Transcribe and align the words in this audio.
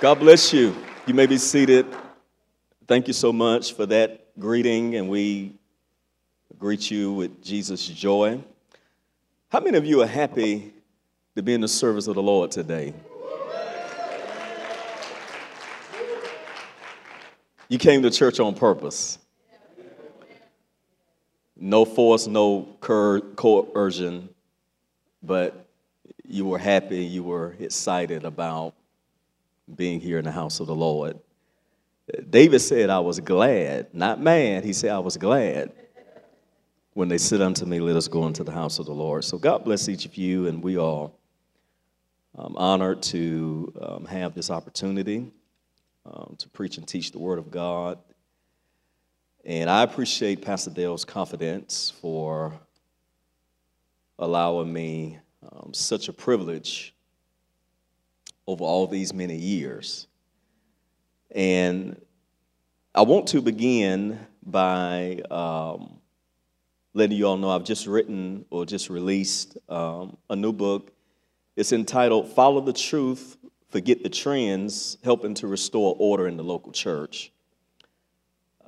God 0.00 0.18
bless 0.18 0.52
you. 0.52 0.74
You 1.06 1.14
may 1.14 1.26
be 1.26 1.36
seated. 1.36 1.86
Thank 2.86 3.06
you 3.06 3.12
so 3.12 3.32
much 3.32 3.74
for 3.74 3.84
that 3.86 4.38
greeting, 4.38 4.96
and 4.96 5.08
we 5.08 5.52
greet 6.58 6.90
you 6.90 7.12
with 7.12 7.42
Jesus' 7.42 7.86
joy. 7.86 8.42
How 9.50 9.60
many 9.60 9.76
of 9.76 9.84
you 9.84 10.00
are 10.02 10.06
happy 10.06 10.72
to 11.36 11.42
be 11.42 11.54
in 11.54 11.60
the 11.60 11.68
service 11.68 12.06
of 12.06 12.14
the 12.14 12.22
Lord 12.22 12.50
today? 12.50 12.94
You 17.68 17.78
came 17.78 18.02
to 18.02 18.10
church 18.10 18.40
on 18.40 18.54
purpose. 18.54 19.18
No 21.56 21.84
force, 21.84 22.26
no 22.26 22.76
coercion, 22.80 24.30
but 25.22 25.66
you 26.24 26.46
were 26.46 26.58
happy, 26.58 27.04
you 27.04 27.22
were 27.22 27.54
excited 27.58 28.24
about 28.24 28.74
being 29.74 30.00
here 30.00 30.18
in 30.18 30.24
the 30.24 30.32
house 30.32 30.60
of 30.60 30.66
the 30.66 30.74
Lord. 30.74 31.18
David 32.28 32.60
said, 32.60 32.90
I 32.90 32.98
was 32.98 33.20
glad, 33.20 33.94
not 33.94 34.20
mad. 34.20 34.64
He 34.64 34.72
said, 34.72 34.90
I 34.90 34.98
was 34.98 35.16
glad 35.16 35.72
when 36.94 37.08
they 37.08 37.18
said 37.18 37.40
unto 37.40 37.64
me, 37.64 37.80
Let 37.80 37.96
us 37.96 38.08
go 38.08 38.26
into 38.26 38.44
the 38.44 38.52
house 38.52 38.78
of 38.78 38.86
the 38.86 38.92
Lord. 38.92 39.24
So 39.24 39.38
God 39.38 39.64
bless 39.64 39.88
each 39.88 40.06
of 40.06 40.16
you, 40.16 40.46
and 40.46 40.62
we 40.62 40.76
are 40.76 41.10
um, 42.36 42.56
honored 42.56 43.02
to 43.02 43.72
um, 43.80 44.04
have 44.06 44.34
this 44.34 44.50
opportunity 44.50 45.30
um, 46.04 46.34
to 46.38 46.48
preach 46.48 46.78
and 46.78 46.86
teach 46.86 47.12
the 47.12 47.18
Word 47.18 47.38
of 47.38 47.50
God. 47.50 47.98
And 49.44 49.70
I 49.70 49.82
appreciate 49.82 50.42
Pastor 50.42 50.70
Dale's 50.70 51.04
confidence 51.04 51.92
for 52.00 52.52
allowing 54.20 54.72
me 54.72 55.18
um, 55.50 55.72
such 55.72 56.08
a 56.08 56.12
privilege 56.12 56.94
over 58.46 58.62
all 58.62 58.86
these 58.86 59.12
many 59.12 59.36
years. 59.36 60.06
And 61.32 62.00
I 62.94 63.02
want 63.02 63.28
to 63.28 63.40
begin 63.40 64.18
by 64.44 65.20
um, 65.30 66.00
letting 66.92 67.16
you 67.16 67.26
all 67.26 67.36
know 67.36 67.50
I've 67.50 67.64
just 67.64 67.86
written 67.86 68.44
or 68.50 68.66
just 68.66 68.90
released 68.90 69.56
um, 69.68 70.16
a 70.28 70.36
new 70.36 70.52
book. 70.52 70.92
It's 71.56 71.72
entitled 71.72 72.32
Follow 72.32 72.60
the 72.60 72.72
Truth, 72.72 73.38
Forget 73.70 74.02
the 74.02 74.08
Trends 74.08 74.98
Helping 75.02 75.34
to 75.34 75.46
Restore 75.46 75.96
Order 75.98 76.26
in 76.26 76.36
the 76.36 76.44
Local 76.44 76.72
Church. 76.72 77.32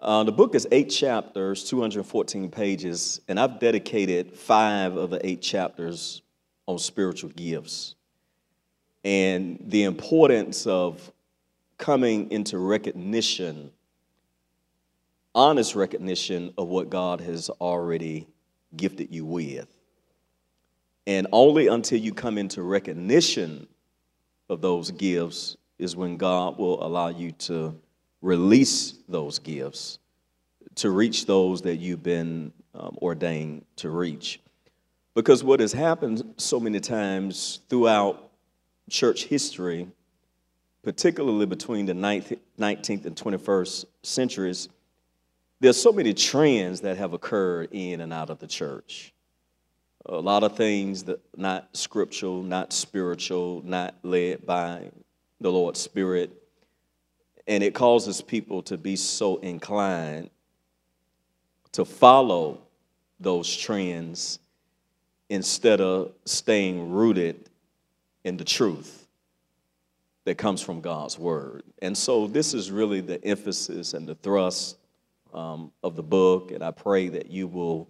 Uh, 0.03 0.25
the 0.25 0.33
book 0.33 0.57
is 0.57 0.67
eight 0.73 0.91
chapters, 0.91 1.63
214 1.63 2.51
pages, 2.51 3.21
and 3.29 3.39
I've 3.39 3.61
dedicated 3.61 4.37
five 4.37 4.97
of 4.97 5.11
the 5.11 5.25
eight 5.25 5.41
chapters 5.41 6.23
on 6.67 6.81
spiritual 6.81 7.31
gifts 7.31 7.95
and 9.05 9.63
the 9.65 9.85
importance 9.85 10.67
of 10.67 11.13
coming 11.79 12.33
into 12.33 12.59
recognition, 12.59 13.71
honest 15.37 15.77
recognition 15.77 16.53
of 16.59 16.67
what 16.67 16.91
God 16.91 17.21
has 17.21 17.49
already 17.49 18.27
gifted 18.77 19.15
you 19.15 19.25
with. 19.25 19.69
And 21.07 21.29
only 21.31 21.69
until 21.69 22.01
you 22.01 22.13
come 22.13 22.39
into 22.39 22.65
recognition 22.65 23.69
of 24.49 24.61
those 24.63 24.91
gifts 24.91 25.57
is 25.79 25.95
when 25.95 26.17
God 26.17 26.59
will 26.59 26.85
allow 26.85 27.07
you 27.09 27.31
to 27.33 27.81
release 28.23 28.95
those 29.09 29.39
gifts 29.39 29.99
to 30.77 30.91
reach 30.91 31.27
those 31.27 31.63
that 31.63 31.77
you've 31.77 32.03
been 32.03 32.53
um, 32.75 32.97
ordained 33.03 33.65
to 33.77 33.91
reach. 33.91 34.41
Because 35.15 35.45
what 35.45 35.61
has 35.61 35.73
happened 35.73 36.35
so 36.39 36.59
many 36.59 36.81
times 36.81 37.61
throughout 37.69 38.31
church 38.89 39.25
history, 39.25 39.89
particularly 40.83 41.45
between 41.45 41.85
the 41.85 41.93
19th 41.93 43.05
and 43.05 43.15
21st 43.15 43.85
centuries, 44.03 44.69
there's 45.61 45.81
so 45.81 45.93
many 45.93 46.15
trends 46.15 46.81
that 46.81 46.97
have 46.97 47.13
occurred 47.13 47.69
in 47.73 48.01
and 48.01 48.13
out 48.13 48.31
of 48.31 48.39
the 48.39 48.47
church. 48.47 49.13
A 50.07 50.17
lot 50.17 50.43
of 50.43 50.57
things 50.57 51.05
that 51.05 51.21
not 51.37 51.69
scriptural, 51.77 52.43
not 52.43 52.73
spiritual, 52.73 53.63
not 53.65 53.95
led 54.03 54.45
by 54.45 54.91
the 55.41 55.53
Lord's 55.53 55.79
Spirit. 55.79 56.42
And 57.47 57.63
it 57.63 57.75
causes 57.75 58.21
people 58.21 58.63
to 58.65 58.77
be 58.77 58.97
so 58.97 59.37
inclined 59.39 60.31
to 61.73 61.85
follow 61.85 62.59
those 63.19 63.55
trends 63.55 64.39
instead 65.29 65.81
of 65.81 66.13
staying 66.25 66.93
rooted 66.93 67.49
in 68.25 68.37
the 68.37 68.45
truth 68.45 69.07
that 70.25 70.37
comes 70.37 70.61
from 70.61 70.81
God's 70.81 71.19
word. 71.19 71.65
And 71.81 71.97
so 71.97 72.27
this 72.27 72.55
is 72.55 72.71
really 72.71 73.01
the 73.01 73.23
emphasis 73.25 73.95
and 73.95 74.07
the 74.07 74.15
thrust 74.15 74.77
um, 75.35 75.73
of 75.83 75.97
the 75.97 76.03
book, 76.03 76.51
and 76.53 76.63
I 76.63 76.71
pray 76.71 77.09
that 77.09 77.31
you 77.31 77.47
will 77.47 77.89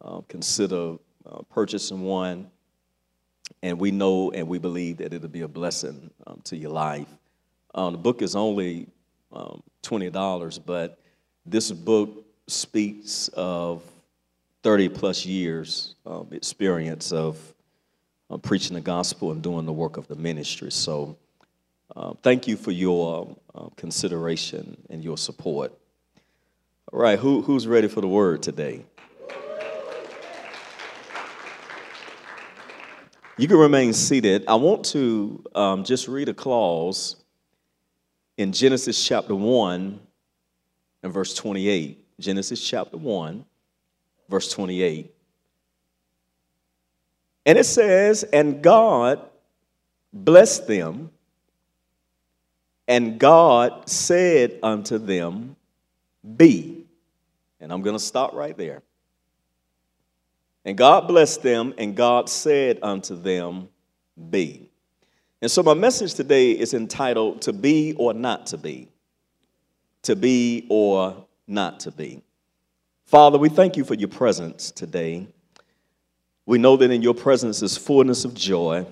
uh, 0.00 0.20
consider 0.28 0.96
uh, 1.24 1.42
purchasing 1.50 2.02
one. 2.02 2.50
And 3.62 3.78
we 3.78 3.92
know 3.92 4.32
and 4.32 4.48
we 4.48 4.58
believe 4.58 4.96
that 4.96 5.12
it'll 5.12 5.28
be 5.28 5.42
a 5.42 5.48
blessing 5.48 6.10
um, 6.26 6.40
to 6.44 6.56
your 6.56 6.72
life. 6.72 7.06
Um, 7.74 7.92
the 7.92 7.98
book 7.98 8.22
is 8.22 8.36
only 8.36 8.86
um, 9.32 9.62
$20, 9.82 10.60
but 10.64 10.98
this 11.46 11.70
book 11.70 12.24
speaks 12.46 13.28
of 13.28 13.82
30 14.62 14.90
plus 14.90 15.24
years 15.24 15.94
um, 16.06 16.28
experience 16.32 17.12
of 17.12 17.38
uh, 18.30 18.36
preaching 18.36 18.74
the 18.74 18.80
gospel 18.80 19.32
and 19.32 19.42
doing 19.42 19.66
the 19.66 19.72
work 19.72 19.96
of 19.96 20.06
the 20.06 20.14
ministry. 20.14 20.70
So 20.70 21.16
uh, 21.96 22.14
thank 22.22 22.46
you 22.46 22.56
for 22.56 22.70
your 22.70 23.36
uh, 23.54 23.68
consideration 23.76 24.76
and 24.90 25.02
your 25.02 25.16
support. 25.16 25.72
All 26.92 27.00
right, 27.00 27.18
who, 27.18 27.42
who's 27.42 27.66
ready 27.66 27.88
for 27.88 28.00
the 28.02 28.08
word 28.08 28.42
today? 28.42 28.84
You 33.38 33.48
can 33.48 33.56
remain 33.56 33.94
seated. 33.94 34.44
I 34.46 34.56
want 34.56 34.84
to 34.86 35.42
um, 35.54 35.84
just 35.84 36.06
read 36.06 36.28
a 36.28 36.34
clause 36.34 37.16
in 38.36 38.52
Genesis 38.52 39.04
chapter 39.06 39.34
1 39.34 40.00
and 41.02 41.12
verse 41.12 41.34
28. 41.34 41.98
Genesis 42.20 42.62
chapter 42.62 42.96
1, 42.96 43.44
verse 44.28 44.50
28. 44.50 45.12
And 47.44 47.58
it 47.58 47.64
says, 47.64 48.22
And 48.22 48.62
God 48.62 49.20
blessed 50.12 50.66
them, 50.66 51.10
and 52.86 53.18
God 53.18 53.88
said 53.88 54.58
unto 54.62 54.98
them, 54.98 55.56
Be. 56.36 56.86
And 57.60 57.72
I'm 57.72 57.82
going 57.82 57.96
to 57.96 58.02
stop 58.02 58.34
right 58.34 58.56
there. 58.56 58.82
And 60.64 60.78
God 60.78 61.08
blessed 61.08 61.42
them, 61.42 61.74
and 61.78 61.96
God 61.96 62.28
said 62.28 62.78
unto 62.82 63.20
them, 63.20 63.68
Be. 64.30 64.71
And 65.42 65.50
so 65.50 65.60
my 65.64 65.74
message 65.74 66.14
today 66.14 66.52
is 66.52 66.72
entitled 66.72 67.42
To 67.42 67.52
Be 67.52 67.94
or 67.98 68.14
Not 68.14 68.46
to 68.46 68.56
Be. 68.56 68.86
To 70.02 70.14
Be 70.14 70.68
or 70.70 71.26
Not 71.48 71.80
to 71.80 71.90
Be. 71.90 72.22
Father, 73.06 73.38
we 73.38 73.48
thank 73.48 73.76
you 73.76 73.82
for 73.82 73.94
your 73.94 74.08
presence 74.08 74.70
today. 74.70 75.26
We 76.46 76.58
know 76.58 76.76
that 76.76 76.92
in 76.92 77.02
your 77.02 77.14
presence 77.14 77.60
is 77.60 77.76
fullness 77.76 78.24
of 78.24 78.34
joy, 78.34 78.86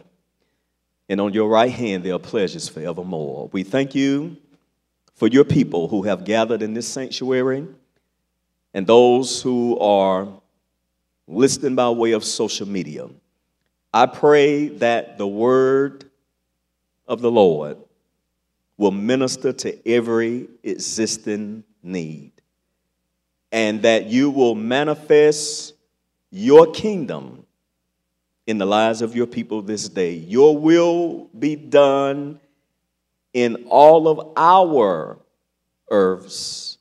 and 1.08 1.20
on 1.20 1.32
your 1.32 1.48
right 1.48 1.70
hand 1.70 2.02
there 2.02 2.14
are 2.14 2.18
pleasures 2.18 2.68
forevermore. 2.68 3.48
We 3.52 3.62
thank 3.62 3.94
you 3.94 4.36
for 5.14 5.28
your 5.28 5.44
people 5.44 5.86
who 5.86 6.02
have 6.02 6.24
gathered 6.24 6.62
in 6.62 6.74
this 6.74 6.88
sanctuary 6.88 7.64
and 8.74 8.86
those 8.88 9.40
who 9.40 9.78
are 9.78 10.26
listening 11.28 11.76
by 11.76 11.90
way 11.90 12.10
of 12.10 12.24
social 12.24 12.66
media. 12.66 13.08
I 13.94 14.06
pray 14.06 14.66
that 14.68 15.16
the 15.16 15.28
word 15.28 16.09
of 17.10 17.20
the 17.20 17.30
Lord 17.30 17.76
will 18.78 18.92
minister 18.92 19.52
to 19.52 19.88
every 19.88 20.48
existing 20.62 21.64
need 21.82 22.32
and 23.52 23.82
that 23.82 24.06
you 24.06 24.30
will 24.30 24.54
manifest 24.54 25.74
your 26.30 26.70
kingdom 26.70 27.44
in 28.46 28.58
the 28.58 28.64
lives 28.64 29.02
of 29.02 29.16
your 29.16 29.26
people 29.26 29.60
this 29.60 29.88
day. 29.88 30.14
Your 30.14 30.56
will 30.56 31.28
be 31.36 31.56
done 31.56 32.38
in 33.34 33.66
all 33.68 34.06
of 34.06 34.32
our 34.36 35.18
earths 35.90 36.78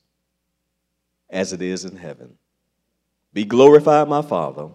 as 1.27 1.53
it 1.53 1.63
is 1.63 1.85
in 1.85 1.95
heaven. 1.95 2.37
Be 3.33 3.45
glorified, 3.45 4.07
my 4.07 4.21
Father. 4.21 4.69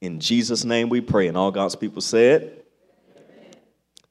In 0.00 0.20
Jesus' 0.20 0.64
name 0.64 0.88
we 0.88 1.02
pray. 1.02 1.28
And 1.28 1.36
all 1.36 1.50
God's 1.50 1.76
people 1.76 2.00
said, 2.00 2.57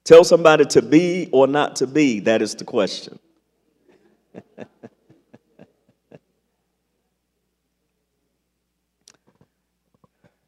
Tell 0.08 0.24
somebody 0.24 0.64
to 0.68 0.82
be 0.82 1.28
or 1.34 1.48
not 1.48 1.76
to 1.76 1.86
be. 1.86 2.22
That 2.22 2.42
is 2.42 2.56
the 2.56 2.64
question. 2.64 3.20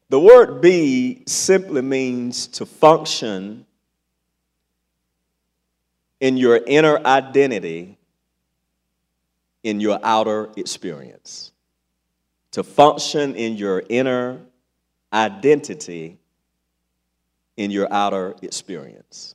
The 0.08 0.18
word 0.18 0.62
be 0.62 1.24
simply 1.26 1.82
means 1.82 2.46
to 2.46 2.64
function 2.64 3.66
in 6.20 6.38
your 6.38 6.58
inner 6.66 6.96
identity, 7.04 7.98
in 9.62 9.78
your 9.78 10.00
outer 10.02 10.48
experience. 10.56 11.52
To 12.52 12.64
function 12.64 13.34
in 13.34 13.58
your 13.58 13.82
inner 13.90 14.40
identity, 15.12 16.16
in 17.58 17.70
your 17.70 17.92
outer 17.92 18.36
experience. 18.40 19.34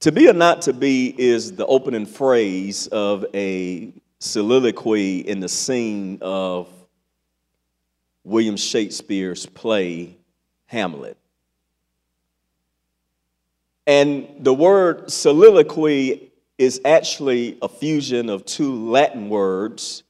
To 0.00 0.12
be 0.12 0.28
or 0.28 0.32
not 0.32 0.62
to 0.62 0.72
be 0.72 1.12
is 1.18 1.56
the 1.56 1.66
opening 1.66 2.06
phrase 2.06 2.86
of 2.86 3.26
a 3.34 3.92
soliloquy 4.20 5.18
in 5.18 5.40
the 5.40 5.48
scene 5.48 6.18
of 6.22 6.68
William 8.22 8.56
Shakespeare's 8.56 9.44
play 9.46 10.16
Hamlet. 10.66 11.16
And 13.88 14.28
the 14.38 14.54
word 14.54 15.10
soliloquy 15.10 16.30
is 16.58 16.80
actually 16.84 17.58
a 17.60 17.68
fusion 17.68 18.28
of 18.28 18.44
two 18.44 18.90
Latin 18.90 19.28
words. 19.28 20.04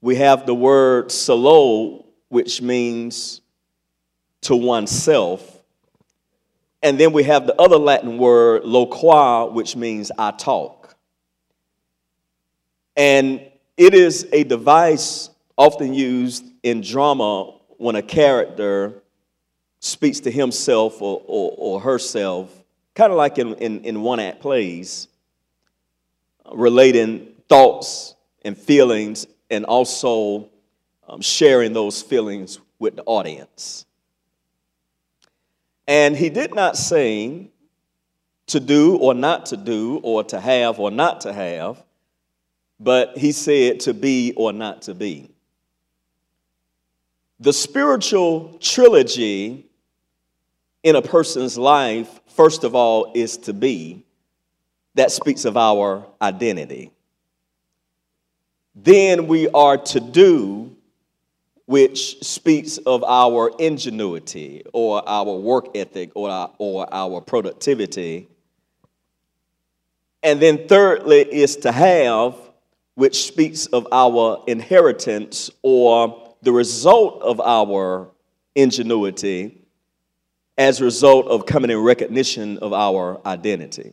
We 0.00 0.16
have 0.16 0.46
the 0.46 0.54
word 0.54 1.10
solo, 1.10 2.04
which 2.28 2.62
means 2.62 3.40
to 4.42 4.54
oneself. 4.54 5.57
And 6.82 6.98
then 6.98 7.12
we 7.12 7.24
have 7.24 7.46
the 7.46 7.60
other 7.60 7.76
Latin 7.76 8.18
word 8.18 8.62
loqua, 8.62 9.52
which 9.52 9.74
means 9.74 10.12
I 10.16 10.30
talk. 10.30 10.96
And 12.96 13.40
it 13.76 13.94
is 13.94 14.28
a 14.32 14.44
device 14.44 15.30
often 15.56 15.94
used 15.94 16.44
in 16.62 16.80
drama 16.80 17.52
when 17.78 17.96
a 17.96 18.02
character 18.02 19.02
speaks 19.80 20.20
to 20.20 20.30
himself 20.30 21.00
or, 21.00 21.22
or, 21.26 21.54
or 21.56 21.80
herself, 21.80 22.52
kind 22.94 23.12
of 23.12 23.16
like 23.16 23.38
in, 23.38 23.54
in, 23.54 23.84
in 23.84 24.02
one 24.02 24.18
act 24.20 24.40
plays, 24.40 25.08
relating 26.52 27.28
thoughts 27.48 28.14
and 28.42 28.56
feelings 28.56 29.26
and 29.50 29.64
also 29.64 30.48
um, 31.08 31.20
sharing 31.20 31.72
those 31.72 32.02
feelings 32.02 32.58
with 32.78 32.96
the 32.96 33.02
audience. 33.04 33.86
And 35.88 36.14
he 36.14 36.28
did 36.28 36.54
not 36.54 36.76
say 36.76 37.50
to 38.48 38.60
do 38.60 38.96
or 38.98 39.14
not 39.14 39.46
to 39.46 39.56
do, 39.56 40.00
or 40.02 40.22
to 40.24 40.38
have 40.38 40.78
or 40.78 40.90
not 40.90 41.22
to 41.22 41.32
have, 41.32 41.82
but 42.78 43.16
he 43.16 43.32
said 43.32 43.80
to 43.80 43.94
be 43.94 44.32
or 44.36 44.52
not 44.52 44.82
to 44.82 44.94
be. 44.94 45.30
The 47.40 47.52
spiritual 47.52 48.58
trilogy 48.60 49.66
in 50.82 50.96
a 50.96 51.02
person's 51.02 51.58
life, 51.58 52.20
first 52.28 52.64
of 52.64 52.74
all, 52.74 53.12
is 53.14 53.36
to 53.38 53.52
be. 53.52 54.04
That 54.94 55.10
speaks 55.10 55.44
of 55.44 55.56
our 55.56 56.06
identity. 56.20 56.90
Then 58.74 59.26
we 59.26 59.48
are 59.48 59.76
to 59.76 60.00
do, 60.00 60.76
which 61.68 62.24
speaks 62.24 62.78
of 62.78 63.04
our 63.04 63.50
ingenuity 63.58 64.62
or 64.72 65.06
our 65.06 65.36
work 65.36 65.76
ethic 65.76 66.10
or 66.14 66.30
our, 66.30 66.50
or 66.56 66.88
our 66.90 67.20
productivity. 67.20 68.26
And 70.22 70.40
then, 70.40 70.66
thirdly, 70.66 71.20
is 71.30 71.56
to 71.56 71.70
have, 71.70 72.36
which 72.94 73.26
speaks 73.26 73.66
of 73.66 73.86
our 73.92 74.42
inheritance 74.46 75.50
or 75.60 76.34
the 76.40 76.52
result 76.52 77.20
of 77.20 77.38
our 77.38 78.12
ingenuity 78.54 79.60
as 80.56 80.80
a 80.80 80.84
result 80.84 81.26
of 81.26 81.44
coming 81.44 81.70
in 81.70 81.76
recognition 81.80 82.56
of 82.60 82.72
our 82.72 83.20
identity. 83.26 83.92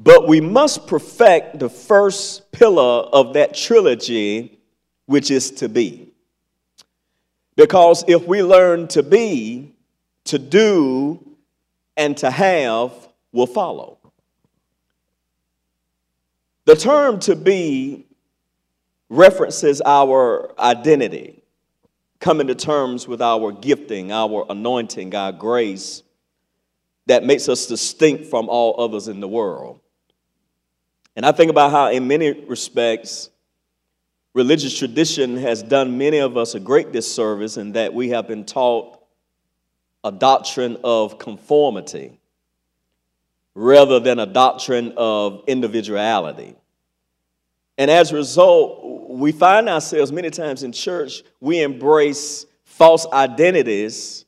But 0.00 0.26
we 0.26 0.40
must 0.40 0.88
perfect 0.88 1.60
the 1.60 1.68
first 1.68 2.50
pillar 2.50 2.82
of 3.12 3.34
that 3.34 3.54
trilogy, 3.54 4.58
which 5.06 5.30
is 5.30 5.52
to 5.52 5.68
be. 5.68 6.11
Because 7.56 8.04
if 8.08 8.26
we 8.26 8.42
learn 8.42 8.88
to 8.88 9.02
be, 9.02 9.72
to 10.24 10.38
do, 10.38 11.24
and 11.96 12.16
to 12.18 12.30
have 12.30 12.92
will 13.32 13.46
follow. 13.46 13.98
The 16.64 16.76
term 16.76 17.18
to 17.20 17.36
be 17.36 18.06
references 19.10 19.82
our 19.84 20.58
identity, 20.58 21.42
coming 22.20 22.46
to 22.46 22.54
terms 22.54 23.06
with 23.06 23.20
our 23.20 23.52
gifting, 23.52 24.12
our 24.12 24.46
anointing, 24.48 25.14
our 25.14 25.32
grace 25.32 26.02
that 27.06 27.24
makes 27.24 27.48
us 27.48 27.66
distinct 27.66 28.26
from 28.26 28.48
all 28.48 28.80
others 28.80 29.08
in 29.08 29.20
the 29.20 29.28
world. 29.28 29.80
And 31.16 31.26
I 31.26 31.32
think 31.32 31.50
about 31.50 31.72
how, 31.72 31.88
in 31.88 32.06
many 32.06 32.32
respects, 32.32 33.28
religious 34.34 34.76
tradition 34.76 35.36
has 35.36 35.62
done 35.62 35.98
many 35.98 36.18
of 36.18 36.36
us 36.36 36.54
a 36.54 36.60
great 36.60 36.92
disservice 36.92 37.56
in 37.56 37.72
that 37.72 37.92
we 37.92 38.10
have 38.10 38.26
been 38.26 38.44
taught 38.44 38.98
a 40.04 40.10
doctrine 40.12 40.78
of 40.82 41.18
conformity 41.18 42.18
rather 43.54 44.00
than 44.00 44.18
a 44.18 44.26
doctrine 44.26 44.94
of 44.96 45.44
individuality. 45.46 46.56
And 47.76 47.90
as 47.90 48.12
a 48.12 48.16
result, 48.16 49.10
we 49.10 49.32
find 49.32 49.68
ourselves 49.68 50.10
many 50.12 50.30
times 50.30 50.62
in 50.62 50.72
church, 50.72 51.22
we 51.40 51.62
embrace 51.62 52.46
false 52.64 53.06
identities 53.12 54.24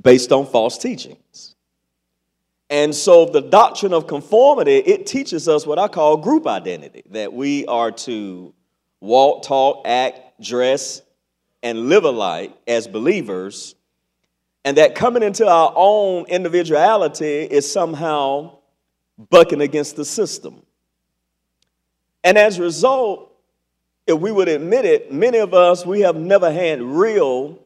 based 0.00 0.32
on 0.32 0.46
false 0.46 0.78
teachings. 0.78 1.56
And 2.68 2.94
so 2.94 3.26
the 3.26 3.42
doctrine 3.42 3.92
of 3.92 4.06
conformity, 4.06 4.76
it 4.76 5.06
teaches 5.06 5.48
us 5.48 5.66
what 5.66 5.78
I 5.78 5.88
call 5.88 6.16
group 6.16 6.46
identity, 6.46 7.02
that 7.10 7.32
we 7.32 7.66
are 7.66 7.90
to 7.92 8.54
walk, 9.02 9.42
talk, 9.42 9.82
act, 9.84 10.40
dress, 10.40 11.02
and 11.62 11.88
live 11.88 12.04
alike 12.04 12.54
as 12.66 12.86
believers, 12.86 13.74
and 14.64 14.76
that 14.76 14.94
coming 14.94 15.24
into 15.24 15.46
our 15.46 15.72
own 15.74 16.24
individuality 16.28 17.42
is 17.42 17.70
somehow 17.70 18.58
bucking 19.28 19.60
against 19.60 19.96
the 19.96 20.04
system. 20.04 20.62
And 22.22 22.38
as 22.38 22.58
a 22.58 22.62
result, 22.62 23.32
if 24.06 24.18
we 24.18 24.30
would 24.30 24.48
admit 24.48 24.84
it, 24.84 25.12
many 25.12 25.38
of 25.38 25.52
us, 25.52 25.84
we 25.84 26.00
have 26.00 26.16
never 26.16 26.52
had 26.52 26.80
real 26.80 27.58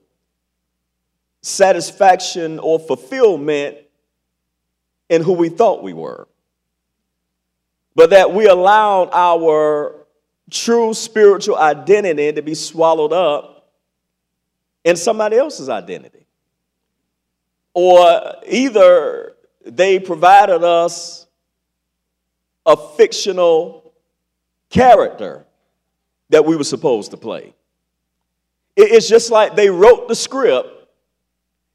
satisfaction 1.42 2.58
or 2.58 2.78
fulfillment 2.78 3.76
in 5.10 5.22
who 5.22 5.34
we 5.34 5.50
thought 5.50 5.82
we 5.82 5.92
were. 5.92 6.26
But 7.94 8.10
that 8.10 8.32
we 8.32 8.46
allowed 8.46 9.10
our 9.12 10.05
true 10.50 10.94
spiritual 10.94 11.56
identity 11.56 12.32
to 12.32 12.42
be 12.42 12.54
swallowed 12.54 13.12
up 13.12 13.72
in 14.84 14.96
somebody 14.96 15.36
else's 15.36 15.68
identity. 15.68 16.26
Or 17.74 18.34
either 18.48 19.34
they 19.64 19.98
provided 19.98 20.62
us 20.62 21.26
a 22.64 22.76
fictional 22.76 23.92
character 24.70 25.44
that 26.30 26.44
we 26.44 26.56
were 26.56 26.64
supposed 26.64 27.10
to 27.10 27.16
play. 27.16 27.54
It's 28.76 29.08
just 29.08 29.30
like 29.30 29.56
they 29.56 29.70
wrote 29.70 30.08
the 30.08 30.14
script 30.14 30.68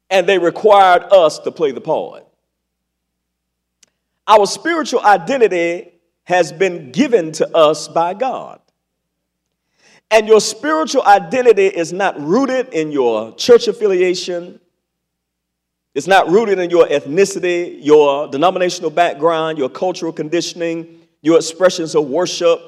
and 0.08 0.26
they 0.26 0.38
required 0.38 1.04
us 1.12 1.38
to 1.40 1.50
play 1.50 1.72
the 1.72 1.80
part. 1.80 2.24
Our 4.26 4.46
spiritual 4.46 5.00
identity 5.00 5.92
has 6.24 6.52
been 6.52 6.92
given 6.92 7.32
to 7.32 7.56
us 7.56 7.88
by 7.88 8.14
God. 8.14 8.60
And 10.12 10.28
your 10.28 10.42
spiritual 10.42 11.02
identity 11.04 11.66
is 11.66 11.90
not 11.90 12.20
rooted 12.20 12.68
in 12.74 12.92
your 12.92 13.34
church 13.34 13.66
affiliation. 13.66 14.60
It's 15.94 16.06
not 16.06 16.28
rooted 16.28 16.58
in 16.58 16.68
your 16.68 16.86
ethnicity, 16.86 17.78
your 17.82 18.28
denominational 18.28 18.90
background, 18.90 19.56
your 19.56 19.70
cultural 19.70 20.12
conditioning, 20.12 21.00
your 21.22 21.36
expressions 21.36 21.94
of 21.94 22.08
worship, 22.08 22.60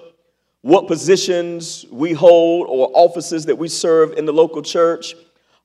what 0.62 0.86
positions 0.86 1.84
we 1.90 2.14
hold 2.14 2.66
or 2.66 2.90
offices 2.94 3.44
that 3.44 3.56
we 3.56 3.68
serve 3.68 4.12
in 4.12 4.24
the 4.24 4.32
local 4.32 4.62
church. 4.62 5.14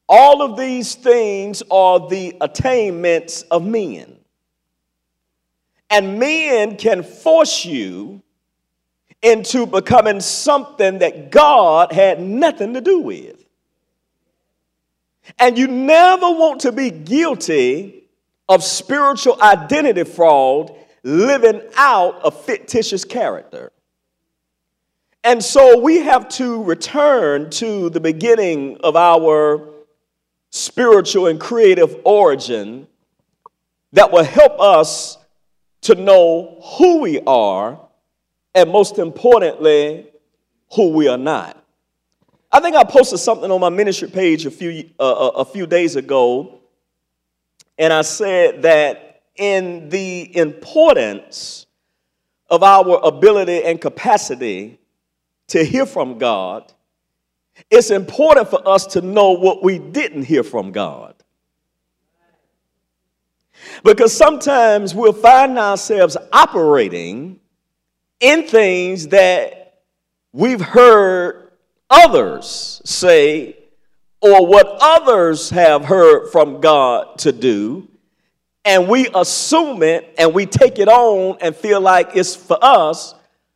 All 0.09 0.41
of 0.41 0.57
these 0.57 0.95
things 0.95 1.63
are 1.71 2.09
the 2.09 2.35
attainments 2.41 3.43
of 3.43 3.65
men. 3.65 4.17
And 5.89 6.19
men 6.19 6.75
can 6.75 7.03
force 7.03 7.63
you 7.63 8.21
into 9.21 9.65
becoming 9.65 10.21
something 10.21 10.99
that 10.99 11.31
God 11.31 11.91
had 11.91 12.21
nothing 12.21 12.73
to 12.73 12.81
do 12.81 12.99
with. 12.99 13.43
And 15.37 15.57
you 15.57 15.67
never 15.67 16.29
want 16.29 16.61
to 16.61 16.71
be 16.71 16.89
guilty 16.89 18.03
of 18.47 18.63
spiritual 18.63 19.39
identity 19.41 20.03
fraud 20.03 20.75
living 21.03 21.61
out 21.75 22.21
a 22.23 22.31
fictitious 22.31 23.05
character. 23.05 23.71
And 25.23 25.43
so 25.43 25.79
we 25.79 25.97
have 25.97 26.29
to 26.29 26.63
return 26.63 27.49
to 27.51 27.89
the 27.89 27.99
beginning 27.99 28.77
of 28.83 28.95
our 28.95 29.69
spiritual 30.49 31.27
and 31.27 31.39
creative 31.39 31.95
origin 32.05 32.87
that 33.91 34.11
will 34.11 34.23
help 34.23 34.59
us 34.59 35.17
to 35.81 35.95
know 35.95 36.59
who 36.77 36.99
we 37.01 37.19
are 37.21 37.79
and 38.53 38.69
most 38.69 38.99
importantly, 38.99 40.07
who 40.73 40.89
we 40.89 41.07
are 41.07 41.17
not. 41.17 41.63
I 42.51 42.59
think 42.59 42.75
I 42.75 42.83
posted 42.83 43.19
something 43.19 43.51
on 43.51 43.59
my 43.59 43.69
ministry 43.69 44.09
page 44.09 44.45
a 44.45 44.51
few, 44.51 44.89
uh, 44.99 45.27
uh, 45.27 45.31
a 45.41 45.45
few 45.45 45.67
days 45.67 45.95
ago, 45.95 46.59
and 47.77 47.93
I 47.93 48.01
said 48.01 48.63
that 48.63 49.21
in 49.35 49.89
the 49.89 50.35
importance 50.35 51.67
of 52.49 52.63
our 52.63 52.99
ability 53.03 53.63
and 53.63 53.79
capacity 53.79 54.79
to 55.47 55.63
hear 55.63 55.85
from 55.85 56.17
God, 56.17 56.71
it's 57.69 57.91
important 57.91 58.49
for 58.49 58.67
us 58.67 58.85
to 58.87 59.01
know 59.01 59.31
what 59.31 59.63
we 59.63 59.77
didn't 59.77 60.23
hear 60.23 60.43
from 60.43 60.71
God. 60.71 61.15
Because 63.83 64.15
sometimes 64.15 64.95
we'll 64.95 65.13
find 65.13 65.59
ourselves 65.59 66.17
operating 66.31 67.39
in 68.19 68.47
things 68.47 69.09
that 69.09 69.81
we've 70.31 70.61
heard 70.61 71.51
others 71.89 72.81
say 72.85 73.57
or 74.21 74.45
what 74.45 74.77
others 74.81 75.49
have 75.49 75.85
heard 75.85 76.29
from 76.31 76.59
God 76.59 77.17
to 77.19 77.31
do, 77.31 77.87
and 78.65 78.87
we 78.87 79.07
assume 79.15 79.81
it 79.81 80.13
and 80.17 80.33
we 80.33 80.45
take 80.45 80.77
it 80.79 80.89
on 80.89 81.37
and 81.41 81.55
feel 81.55 81.79
like 81.79 82.15
it's 82.15 82.35
for 82.35 82.57
us. 82.61 83.15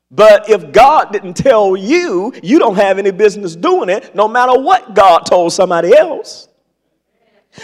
But 0.10 0.50
if 0.50 0.72
God 0.72 1.12
didn't 1.12 1.34
tell 1.34 1.76
you, 1.76 2.34
you 2.42 2.60
don't 2.60 2.76
have 2.76 2.98
any 3.00 3.12
business 3.12 3.56
doing 3.56 3.90
it, 3.90 4.16
no 4.16 4.28
matter 4.28 4.58
what 4.58 4.94
God 4.94 5.22
told 5.22 5.52
somebody 5.52 5.96
else. 5.96 6.48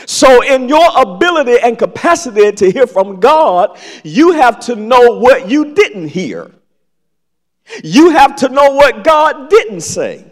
So, 0.06 0.44
in 0.44 0.70
your 0.70 0.88
ability 0.96 1.58
and 1.64 1.78
capacity 1.78 2.52
to 2.52 2.72
hear 2.72 2.86
from 2.86 3.20
God, 3.20 3.80
you 4.04 4.34
have 4.34 4.60
to 4.62 4.76
know 4.76 5.18
what 5.18 5.50
you 5.50 5.74
didn't 5.74 6.10
hear. 6.10 6.52
You 7.84 8.10
have 8.12 8.36
to 8.38 8.50
know 8.50 8.72
what 8.72 9.04
God 9.04 9.50
didn't 9.50 9.82
say. 9.82 10.26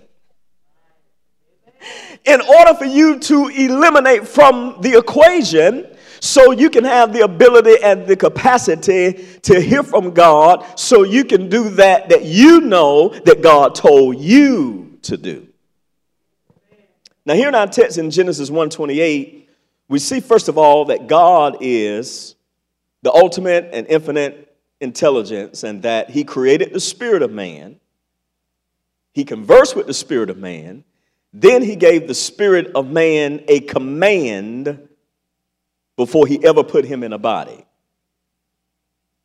In 2.25 2.41
order 2.41 2.74
for 2.74 2.86
you 2.86 3.20
to 3.20 3.48
eliminate 3.48 4.27
from 4.27 4.77
the 4.82 4.98
equation, 4.98 5.88
so 6.20 6.51
you 6.51 6.70
can 6.70 6.84
have 6.84 7.13
the 7.13 7.22
ability 7.22 7.82
and 7.84 8.08
the 8.08 8.15
capacity 8.15 9.25
to 9.44 9.62
hear 9.62 9.84
from 9.84 10.12
God, 10.12 10.65
so 10.77 11.03
you 11.03 11.24
can 11.24 11.48
do 11.48 11.70
that 11.70 12.10
that 12.10 12.25
you 12.25 12.62
know 12.62 13.10
that 13.10 13.41
God 13.41 13.75
told 13.75 14.20
you 14.20 14.98
to 15.03 15.15
do. 15.17 15.48
Now, 17.25 17.34
here 17.36 17.50
in 17.50 17.56
our 17.56 17.67
text 17.67 17.98
in 17.98 18.10
Genesis 18.10 18.50
1:28, 18.50 19.48
we 19.89 20.00
see, 20.00 20.20
first 20.20 20.50
of 20.50 20.58
all, 20.58 20.86
that 20.86 21.08
God 21.08 21.58
is 21.62 22.36
the 23.03 23.13
ultimate 23.13 23.70
and 23.72 23.86
infinite 23.88 24.56
intelligence 24.79 25.63
and 25.63 25.81
that 25.84 26.10
He 26.10 26.24
created 26.24 26.74
the 26.74 26.79
spirit 26.79 27.22
of 27.22 27.31
man. 27.31 27.79
He 29.13 29.25
conversed 29.25 29.75
with 29.75 29.88
the 29.88 29.93
spirit 29.93 30.29
of 30.29 30.38
man. 30.38 30.84
Then 31.34 31.62
He 31.62 31.75
gave 31.75 32.07
the 32.07 32.13
spirit 32.13 32.72
of 32.75 32.89
man 32.89 33.43
a 33.48 33.62
command 33.62 34.88
before 35.96 36.27
He 36.27 36.43
ever 36.46 36.63
put 36.63 36.86
him 36.86 37.03
in 37.03 37.13
a 37.13 37.17
body. 37.17 37.65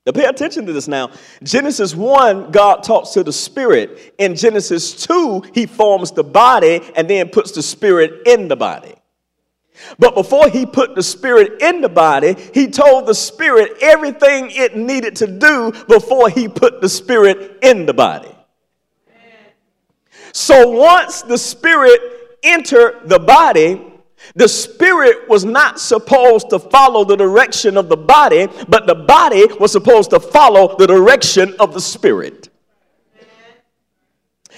Now, 0.04 0.12
pay 0.12 0.24
attention 0.24 0.66
to 0.66 0.72
this 0.72 0.88
now. 0.88 1.10
Genesis 1.44 1.94
1, 1.94 2.50
God 2.50 2.82
talks 2.82 3.10
to 3.10 3.22
the 3.22 3.32
spirit. 3.32 4.14
In 4.18 4.34
Genesis 4.34 5.06
2, 5.06 5.44
He 5.54 5.66
forms 5.66 6.10
the 6.10 6.24
body 6.24 6.80
and 6.96 7.08
then 7.08 7.28
puts 7.28 7.52
the 7.52 7.62
spirit 7.62 8.26
in 8.26 8.48
the 8.48 8.56
body. 8.56 8.94
But 9.98 10.14
before 10.14 10.48
he 10.48 10.66
put 10.66 10.94
the 10.94 11.02
spirit 11.02 11.60
in 11.62 11.80
the 11.80 11.88
body, 11.88 12.36
he 12.54 12.68
told 12.68 13.06
the 13.06 13.14
spirit 13.14 13.72
everything 13.80 14.50
it 14.50 14.76
needed 14.76 15.16
to 15.16 15.26
do 15.26 15.72
before 15.86 16.28
he 16.28 16.48
put 16.48 16.80
the 16.80 16.88
spirit 16.88 17.58
in 17.62 17.86
the 17.86 17.94
body. 17.94 18.34
So 20.32 20.70
once 20.70 21.22
the 21.22 21.36
spirit 21.36 22.00
entered 22.42 23.02
the 23.04 23.18
body, 23.18 23.80
the 24.34 24.48
spirit 24.48 25.28
was 25.28 25.44
not 25.44 25.78
supposed 25.78 26.50
to 26.50 26.58
follow 26.58 27.04
the 27.04 27.16
direction 27.16 27.76
of 27.76 27.88
the 27.88 27.96
body, 27.96 28.48
but 28.68 28.86
the 28.86 28.94
body 28.94 29.46
was 29.58 29.72
supposed 29.72 30.10
to 30.10 30.20
follow 30.20 30.76
the 30.76 30.86
direction 30.86 31.54
of 31.58 31.74
the 31.74 31.80
spirit. 31.80 32.48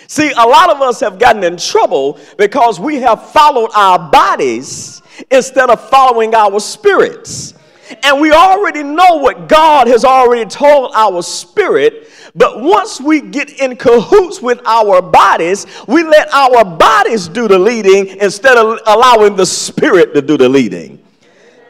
See, 0.07 0.31
a 0.33 0.47
lot 0.47 0.71
of 0.71 0.83
us 0.83 1.01
have 1.01 1.19
gotten 1.19 1.43
in 1.45 1.57
trouble 1.57 2.21
because 2.37 2.79
we 2.79 2.97
have 2.97 3.31
followed 3.33 3.71
our 3.75 3.99
bodies 4.11 5.03
instead 5.31 5.71
of 5.71 5.89
following 5.89 6.35
our 6.35 6.61
spirits. 6.61 7.55
And 8.03 8.21
we 8.21 8.33
already 8.33 8.83
know 8.83 9.17
what 9.17 9.49
God 9.49 9.87
has 9.89 10.05
already 10.05 10.49
told 10.49 10.93
our 10.95 11.23
spirit, 11.23 12.09
but 12.35 12.61
once 12.61 13.01
we 13.01 13.21
get 13.21 13.61
in 13.61 13.77
cahoots 13.77 14.41
with 14.41 14.61
our 14.65 15.03
bodies, 15.03 15.67
we 15.87 16.03
let 16.03 16.33
our 16.33 16.65
bodies 16.65 17.29
do 17.29 17.47
the 17.47 17.59
leading 17.59 18.09
instead 18.21 18.57
of 18.57 18.81
allowing 18.87 19.37
the 19.37 19.47
spirit 19.47 20.15
to 20.15 20.23
do 20.23 20.37
the 20.37 20.49
leading. 20.49 21.04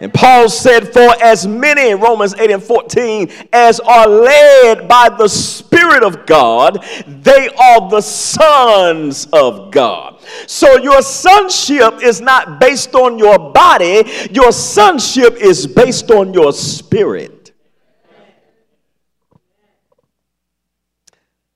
And 0.01 0.13
Paul 0.13 0.49
said, 0.49 0.93
For 0.93 1.15
as 1.23 1.47
many, 1.47 1.95
Romans 1.95 2.35
8 2.35 2.51
and 2.51 2.63
14, 2.63 3.31
as 3.53 3.81
are 3.81 4.07
led 4.09 4.89
by 4.89 5.09
the 5.09 5.29
Spirit 5.29 6.03
of 6.03 6.27
God, 6.27 6.85
they 7.07 7.49
are 7.49 7.89
the 7.89 8.01
sons 8.01 9.27
of 9.33 9.71
God. 9.71 10.21
So 10.47 10.77
your 10.79 11.03
sonship 11.03 12.03
is 12.03 12.21
not 12.21 12.59
based 12.59 12.95
on 12.95 13.19
your 13.19 13.39
body, 13.53 14.05
your 14.31 14.53
sonship 14.53 15.37
is 15.37 15.67
based 15.67 16.11
on 16.11 16.35
your 16.35 16.53
spirit. 16.53 17.53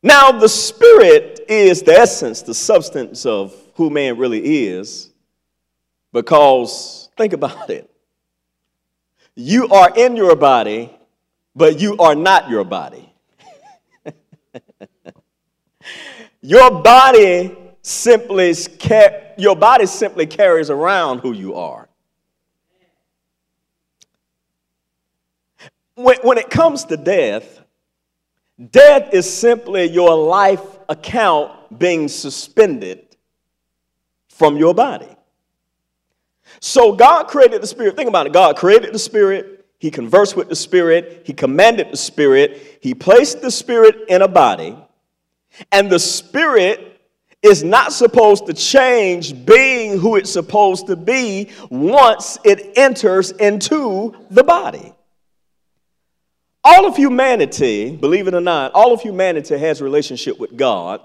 Now, 0.03 0.31
the 0.31 0.49
spirit 0.49 1.41
is 1.49 1.83
the 1.83 1.93
essence, 1.93 2.43
the 2.43 2.55
substance 2.55 3.27
of 3.27 3.55
who 3.75 3.91
man 3.91 4.17
really 4.17 4.67
is, 4.67 5.11
because 6.13 7.09
think 7.17 7.33
about 7.33 7.69
it. 7.69 7.91
You 9.41 9.69
are 9.69 9.93
in 9.95 10.17
your 10.17 10.35
body, 10.35 10.91
but 11.55 11.79
you 11.79 11.97
are 11.99 12.17
not 12.17 12.51
your 12.51 12.65
body. 12.65 13.09
your 16.41 16.83
body 16.83 17.57
simply 17.81 18.53
your 19.37 19.55
body 19.55 19.87
simply 19.87 20.27
carries 20.27 20.71
around 20.71 21.21
who 21.21 21.31
you 21.31 21.55
are. 21.55 21.89
When, 25.95 26.17
when 26.23 26.39
it 26.39 26.51
comes 26.51 26.85
to 26.87 26.97
death, 26.97 27.63
death 28.73 29.15
is 29.15 29.33
simply 29.33 29.85
your 29.85 30.17
life 30.17 30.67
account 30.89 31.79
being 31.79 32.09
suspended 32.09 33.17
from 34.31 34.57
your 34.57 34.75
body. 34.75 35.18
So 36.61 36.93
God 36.93 37.29
created 37.29 37.63
the 37.63 37.67
Spirit. 37.67 37.97
Think 37.97 38.09
about 38.09 38.27
it. 38.27 38.33
God 38.33 38.57
created 38.57 38.93
the 38.93 38.99
Spirit. 38.99 39.67
He 39.79 39.91
conversed 39.91 40.37
with 40.37 40.49
the 40.49 40.57
Spirit. 40.57 41.23
He 41.25 41.33
commanded 41.33 41.93
the 41.93 41.97
Spirit. 41.97 42.79
He 42.81 42.95
placed 42.95 43.41
the 43.41 43.51
Spirit 43.51 44.05
in 44.09 44.23
a 44.23 44.29
body. 44.29 44.77
And 45.71 45.91
the 45.91 45.99
Spirit 45.99 47.01
is 47.43 47.63
not 47.63 47.93
supposed 47.93 48.47
to 48.47 48.53
change 48.53 49.45
being 49.47 49.99
who 49.99 50.17
it's 50.17 50.33
supposed 50.33 50.89
to 50.89 50.97
be 50.97 51.51
once 51.71 52.39
it 52.45 52.77
enters 52.77 53.31
into 53.31 54.17
the 54.31 54.43
body. 54.43 54.93
All 56.65 56.87
of 56.87 56.97
humanity, 56.97 57.97
believe 57.97 58.27
it 58.27 58.35
or 58.35 58.41
not, 58.41 58.73
all 58.73 58.93
of 58.93 59.01
humanity 59.01 59.57
has 59.57 59.81
relationship 59.81 60.39
with 60.41 60.57
God, 60.57 61.01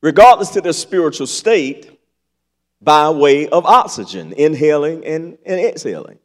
regardless 0.00 0.50
to 0.50 0.60
their 0.60 0.72
spiritual 0.72 1.28
state 1.28 1.91
by 2.82 3.10
way 3.10 3.48
of 3.48 3.64
oxygen, 3.64 4.32
inhaling 4.32 5.04
and, 5.04 5.38
and 5.46 5.60
exhaling. 5.60 6.18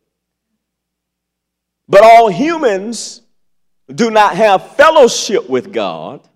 But 1.88 2.04
all 2.04 2.30
humans 2.30 3.22
do 3.94 4.10
not 4.10 4.36
have 4.36 4.76
fellowship 4.76 5.50
with 5.50 5.72
God 5.72 6.28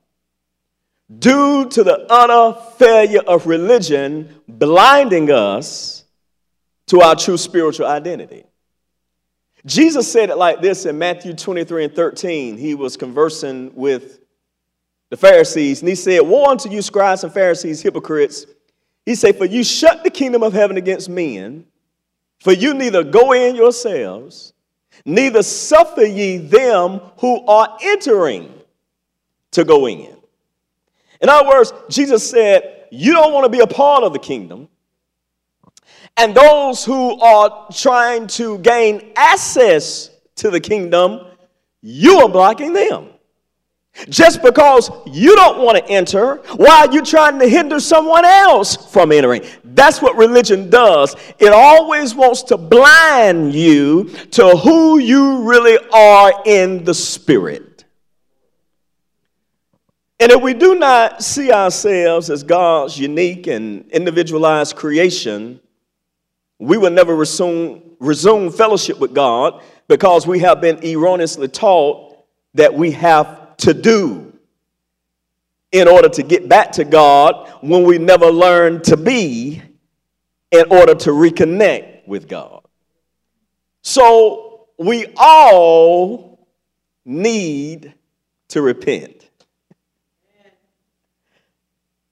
due 1.19 1.67
to 1.69 1.83
the 1.83 2.05
utter 2.09 2.59
failure 2.77 3.21
of 3.27 3.47
religion 3.47 4.33
blinding 4.47 5.31
us 5.31 6.05
to 6.87 7.01
our 7.01 7.15
true 7.15 7.37
spiritual 7.37 7.87
identity. 7.87 8.45
Jesus 9.65 10.11
said 10.11 10.29
it 10.29 10.37
like 10.37 10.61
this 10.61 10.85
in 10.85 10.97
Matthew 10.97 11.33
23 11.33 11.85
and 11.85 11.95
13. 11.95 12.57
He 12.57 12.73
was 12.73 12.95
conversing 12.97 13.73
with 13.75 14.19
the 15.09 15.17
Pharisees, 15.17 15.81
and 15.81 15.89
he 15.89 15.95
said, 15.95 16.21
Woe 16.21 16.45
unto 16.45 16.69
you, 16.69 16.81
scribes 16.81 17.23
and 17.23 17.33
Pharisees, 17.33 17.81
hypocrites! 17.81 18.45
He 19.05 19.15
said, 19.15 19.37
For 19.37 19.45
you 19.45 19.63
shut 19.63 20.03
the 20.03 20.09
kingdom 20.09 20.43
of 20.43 20.53
heaven 20.53 20.77
against 20.77 21.09
men, 21.09 21.65
for 22.39 22.51
you 22.51 22.73
neither 22.73 23.03
go 23.03 23.33
in 23.33 23.55
yourselves, 23.55 24.53
neither 25.05 25.43
suffer 25.43 26.03
ye 26.03 26.37
them 26.37 27.01
who 27.17 27.45
are 27.45 27.77
entering 27.81 28.53
to 29.51 29.63
go 29.63 29.87
in. 29.87 30.15
In 31.21 31.29
other 31.29 31.47
words, 31.47 31.73
Jesus 31.89 32.27
said, 32.27 32.87
You 32.91 33.13
don't 33.13 33.33
want 33.33 33.45
to 33.45 33.49
be 33.49 33.59
a 33.59 33.67
part 33.67 34.03
of 34.03 34.13
the 34.13 34.19
kingdom. 34.19 34.67
And 36.17 36.35
those 36.35 36.83
who 36.83 37.19
are 37.21 37.67
trying 37.71 38.27
to 38.27 38.57
gain 38.59 39.13
access 39.15 40.09
to 40.35 40.49
the 40.49 40.59
kingdom, 40.59 41.25
you 41.81 42.19
are 42.19 42.29
blocking 42.29 42.73
them. 42.73 43.09
Just 44.09 44.41
because 44.41 44.89
you 45.05 45.35
don't 45.35 45.59
want 45.59 45.77
to 45.77 45.85
enter, 45.91 46.37
why 46.55 46.85
are 46.85 46.93
you 46.93 47.03
trying 47.03 47.37
to 47.39 47.47
hinder 47.47 47.79
someone 47.79 48.25
else 48.25 48.91
from 48.91 49.11
entering? 49.11 49.43
That's 49.63 50.01
what 50.01 50.15
religion 50.15 50.69
does. 50.69 51.15
It 51.39 51.51
always 51.51 52.15
wants 52.15 52.41
to 52.43 52.57
blind 52.57 53.53
you 53.53 54.05
to 54.31 54.49
who 54.57 54.97
you 54.99 55.43
really 55.43 55.77
are 55.93 56.33
in 56.45 56.83
the 56.83 56.93
spirit. 56.93 57.85
And 60.19 60.31
if 60.31 60.41
we 60.41 60.53
do 60.53 60.75
not 60.75 61.23
see 61.23 61.51
ourselves 61.51 62.29
as 62.29 62.43
God's 62.43 62.97
unique 62.97 63.47
and 63.47 63.89
individualized 63.91 64.75
creation, 64.75 65.59
we 66.59 66.77
will 66.77 66.91
never 66.91 67.15
resume, 67.15 67.81
resume 67.99 68.51
fellowship 68.51 68.99
with 68.99 69.13
God 69.13 69.63
because 69.87 70.27
we 70.27 70.39
have 70.39 70.61
been 70.61 70.79
erroneously 70.85 71.47
taught 71.47 72.23
that 72.53 72.73
we 72.73 72.91
have 72.91 73.40
to 73.61 73.73
do 73.73 74.33
in 75.71 75.87
order 75.87 76.09
to 76.09 76.23
get 76.23 76.49
back 76.49 76.73
to 76.73 76.83
God 76.83 77.49
when 77.61 77.83
we 77.83 77.97
never 77.97 78.27
learned 78.27 78.83
to 78.85 78.97
be 78.97 79.61
in 80.51 80.65
order 80.69 80.93
to 80.95 81.11
reconnect 81.11 82.07
with 82.07 82.27
God. 82.27 82.63
So 83.81 84.67
we 84.77 85.07
all 85.15 86.47
need 87.05 87.93
to 88.49 88.61
repent. 88.61 89.29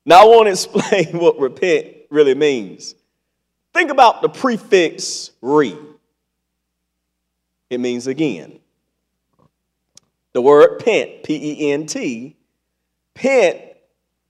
Now, 0.06 0.22
I 0.22 0.26
want 0.26 0.48
to 0.48 0.52
explain 0.52 1.20
what 1.20 1.40
repent 1.40 1.96
really 2.10 2.36
means. 2.36 2.96
Think 3.74 3.92
about 3.92 4.22
the 4.22 4.30
prefix 4.30 5.32
re. 5.42 5.78
It 7.70 7.80
means 7.80 8.08
again. 8.08 8.59
The 10.34 10.42
word 10.42 10.80
pent, 10.80 11.24
P 11.24 11.36
E 11.36 11.72
N 11.72 11.86
T, 11.86 12.36
pent 13.14 13.62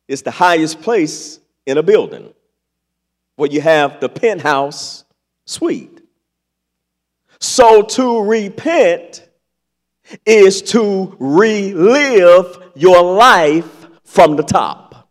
is 0.07 0.21
the 0.21 0.31
highest 0.31 0.81
place 0.81 1.39
in 1.65 1.77
a 1.77 1.83
building 1.83 2.33
where 3.35 3.49
you 3.49 3.61
have 3.61 3.99
the 3.99 4.09
penthouse 4.09 5.05
suite. 5.45 6.01
So 7.39 7.83
to 7.83 8.21
repent 8.23 9.29
is 10.25 10.61
to 10.63 11.15
relive 11.19 12.71
your 12.75 13.01
life 13.01 13.87
from 14.03 14.35
the 14.35 14.43
top. 14.43 15.09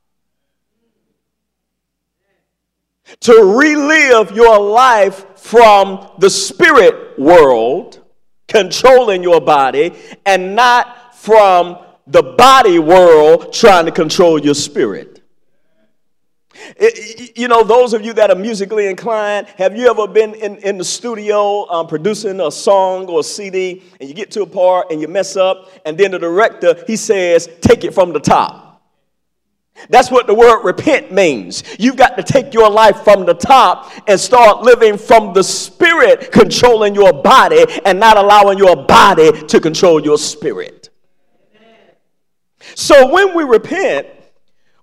To 3.21 3.59
relive 3.59 4.33
your 4.33 4.59
life 4.59 5.39
from 5.39 6.11
the 6.19 6.29
spirit 6.29 7.19
world 7.19 8.05
controlling 8.49 9.23
your 9.23 9.41
body 9.41 9.93
and 10.27 10.55
not 10.55 11.15
from 11.15 11.79
the 12.07 12.23
body 12.23 12.79
world 12.79 13.53
trying 13.53 13.85
to 13.85 13.93
control 13.93 14.41
your 14.41 14.55
spirit. 14.55 15.23
It, 16.77 17.37
you 17.39 17.49
know, 17.49 17.63
those 17.63 17.93
of 17.93 18.05
you 18.05 18.13
that 18.15 18.31
are 18.31 18.37
musically 18.37 18.89
inclined, 18.89 19.47
have 19.49 19.77
you 19.77 19.89
ever 19.89 20.09
been 20.09 20.35
in, 20.35 20.57
in 20.57 20.79
the 20.79 20.85
studio 20.85 21.69
um, 21.71 21.87
producing 21.87 22.41
a 22.41 22.51
song 22.51 23.07
or 23.07 23.21
a 23.21 23.23
CD 23.23 23.83
and 24.01 24.09
you 24.09 24.15
get 24.15 24.31
to 24.33 24.43
a 24.43 24.47
part 24.47 24.91
and 24.91 25.01
you 25.01 25.09
mess 25.09 25.37
up, 25.37 25.71
and 25.85 25.97
then 25.97 26.11
the 26.11 26.19
director, 26.19 26.83
he 26.87 26.97
says, 26.97 27.49
take 27.61 27.85
it 27.85 27.95
from 27.95 28.13
the 28.13 28.21
top. 28.21 28.68
That's 29.91 30.11
what 30.11 30.27
the 30.27 30.35
word 30.35 30.65
repent 30.65 31.13
means. 31.13 31.63
You've 31.79 31.97
got 31.97 32.17
to 32.17 32.23
take 32.23 32.53
your 32.53 32.71
life 32.71 33.03
from 33.05 33.25
the 33.25 33.35
top 33.35 33.91
and 34.07 34.19
start 34.19 34.63
living 34.63 34.99
from 34.99 35.33
the 35.33 35.43
spirit, 35.43 36.33
controlling 36.33 36.95
your 36.95 37.13
body 37.13 37.65
and 37.85 37.99
not 37.99 38.17
allowing 38.17 38.59
your 38.59 38.77
body 38.77 39.33
to 39.47 39.61
control 39.61 40.03
your 40.03 40.19
spirit. 40.19 40.91
So 42.75 43.13
when 43.13 43.35
we 43.37 43.45
repent, 43.45 44.09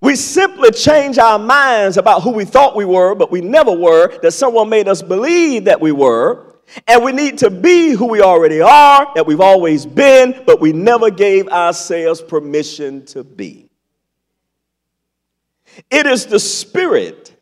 we 0.01 0.15
simply 0.15 0.71
change 0.71 1.17
our 1.17 1.39
minds 1.39 1.97
about 1.97 2.21
who 2.21 2.31
we 2.31 2.45
thought 2.45 2.75
we 2.75 2.85
were, 2.85 3.15
but 3.15 3.31
we 3.31 3.41
never 3.41 3.71
were, 3.71 4.19
that 4.19 4.31
someone 4.31 4.69
made 4.69 4.87
us 4.87 5.01
believe 5.01 5.65
that 5.65 5.79
we 5.81 5.91
were. 5.91 6.55
And 6.87 7.03
we 7.03 7.11
need 7.11 7.37
to 7.39 7.49
be 7.49 7.91
who 7.91 8.07
we 8.07 8.21
already 8.21 8.59
are, 8.59 9.11
that 9.15 9.25
we've 9.25 9.41
always 9.41 9.85
been, 9.85 10.43
but 10.45 10.59
we 10.59 10.73
never 10.73 11.11
gave 11.11 11.47
ourselves 11.47 12.21
permission 12.21 13.05
to 13.07 13.23
be. 13.23 13.64
It 15.89 16.05
is 16.05 16.25
the 16.25 16.39
Spirit 16.39 17.35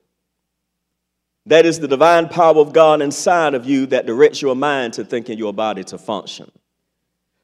that 1.46 1.66
is 1.66 1.80
the 1.80 1.88
divine 1.88 2.30
power 2.30 2.58
of 2.58 2.74
God 2.74 3.02
inside 3.02 3.54
of 3.54 3.66
you 3.66 3.86
that 3.88 4.06
directs 4.06 4.42
your 4.42 4.56
mind 4.56 4.94
to 4.94 5.04
think 5.04 5.30
and 5.30 5.38
your 5.38 5.54
body 5.54 5.84
to 5.86 5.98
function. 5.98 6.50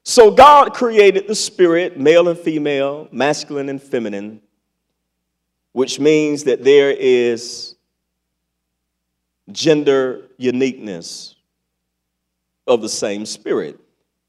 So 0.04 0.30
God 0.30 0.72
created 0.72 1.28
the 1.28 1.34
spirit, 1.34 1.98
male 1.98 2.28
and 2.28 2.38
female, 2.38 3.08
masculine 3.12 3.68
and 3.68 3.82
feminine, 3.82 4.40
which 5.72 6.00
means 6.00 6.44
that 6.44 6.64
there 6.64 6.90
is 6.90 7.76
gender 9.52 10.28
uniqueness 10.38 11.36
of 12.66 12.80
the 12.80 12.88
same 12.88 13.26
spirit. 13.26 13.78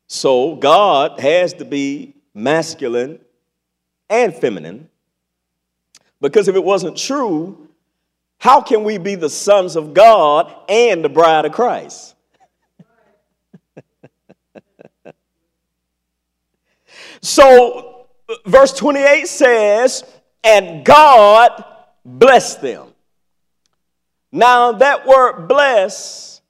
So 0.08 0.56
God 0.56 1.20
has 1.22 1.54
to 1.54 1.66
be 1.66 2.16
masculine 2.34 3.22
and 4.10 4.36
feminine 4.36 4.90
because 6.22 6.48
if 6.48 6.56
it 6.56 6.64
wasn't 6.64 6.98
true, 6.98 7.68
how 8.38 8.62
can 8.62 8.84
we 8.84 8.98
be 8.98 9.16
the 9.16 9.30
sons 9.30 9.76
of 9.76 9.94
God 9.94 10.54
and 10.70 11.04
the 11.04 11.10
bride 11.10 11.46
of 11.46 11.52
Christ? 11.52 12.16
so, 17.22 18.08
verse 18.46 18.74
28 18.74 19.28
says, 19.28 20.04
And 20.44 20.86
God 20.86 21.64
blessed 22.06 22.62
them. 22.62 22.88
Now, 24.32 24.72
that 24.74 25.06
word 25.06 25.48
bless 25.48 26.42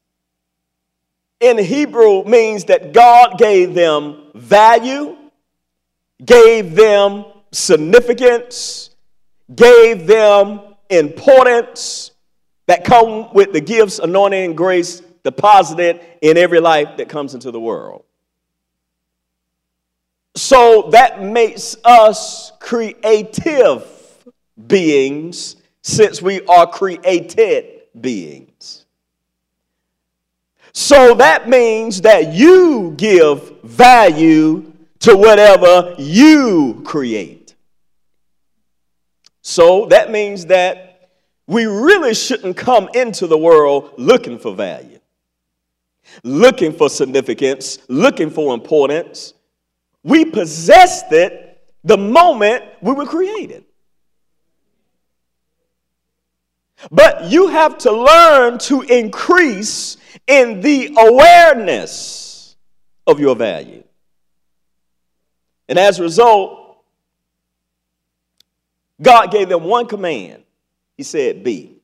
in 1.39 1.57
Hebrew 1.57 2.23
means 2.23 2.65
that 2.65 2.93
God 2.93 3.37
gave 3.39 3.73
them 3.73 4.27
value, 4.35 5.17
gave 6.23 6.75
them 6.75 7.25
significance, 7.51 8.90
gave 9.55 10.07
them 10.07 10.61
importance 10.89 12.11
that 12.67 12.83
come 12.83 13.33
with 13.33 13.53
the 13.53 13.61
gifts, 13.61 13.99
anointing, 13.99 14.45
and 14.45 14.57
grace 14.57 15.01
deposited 15.23 16.01
in 16.21 16.37
every 16.37 16.59
life 16.59 16.97
that 16.97 17.09
comes 17.09 17.33
into 17.33 17.51
the 17.51 17.59
world. 17.59 18.03
So 20.35 20.89
that 20.91 21.21
makes 21.21 21.75
us 21.83 22.51
creative 22.59 23.85
beings 24.67 25.57
since 25.81 26.21
we 26.21 26.45
are 26.45 26.67
created 26.67 27.81
beings. 27.99 28.85
So 30.73 31.15
that 31.15 31.49
means 31.49 32.01
that 32.01 32.33
you 32.33 32.93
give 32.95 33.61
value 33.63 34.71
to 34.99 35.17
whatever 35.17 35.95
you 35.97 36.81
create. 36.85 37.40
So 39.51 39.85
that 39.87 40.09
means 40.09 40.45
that 40.45 41.09
we 41.45 41.65
really 41.65 42.13
shouldn't 42.13 42.55
come 42.55 42.87
into 42.93 43.27
the 43.27 43.37
world 43.37 43.91
looking 43.97 44.39
for 44.39 44.55
value, 44.55 45.01
looking 46.23 46.71
for 46.71 46.89
significance, 46.89 47.79
looking 47.89 48.29
for 48.29 48.53
importance. 48.53 49.33
We 50.05 50.23
possessed 50.23 51.11
it 51.11 51.61
the 51.83 51.97
moment 51.97 52.63
we 52.79 52.93
were 52.93 53.05
created. 53.05 53.65
But 56.89 57.25
you 57.25 57.47
have 57.47 57.77
to 57.79 57.91
learn 57.91 58.57
to 58.59 58.83
increase 58.83 59.97
in 60.27 60.61
the 60.61 60.95
awareness 60.97 62.55
of 63.05 63.19
your 63.19 63.35
value. 63.35 63.83
And 65.67 65.77
as 65.77 65.99
a 65.99 66.03
result, 66.03 66.60
God 69.01 69.31
gave 69.31 69.49
them 69.49 69.63
one 69.63 69.87
command. 69.87 70.43
He 70.95 71.03
said, 71.03 71.43
Be. 71.43 71.77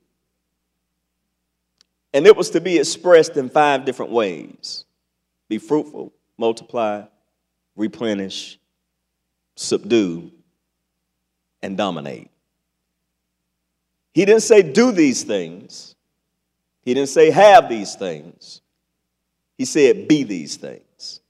And 2.13 2.25
it 2.25 2.35
was 2.35 2.51
to 2.51 2.61
be 2.61 2.77
expressed 2.77 3.37
in 3.37 3.49
five 3.49 3.85
different 3.85 4.11
ways 4.11 4.85
be 5.49 5.57
fruitful, 5.57 6.11
multiply, 6.37 7.03
replenish, 7.75 8.59
subdue, 9.55 10.31
and 11.61 11.77
dominate. 11.77 12.29
He 14.13 14.25
didn't 14.25 14.41
say 14.41 14.61
do 14.61 14.91
these 14.91 15.23
things, 15.23 15.95
he 16.81 16.93
didn't 16.93 17.09
say 17.09 17.29
have 17.31 17.69
these 17.69 17.95
things. 17.95 18.61
He 19.57 19.65
said 19.65 20.07
be 20.07 20.23
these 20.23 20.55
things. 20.55 21.21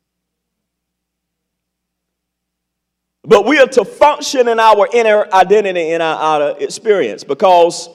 But 3.28 3.46
we 3.46 3.60
are 3.60 3.68
to 3.68 3.84
function 3.84 4.48
in 4.48 4.58
our 4.58 4.88
inner 4.94 5.28
identity, 5.34 5.92
in 5.92 6.00
our 6.00 6.18
outer 6.18 6.64
experience, 6.64 7.26
because 7.26 7.90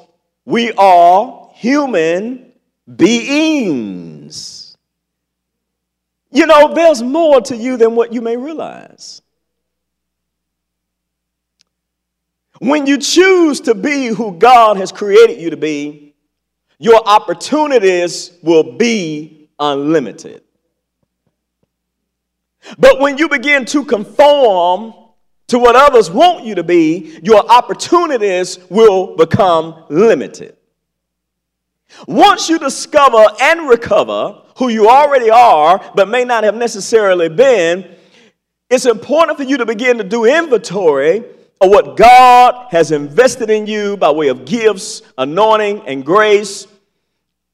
we 0.45 0.73
are 0.73 1.51
human 1.55 2.53
beings. 2.97 4.77
You 6.31 6.47
know, 6.47 6.75
there's 6.75 7.03
more 7.03 7.41
to 7.41 7.57
you 7.57 7.79
than 7.79 7.97
what 7.97 8.13
you 8.13 8.21
may 8.21 8.37
realize. 8.37 9.23
When 12.59 12.87
you 12.87 12.99
choose 12.99 13.63
to 13.63 13.75
be 13.75 14.09
who 14.09 14.33
God 14.33 14.77
has 14.77 14.93
created 14.93 15.41
you 15.41 15.49
to 15.49 15.57
be, 15.57 16.15
your 16.79 17.03
opportunities 17.09 18.33
will 18.43 18.77
be 18.77 19.49
unlimited. 19.59 20.43
But 22.79 23.01
when 23.01 23.17
you 23.17 23.31
begin 23.31 23.65
to 23.67 23.85
conform 23.85 24.95
to 25.53 25.59
what 25.59 25.77
others 25.77 26.11
want 26.11 26.47
you 26.47 26.55
to 26.55 26.63
be, 26.63 27.21
your 27.23 27.47
opportunities 27.47 28.59
will 28.71 29.15
become 29.17 29.85
limited. 29.91 30.57
Once 32.09 32.49
you 32.49 32.59
discover 32.59 33.23
and 33.39 33.69
recover 33.69 34.41
who 34.57 34.71
you 34.71 34.89
already 34.89 35.29
are, 35.29 35.93
but 35.95 36.09
may 36.09 36.25
not 36.25 36.43
have 36.43 36.55
necessarily 36.55 37.29
been, 37.29 37.95
it's 38.71 38.87
important 38.87 39.37
for 39.37 39.45
you 39.45 39.59
to 39.59 39.67
begin 39.67 39.99
to 39.99 40.05
do 40.05 40.25
inventory 40.25 41.19
of 41.61 41.69
what 41.69 41.99
God 41.99 42.69
has 42.71 42.91
invested 42.91 43.51
in 43.51 43.67
you 43.67 43.99
by 43.99 44.11
way 44.11 44.29
of 44.29 44.47
gifts, 44.47 45.03
anointing, 45.19 45.83
and 45.87 46.03
grace. 46.03 46.67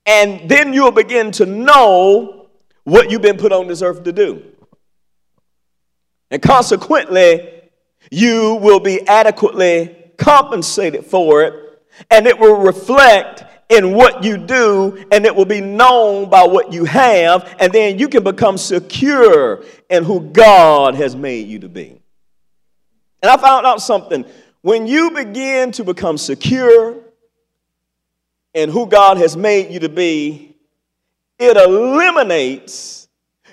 And 0.07 0.49
then 0.49 0.73
you'll 0.73 0.93
begin 0.93 1.33
to 1.33 1.47
know 1.47 2.49
what 2.85 3.11
you've 3.11 3.23
been 3.23 3.39
put 3.39 3.51
on 3.51 3.67
this 3.67 3.83
earth 3.83 4.05
to 4.05 4.13
do. 4.13 4.45
And 6.31 6.41
consequently, 6.41 7.58
you 8.11 8.55
will 8.57 8.81
be 8.81 9.07
adequately 9.07 9.95
compensated 10.17 11.05
for 11.05 11.43
it, 11.43 11.55
and 12.11 12.27
it 12.27 12.39
will 12.39 12.57
reflect 12.57 13.45
in 13.69 13.93
what 13.93 14.25
you 14.25 14.39
do, 14.39 15.05
and 15.13 15.27
it 15.27 15.35
will 15.35 15.45
be 15.45 15.61
known 15.61 16.31
by 16.31 16.43
what 16.43 16.73
you 16.73 16.85
have, 16.85 17.55
and 17.61 17.73
then 17.73 17.99
you 17.99 18.09
can 18.09 18.25
become 18.25 18.57
secure 18.57 19.63
in 19.91 20.05
who 20.05 20.21
God 20.21 20.95
has 20.95 21.15
made 21.15 21.47
you 21.49 21.59
to 21.61 21.69
be. 21.69 22.01
And 23.23 23.31
I 23.31 23.37
found 23.37 23.67
out 23.67 23.83
something. 23.83 24.25
When 24.63 24.87
you 24.87 25.11
begin 25.11 25.71
to 25.73 25.85
become 25.85 26.19
secure 26.19 26.97
in 28.55 28.71
who 28.71 28.87
God 28.87 29.19
has 29.19 29.37
made 29.37 29.71
you 29.71 29.81
to 29.81 29.89
be, 29.89 30.57
it 31.39 31.57
eliminates 31.57 32.98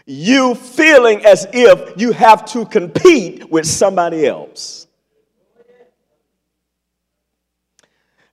you 0.05 0.53
feeling 0.55 1.25
as 1.25 1.47
if 1.51 1.99
you 1.99 2.11
have 2.11 2.45
to 2.45 2.65
compete 2.65 3.49
with 3.49 3.65
somebody 3.65 4.27
else. 4.27 4.87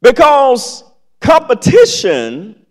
Because 0.00 0.84
competition 1.20 2.66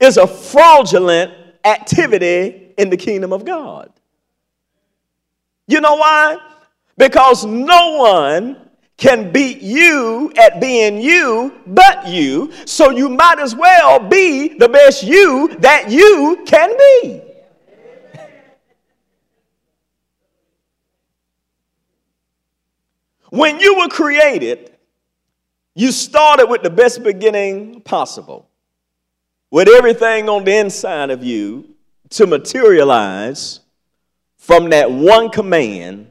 is 0.00 0.16
a 0.16 0.26
fraudulent 0.26 1.32
activity 1.64 2.72
in 2.78 2.90
the 2.90 2.96
kingdom 2.96 3.32
of 3.32 3.44
God. 3.44 3.92
You 5.66 5.80
know 5.80 5.96
why? 5.96 6.38
Because 6.96 7.44
no 7.44 7.98
one 7.98 8.68
can 8.96 9.30
beat 9.30 9.60
you 9.60 10.32
at 10.36 10.60
being 10.60 11.00
you 11.00 11.54
but 11.66 12.08
you, 12.08 12.52
so 12.64 12.90
you 12.90 13.08
might 13.08 13.38
as 13.38 13.54
well 13.54 14.00
be 14.00 14.48
the 14.48 14.68
best 14.68 15.04
you 15.04 15.54
that 15.60 15.90
you 15.90 16.42
can 16.46 16.76
be. 16.76 17.27
When 23.30 23.60
you 23.60 23.78
were 23.78 23.88
created, 23.88 24.72
you 25.74 25.92
started 25.92 26.46
with 26.46 26.62
the 26.62 26.70
best 26.70 27.02
beginning 27.02 27.82
possible, 27.82 28.48
with 29.50 29.68
everything 29.68 30.28
on 30.28 30.44
the 30.44 30.56
inside 30.56 31.10
of 31.10 31.22
you 31.22 31.74
to 32.10 32.26
materialize 32.26 33.60
from 34.38 34.70
that 34.70 34.90
one 34.90 35.30
command, 35.30 36.10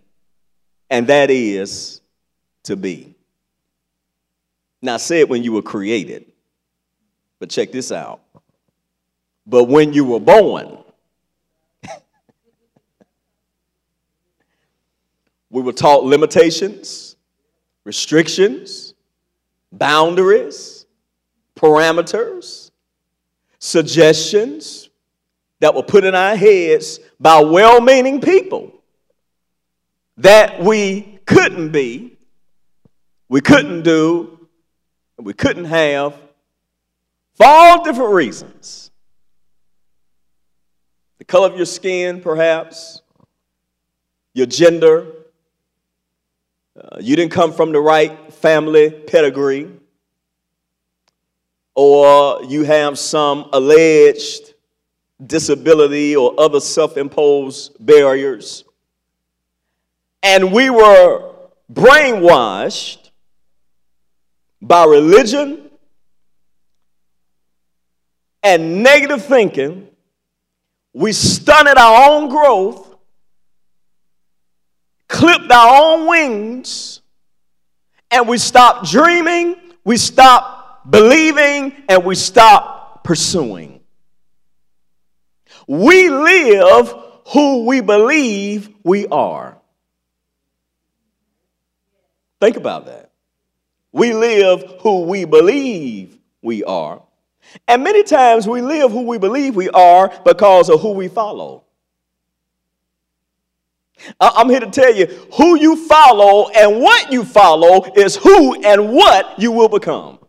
and 0.89 1.08
that 1.08 1.30
is 1.30 2.01
to 2.63 2.75
be. 2.75 3.15
Now, 4.82 4.95
I 4.95 4.97
said 4.97 5.27
when 5.27 5.43
you 5.43 5.53
were 5.53 5.63
created, 5.63 6.25
but 7.39 7.49
check 7.49 7.71
this 7.71 7.91
out. 7.91 8.21
But 9.45 9.65
when 9.65 9.93
you 9.93 10.06
were 10.06 10.19
born, 10.19 10.84
we 15.58 15.63
were 15.63 15.74
taught 15.74 16.04
limitations 16.04 17.15
restrictions, 17.84 18.93
boundaries, 19.72 20.86
parameters, 21.56 22.70
suggestions 23.58 24.89
that 25.60 25.74
were 25.74 25.82
put 25.82 26.04
in 26.04 26.13
our 26.13 26.36
heads 26.36 27.00
by 27.20 27.39
well 27.39 27.82
meaning 27.82 28.22
people 28.22 28.72
that 30.17 30.62
we 30.62 31.17
couldn't 31.26 31.72
be, 31.72 32.17
we 33.28 33.41
couldn't 33.41 33.82
do, 33.82 34.48
and 35.17 35.26
we 35.26 35.34
couldn't 35.34 35.65
have 35.65 36.13
for 37.34 37.48
all 37.48 37.84
different 37.84 38.13
reasons. 38.13 38.91
The 41.17 41.26
color 41.26 41.48
of 41.48 41.56
your 41.56 41.65
skin, 41.65 42.22
perhaps, 42.22 43.02
your 44.36 44.46
gender, 44.46 45.13
uh, 46.79 46.97
you 46.99 47.15
didn't 47.15 47.31
come 47.31 47.51
from 47.51 47.71
the 47.71 47.79
right 47.79 48.31
family 48.33 48.91
pedigree, 48.91 49.67
or 51.75 52.43
you 52.43 52.63
have 52.63 52.99
some 52.99 53.49
alleged 53.51 54.53
disability 55.25 56.15
or 56.15 56.39
other 56.39 56.59
self 56.59 56.97
imposed 56.97 57.83
barriers. 57.83 58.63
And 60.21 60.51
we 60.51 60.69
were 60.69 61.33
brainwashed 61.71 63.09
by 64.61 64.85
religion 64.85 65.69
and 68.43 68.83
negative 68.83 69.25
thinking. 69.25 69.87
We 70.93 71.11
stunted 71.11 71.77
our 71.77 72.11
own 72.11 72.29
growth 72.29 72.87
clipped 75.17 75.51
our 75.51 75.84
own 75.84 76.08
wings 76.08 77.01
and 78.12 78.27
we 78.27 78.38
stopped 78.38 78.89
dreaming, 78.89 79.56
we 79.84 79.97
stopped 79.97 80.91
believing, 80.91 81.73
and 81.89 82.06
we 82.06 82.13
stopped 82.13 83.03
pursuing. 83.03 83.82
We 85.67 86.10
live 86.10 86.93
who 87.30 87.65
we 87.65 87.82
believe 87.82 88.69
we 88.84 89.08
are. 89.08 89.58
Think 92.39 92.56
about 92.56 92.86
that. 92.86 93.12
We 93.91 94.13
live 94.13 94.63
who 94.82 95.01
we 95.06 95.25
believe 95.25 96.17
we 96.43 96.63
are. 96.63 97.01
And 97.67 97.84
many 97.84 98.03
times 98.03 98.47
we 98.47 98.62
live 98.62 98.91
who 98.91 99.01
we 99.01 99.17
believe 99.17 99.56
we 99.56 99.69
are 99.69 100.13
because 100.23 100.69
of 100.69 100.80
who 100.82 100.91
we 100.91 101.08
follow. 101.08 101.63
I'm 104.19 104.49
here 104.49 104.60
to 104.60 104.69
tell 104.69 104.93
you 104.93 105.07
who 105.33 105.55
you 105.55 105.88
follow 105.88 106.49
and 106.49 106.81
what 106.81 107.12
you 107.12 107.23
follow 107.23 107.91
is 107.95 108.15
who 108.15 108.62
and 108.63 108.93
what 108.93 109.39
you 109.39 109.51
will 109.51 109.69
become. 109.69 110.19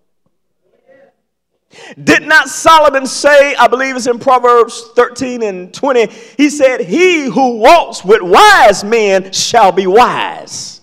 Did 2.02 2.22
not 2.22 2.48
Solomon 2.48 3.06
say, 3.06 3.54
I 3.54 3.68
believe 3.68 3.94
it's 3.96 4.06
in 4.06 4.18
Proverbs 4.18 4.90
13 4.94 5.42
and 5.42 5.72
20, 5.72 6.06
he 6.36 6.50
said, 6.50 6.80
He 6.80 7.24
who 7.24 7.58
walks 7.58 8.04
with 8.04 8.22
wise 8.22 8.82
men 8.84 9.32
shall 9.32 9.70
be 9.70 9.86
wise, 9.86 10.80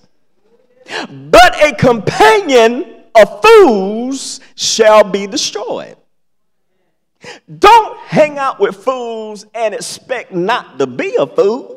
but 1.10 1.62
a 1.62 1.74
companion 1.76 3.04
of 3.16 3.42
fools 3.42 4.40
shall 4.56 5.04
be 5.04 5.28
destroyed. 5.28 5.98
Don't 7.60 7.98
hang 8.00 8.38
out 8.38 8.60
with 8.60 8.76
fools 8.76 9.46
and 9.54 9.74
expect 9.74 10.34
not 10.34 10.78
to 10.80 10.88
be 10.88 11.16
a 11.16 11.26
fool. 11.26 11.75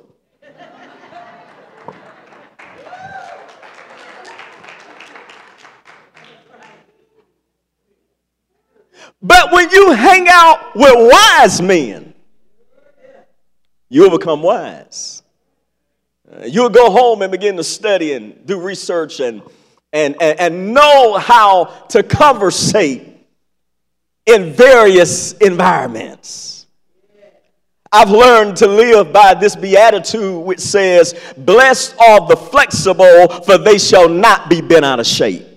But 9.20 9.52
when 9.52 9.70
you 9.70 9.92
hang 9.92 10.26
out 10.28 10.76
with 10.76 10.94
wise 10.96 11.60
men, 11.60 12.14
you'll 13.88 14.16
become 14.16 14.42
wise. 14.42 15.22
Uh, 16.30 16.44
you'll 16.44 16.68
go 16.68 16.90
home 16.90 17.22
and 17.22 17.32
begin 17.32 17.56
to 17.56 17.64
study 17.64 18.12
and 18.12 18.46
do 18.46 18.60
research 18.60 19.20
and, 19.20 19.42
and, 19.92 20.14
and, 20.20 20.40
and 20.40 20.74
know 20.74 21.18
how 21.18 21.64
to 21.88 22.02
conversate 22.02 23.16
in 24.26 24.52
various 24.52 25.32
environments. 25.32 26.66
I've 27.90 28.10
learned 28.10 28.58
to 28.58 28.66
live 28.66 29.12
by 29.12 29.32
this 29.32 29.56
beatitude 29.56 30.44
which 30.44 30.60
says, 30.60 31.18
Blessed 31.38 31.98
are 31.98 32.28
the 32.28 32.36
flexible, 32.36 33.28
for 33.44 33.56
they 33.56 33.78
shall 33.78 34.08
not 34.08 34.50
be 34.50 34.60
bent 34.60 34.84
out 34.84 35.00
of 35.00 35.06
shape. 35.06 35.47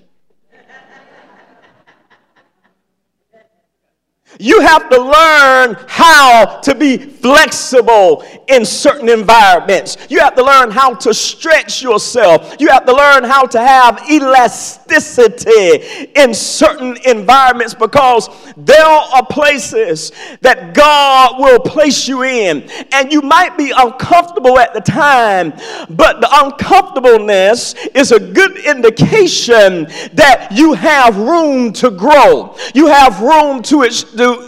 You 4.41 4.59
have 4.61 4.89
to 4.89 4.99
learn 4.99 5.75
how 5.87 6.59
to 6.61 6.73
be 6.73 6.97
flexible 6.97 8.25
in 8.47 8.65
certain 8.65 9.07
environments. 9.07 9.97
You 10.09 10.19
have 10.19 10.33
to 10.35 10.43
learn 10.43 10.71
how 10.71 10.95
to 10.95 11.13
stretch 11.13 11.83
yourself. 11.83 12.55
You 12.59 12.69
have 12.69 12.87
to 12.87 12.93
learn 12.93 13.23
how 13.23 13.45
to 13.45 13.59
have 13.59 14.09
elasticity 14.09 16.09
in 16.15 16.33
certain 16.33 16.97
environments 17.05 17.75
because 17.75 18.29
there 18.57 18.83
are 18.83 19.23
places 19.27 20.11
that 20.41 20.73
God 20.73 21.39
will 21.39 21.59
place 21.59 22.07
you 22.07 22.23
in. 22.23 22.67
And 22.91 23.11
you 23.11 23.21
might 23.21 23.55
be 23.57 23.71
uncomfortable 23.77 24.57
at 24.57 24.73
the 24.73 24.81
time, 24.81 25.53
but 25.91 26.19
the 26.19 26.29
uncomfortableness 26.31 27.75
is 27.93 28.11
a 28.11 28.19
good 28.19 28.57
indication 28.57 29.83
that 30.13 30.47
you 30.51 30.73
have 30.73 31.15
room 31.17 31.71
to 31.73 31.91
grow. 31.91 32.57
You 32.73 32.87
have 32.87 33.21
room 33.21 33.61
to, 33.63 33.83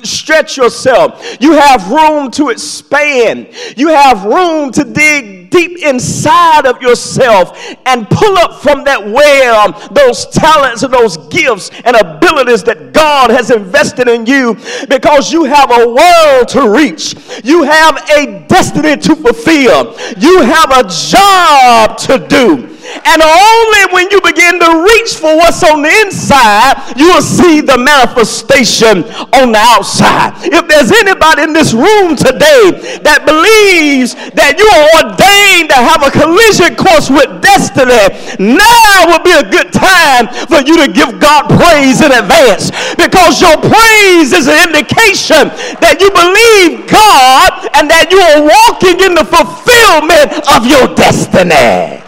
stretch 0.04 0.58
yourself. 0.58 1.38
You 1.40 1.54
have 1.54 1.90
room 1.90 2.32
to 2.32 2.50
expand. 2.50 3.50
You 3.78 3.90
have 3.90 4.26
room 4.26 4.72
to 4.74 4.84
dig 4.84 5.50
deep 5.50 5.84
inside 5.84 6.66
of 6.66 6.82
yourself 6.82 7.58
and 7.86 8.10
pull 8.10 8.38
up 8.40 8.62
from 8.62 8.84
that 8.84 9.06
well 9.06 9.72
those 9.92 10.26
talents 10.26 10.82
and 10.82 10.92
those 10.92 11.18
gifts 11.28 11.70
and 11.86 11.96
abilities 11.96 12.64
that 12.64 12.92
God 12.92 13.30
has 13.30 13.52
invested 13.52 14.08
in 14.08 14.26
you 14.26 14.56
because 14.90 15.32
you 15.32 15.44
have 15.44 15.70
a 15.72 15.88
world 15.88 16.48
to 16.50 16.70
reach. 16.70 17.16
You 17.44 17.64
have 17.64 17.98
a 18.10 18.46
destiny 18.48 18.98
to 18.98 19.16
fulfill. 19.16 19.96
You 20.18 20.42
have 20.42 20.72
a 20.72 20.90
job 20.90 21.98
to 22.00 22.28
do. 22.28 22.73
And 23.06 23.22
only 23.22 23.84
when 23.92 24.12
you 24.12 24.20
begin 24.20 24.60
to 24.60 24.84
reach 24.84 25.16
for 25.16 25.36
what's 25.38 25.64
on 25.64 25.82
the 25.82 25.94
inside, 26.04 26.76
you 26.98 27.08
will 27.14 27.24
see 27.24 27.62
the 27.62 27.78
manifestation 27.78 29.08
on 29.32 29.56
the 29.56 29.62
outside. 29.62 30.36
If 30.44 30.68
there's 30.68 30.92
anybody 30.92 31.44
in 31.44 31.54
this 31.54 31.74
room 31.74 32.16
today 32.16 33.00
that 33.04 33.24
believes 33.24 34.16
that 34.36 34.60
you 34.60 34.68
are 34.68 34.88
ordained 35.00 35.72
to 35.72 35.80
have 35.80 36.04
a 36.04 36.12
collision 36.12 36.76
course 36.76 37.08
with 37.08 37.40
destiny, 37.40 38.12
now 38.40 39.08
would 39.12 39.24
be 39.24 39.36
a 39.36 39.48
good 39.48 39.72
time 39.72 40.28
for 40.52 40.60
you 40.64 40.76
to 40.84 40.92
give 40.92 41.20
God 41.24 41.48
praise 41.48 42.04
in 42.04 42.12
advance 42.12 42.72
because 43.00 43.40
your 43.40 43.56
praise 43.64 44.36
is 44.36 44.52
an 44.52 44.60
indication 44.68 45.48
that 45.80 46.04
you 46.04 46.12
believe 46.12 46.84
God 46.92 47.72
and 47.80 47.88
that 47.88 48.12
you 48.12 48.20
are 48.20 48.44
walking 48.44 49.00
in 49.08 49.16
the 49.16 49.26
fulfillment 49.26 50.36
of 50.52 50.68
your 50.68 50.92
destiny. 50.96 52.04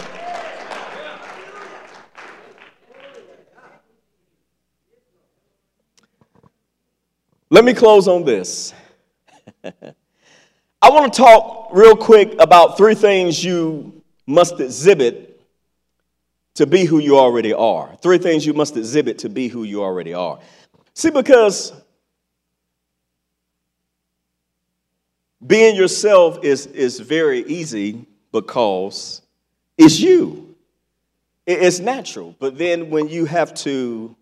Let 7.48 7.64
me 7.64 7.74
close 7.74 8.08
on 8.08 8.24
this. 8.24 8.74
I 9.64 10.90
want 10.90 11.12
to 11.12 11.16
talk 11.16 11.68
real 11.72 11.96
quick 11.96 12.34
about 12.40 12.76
three 12.76 12.96
things 12.96 13.42
you 13.42 14.02
must 14.26 14.58
exhibit 14.58 15.40
to 16.54 16.66
be 16.66 16.84
who 16.84 16.98
you 16.98 17.18
already 17.18 17.52
are. 17.52 17.94
Three 18.02 18.18
things 18.18 18.44
you 18.44 18.52
must 18.52 18.76
exhibit 18.76 19.18
to 19.18 19.28
be 19.28 19.46
who 19.46 19.62
you 19.62 19.84
already 19.84 20.12
are. 20.12 20.40
See, 20.94 21.10
because 21.10 21.72
being 25.46 25.76
yourself 25.76 26.42
is, 26.42 26.66
is 26.66 26.98
very 26.98 27.44
easy 27.44 28.06
because 28.32 29.22
it's 29.78 30.00
you. 30.00 30.56
It's 31.46 31.78
natural. 31.78 32.34
But 32.40 32.58
then 32.58 32.90
when 32.90 33.08
you 33.08 33.24
have 33.26 33.54
to 33.54 34.16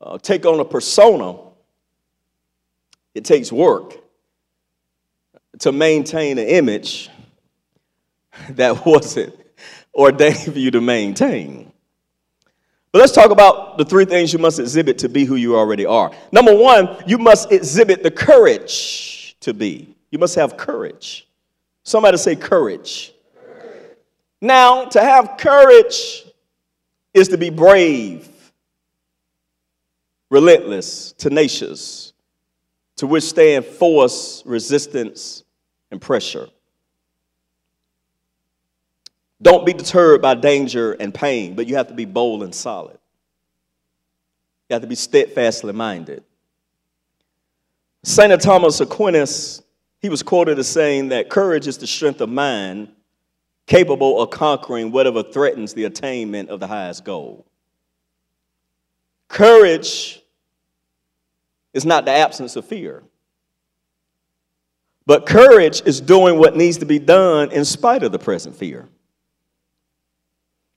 uh, 0.00 0.16
take 0.16 0.46
on 0.46 0.58
a 0.60 0.64
persona, 0.64 1.47
it 3.18 3.24
takes 3.24 3.50
work 3.50 3.96
to 5.58 5.72
maintain 5.72 6.38
an 6.38 6.46
image 6.46 7.10
that 8.50 8.86
wasn't 8.86 9.34
ordained 9.92 10.52
for 10.52 10.58
you 10.58 10.70
to 10.70 10.80
maintain. 10.80 11.72
But 12.92 13.00
let's 13.00 13.10
talk 13.10 13.32
about 13.32 13.76
the 13.76 13.84
three 13.84 14.04
things 14.04 14.32
you 14.32 14.38
must 14.38 14.60
exhibit 14.60 14.98
to 14.98 15.08
be 15.08 15.24
who 15.24 15.34
you 15.34 15.56
already 15.56 15.84
are. 15.84 16.12
Number 16.30 16.54
one, 16.54 16.96
you 17.08 17.18
must 17.18 17.50
exhibit 17.50 18.04
the 18.04 18.10
courage 18.12 19.36
to 19.40 19.52
be. 19.52 19.96
You 20.12 20.20
must 20.20 20.36
have 20.36 20.56
courage. 20.56 21.26
Somebody 21.82 22.18
say 22.18 22.36
courage. 22.36 23.12
courage. 23.34 23.96
Now, 24.40 24.84
to 24.84 25.00
have 25.00 25.38
courage 25.38 26.24
is 27.12 27.26
to 27.28 27.36
be 27.36 27.50
brave, 27.50 28.28
relentless, 30.30 31.10
tenacious, 31.18 32.07
to 32.98 33.06
withstand 33.06 33.64
force, 33.64 34.42
resistance, 34.44 35.44
and 35.90 36.00
pressure. 36.00 36.48
Don't 39.40 39.64
be 39.64 39.72
deterred 39.72 40.20
by 40.20 40.34
danger 40.34 40.92
and 40.94 41.14
pain, 41.14 41.54
but 41.54 41.68
you 41.68 41.76
have 41.76 41.88
to 41.88 41.94
be 41.94 42.04
bold 42.04 42.42
and 42.42 42.52
solid. 42.52 42.98
You 44.68 44.74
have 44.74 44.82
to 44.82 44.88
be 44.88 44.96
steadfastly 44.96 45.72
minded. 45.72 46.24
St. 48.02 48.40
Thomas 48.42 48.80
Aquinas, 48.80 49.62
he 50.00 50.08
was 50.08 50.22
quoted 50.24 50.58
as 50.58 50.68
saying 50.68 51.08
that 51.08 51.30
courage 51.30 51.68
is 51.68 51.78
the 51.78 51.86
strength 51.86 52.20
of 52.20 52.28
mind 52.28 52.88
capable 53.66 54.20
of 54.20 54.30
conquering 54.30 54.90
whatever 54.90 55.22
threatens 55.22 55.72
the 55.72 55.84
attainment 55.84 56.48
of 56.48 56.58
the 56.58 56.66
highest 56.66 57.04
goal. 57.04 57.46
Courage 59.28 60.20
is 61.78 61.86
not 61.86 62.04
the 62.04 62.10
absence 62.10 62.56
of 62.56 62.66
fear. 62.66 63.04
But 65.06 65.24
courage 65.24 65.80
is 65.86 66.02
doing 66.02 66.38
what 66.38 66.56
needs 66.56 66.78
to 66.78 66.84
be 66.84 66.98
done 66.98 67.52
in 67.52 67.64
spite 67.64 68.02
of 68.02 68.12
the 68.12 68.18
present 68.18 68.56
fear. 68.56 68.88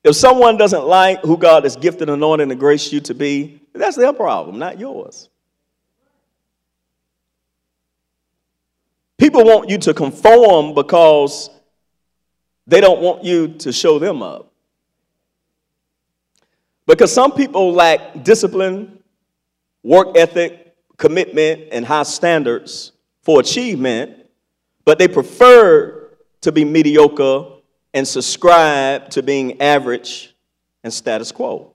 If 0.03 0.15
someone 0.15 0.57
doesn't 0.57 0.85
like 0.85 1.19
who 1.21 1.37
God 1.37 1.63
has 1.63 1.75
gifted, 1.75 2.09
anointed, 2.09 2.49
and 2.49 2.59
graced 2.59 2.93
you 2.93 3.01
to 3.01 3.13
be, 3.13 3.61
that's 3.73 3.97
their 3.97 4.13
problem, 4.13 4.59
not 4.59 4.79
yours. 4.79 5.27
People 9.17 9.43
want 9.43 9.69
you 9.69 9.77
to 9.79 9.93
conform 9.93 10.75
because 10.75 11.49
they 12.67 12.79
don't 12.79 13.01
want 13.01 13.23
you 13.23 13.49
to 13.49 13.71
show 13.71 13.99
them 13.99 14.23
up. 14.23 14.51
Because 16.87 17.13
some 17.13 17.31
people 17.31 17.73
lack 17.73 18.23
discipline, 18.23 19.01
work 19.83 20.15
ethic, 20.15 20.70
commitment, 21.01 21.67
and 21.71 21.83
high 21.83 22.03
standards 22.03 22.91
for 23.23 23.39
achievement, 23.39 24.27
but 24.85 24.99
they 24.99 25.07
prefer 25.07 26.11
to 26.41 26.51
be 26.51 26.63
mediocre 26.63 27.45
and 27.93 28.07
subscribe 28.07 29.09
to 29.09 29.23
being 29.23 29.59
average 29.59 30.35
and 30.83 30.93
status 30.93 31.31
quo. 31.31 31.73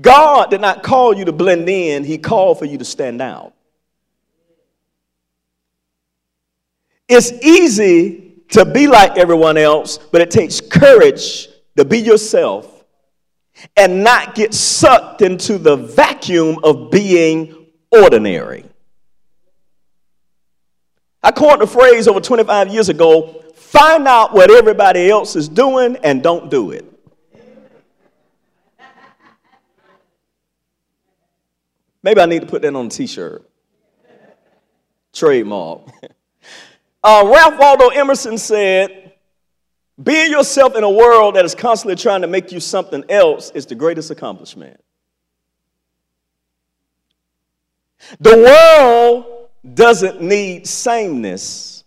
God 0.00 0.50
did 0.50 0.60
not 0.60 0.82
call 0.82 1.16
you 1.16 1.24
to 1.24 1.32
blend 1.32 1.66
in, 1.68 2.04
He 2.04 2.18
called 2.18 2.58
for 2.58 2.66
you 2.66 2.76
to 2.76 2.84
stand 2.84 3.22
out. 3.22 3.54
It's 7.08 7.32
easy 7.42 8.34
to 8.50 8.66
be 8.66 8.86
like 8.86 9.16
everyone 9.16 9.56
else, 9.56 9.96
but 9.96 10.20
it 10.20 10.30
takes 10.30 10.60
courage 10.60 11.48
to 11.78 11.86
be 11.86 11.98
yourself 11.98 12.84
and 13.78 14.04
not 14.04 14.34
get 14.34 14.52
sucked 14.52 15.22
into 15.22 15.56
the 15.56 15.76
vacuum 15.76 16.58
of 16.62 16.90
being 16.90 17.57
ordinary. 17.90 18.64
I 21.22 21.32
coined 21.32 21.60
the 21.60 21.66
phrase 21.66 22.08
over 22.08 22.20
25 22.20 22.68
years 22.68 22.88
ago 22.88 23.44
find 23.68 24.08
out 24.08 24.32
what 24.32 24.50
everybody 24.50 25.10
else 25.10 25.36
is 25.36 25.48
doing 25.48 25.96
and 26.02 26.22
don't 26.22 26.50
do 26.50 26.70
it. 26.70 26.86
Maybe 32.02 32.20
I 32.20 32.26
need 32.26 32.40
to 32.40 32.46
put 32.46 32.62
that 32.62 32.74
on 32.74 32.86
a 32.86 32.88
t 32.88 33.06
shirt. 33.06 33.48
Trademark. 35.12 35.82
Uh, 37.00 37.22
Ralph 37.32 37.60
Waldo 37.60 37.88
Emerson 37.90 38.36
said, 38.36 39.12
Being 40.02 40.32
yourself 40.32 40.74
in 40.74 40.82
a 40.82 40.90
world 40.90 41.36
that 41.36 41.44
is 41.44 41.54
constantly 41.54 41.94
trying 41.94 42.22
to 42.22 42.26
make 42.26 42.50
you 42.50 42.58
something 42.58 43.04
else 43.08 43.52
is 43.52 43.66
the 43.66 43.76
greatest 43.76 44.10
accomplishment. 44.10 44.82
The 48.20 48.36
world 48.36 49.48
doesn't 49.74 50.20
need 50.20 50.66
sameness. 50.66 51.84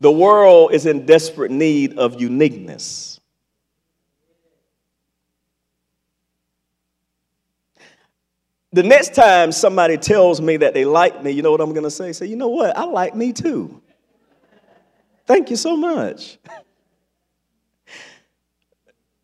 The 0.00 0.10
world 0.10 0.72
is 0.72 0.86
in 0.86 1.06
desperate 1.06 1.50
need 1.50 1.98
of 1.98 2.20
uniqueness. 2.20 3.20
The 8.72 8.82
next 8.82 9.14
time 9.14 9.52
somebody 9.52 9.96
tells 9.96 10.40
me 10.40 10.56
that 10.56 10.74
they 10.74 10.84
like 10.84 11.22
me, 11.22 11.30
you 11.30 11.42
know 11.42 11.52
what 11.52 11.60
I'm 11.60 11.72
going 11.72 11.84
to 11.84 11.90
say? 11.90 12.12
Say, 12.12 12.26
you 12.26 12.34
know 12.34 12.48
what? 12.48 12.76
I 12.76 12.84
like 12.84 13.14
me 13.14 13.32
too. 13.32 13.80
Thank 15.26 15.48
you 15.48 15.56
so 15.56 15.76
much. 15.76 16.38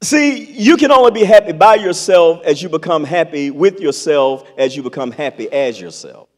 See, 0.02 0.44
you 0.52 0.76
can 0.76 0.90
only 0.90 1.10
be 1.10 1.24
happy 1.24 1.52
by 1.52 1.74
yourself 1.74 2.42
as 2.44 2.62
you 2.62 2.70
become 2.70 3.04
happy 3.04 3.50
with 3.50 3.80
yourself 3.80 4.48
as 4.56 4.74
you 4.74 4.82
become 4.82 5.10
happy 5.10 5.50
as 5.52 5.78
yourself. 5.78 6.28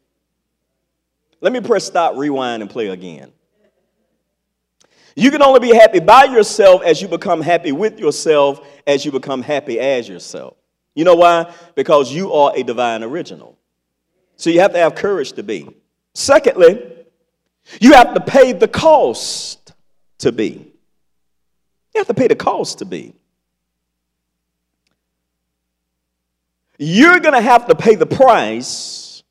Let 1.39 1.53
me 1.53 1.61
press 1.61 1.85
stop, 1.85 2.17
rewind, 2.17 2.61
and 2.61 2.69
play 2.69 2.87
again. 2.87 3.31
You 5.15 5.31
can 5.31 5.41
only 5.41 5.59
be 5.59 5.73
happy 5.73 5.99
by 5.99 6.25
yourself 6.25 6.81
as 6.83 7.01
you 7.01 7.07
become 7.07 7.41
happy 7.41 7.71
with 7.71 7.99
yourself, 7.99 8.65
as 8.85 9.05
you 9.05 9.11
become 9.11 9.41
happy 9.41 9.79
as 9.79 10.09
yourself. 10.09 10.57
You 10.95 11.05
know 11.05 11.15
why? 11.15 11.53
Because 11.75 12.11
you 12.11 12.33
are 12.33 12.51
a 12.55 12.63
divine 12.63 13.03
original. 13.03 13.57
So 14.35 14.49
you 14.49 14.59
have 14.59 14.73
to 14.73 14.79
have 14.79 14.95
courage 14.95 15.33
to 15.33 15.43
be. 15.43 15.69
Secondly, 16.13 17.05
you 17.79 17.93
have 17.93 18.13
to 18.13 18.19
pay 18.19 18.51
the 18.51 18.67
cost 18.67 19.73
to 20.19 20.31
be. 20.31 20.73
You 21.93 21.99
have 21.99 22.07
to 22.07 22.13
pay 22.13 22.27
the 22.27 22.35
cost 22.35 22.79
to 22.79 22.85
be. 22.85 23.13
You're 26.85 27.21
going 27.21 27.33
to 27.33 27.41
have 27.41 27.67
to 27.67 27.75
pay 27.75 27.95
the 27.95 28.05
price 28.05 29.23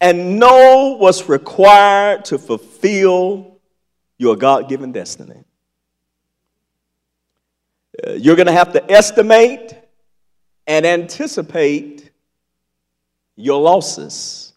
and 0.00 0.40
know 0.40 0.96
what's 0.98 1.28
required 1.28 2.24
to 2.26 2.38
fulfill 2.38 3.60
your 4.18 4.34
God 4.34 4.68
given 4.68 4.90
destiny. 4.90 5.44
Uh, 8.04 8.14
you're 8.14 8.34
going 8.34 8.46
to 8.46 8.52
have 8.52 8.72
to 8.72 8.90
estimate 8.90 9.72
and 10.66 10.84
anticipate 10.84 12.10
your 13.36 13.60
losses. 13.60 14.52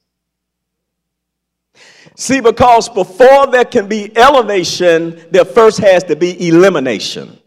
See, 2.15 2.41
because 2.41 2.89
before 2.89 3.45
there 3.47 3.65
can 3.65 3.87
be 3.87 4.15
elevation, 4.17 5.23
there 5.29 5.45
first 5.45 5.77
has 5.79 6.03
to 6.05 6.15
be 6.15 6.47
elimination. 6.47 7.39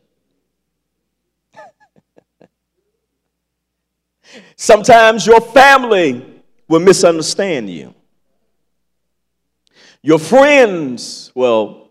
Sometimes 4.56 5.26
your 5.26 5.40
family 5.40 6.42
will 6.66 6.80
misunderstand 6.80 7.70
you. 7.70 7.94
Your 10.02 10.18
friends, 10.18 11.30
well, 11.34 11.90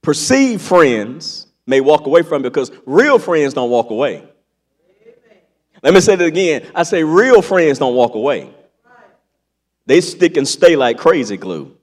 perceived 0.00 0.62
friends 0.62 1.48
may 1.66 1.80
walk 1.80 2.06
away 2.06 2.22
from 2.22 2.42
because 2.42 2.70
real 2.86 3.18
friends 3.18 3.54
don't 3.54 3.70
walk 3.70 3.90
away. 3.90 4.28
Let 5.82 5.92
me 5.92 6.00
say 6.00 6.16
that 6.16 6.24
again. 6.24 6.70
I 6.74 6.84
say 6.84 7.02
real 7.02 7.42
friends 7.42 7.78
don't 7.78 7.94
walk 7.94 8.14
away. 8.14 8.50
They 9.86 10.00
stick 10.00 10.36
and 10.36 10.48
stay 10.48 10.76
like 10.76 10.98
crazy 10.98 11.36
glue. 11.36 11.76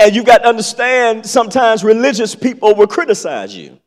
and 0.00 0.16
you 0.16 0.24
got 0.24 0.38
to 0.38 0.48
understand 0.48 1.26
sometimes 1.26 1.84
religious 1.84 2.34
people 2.34 2.74
will 2.74 2.86
criticize 2.86 3.54
you. 3.54 3.78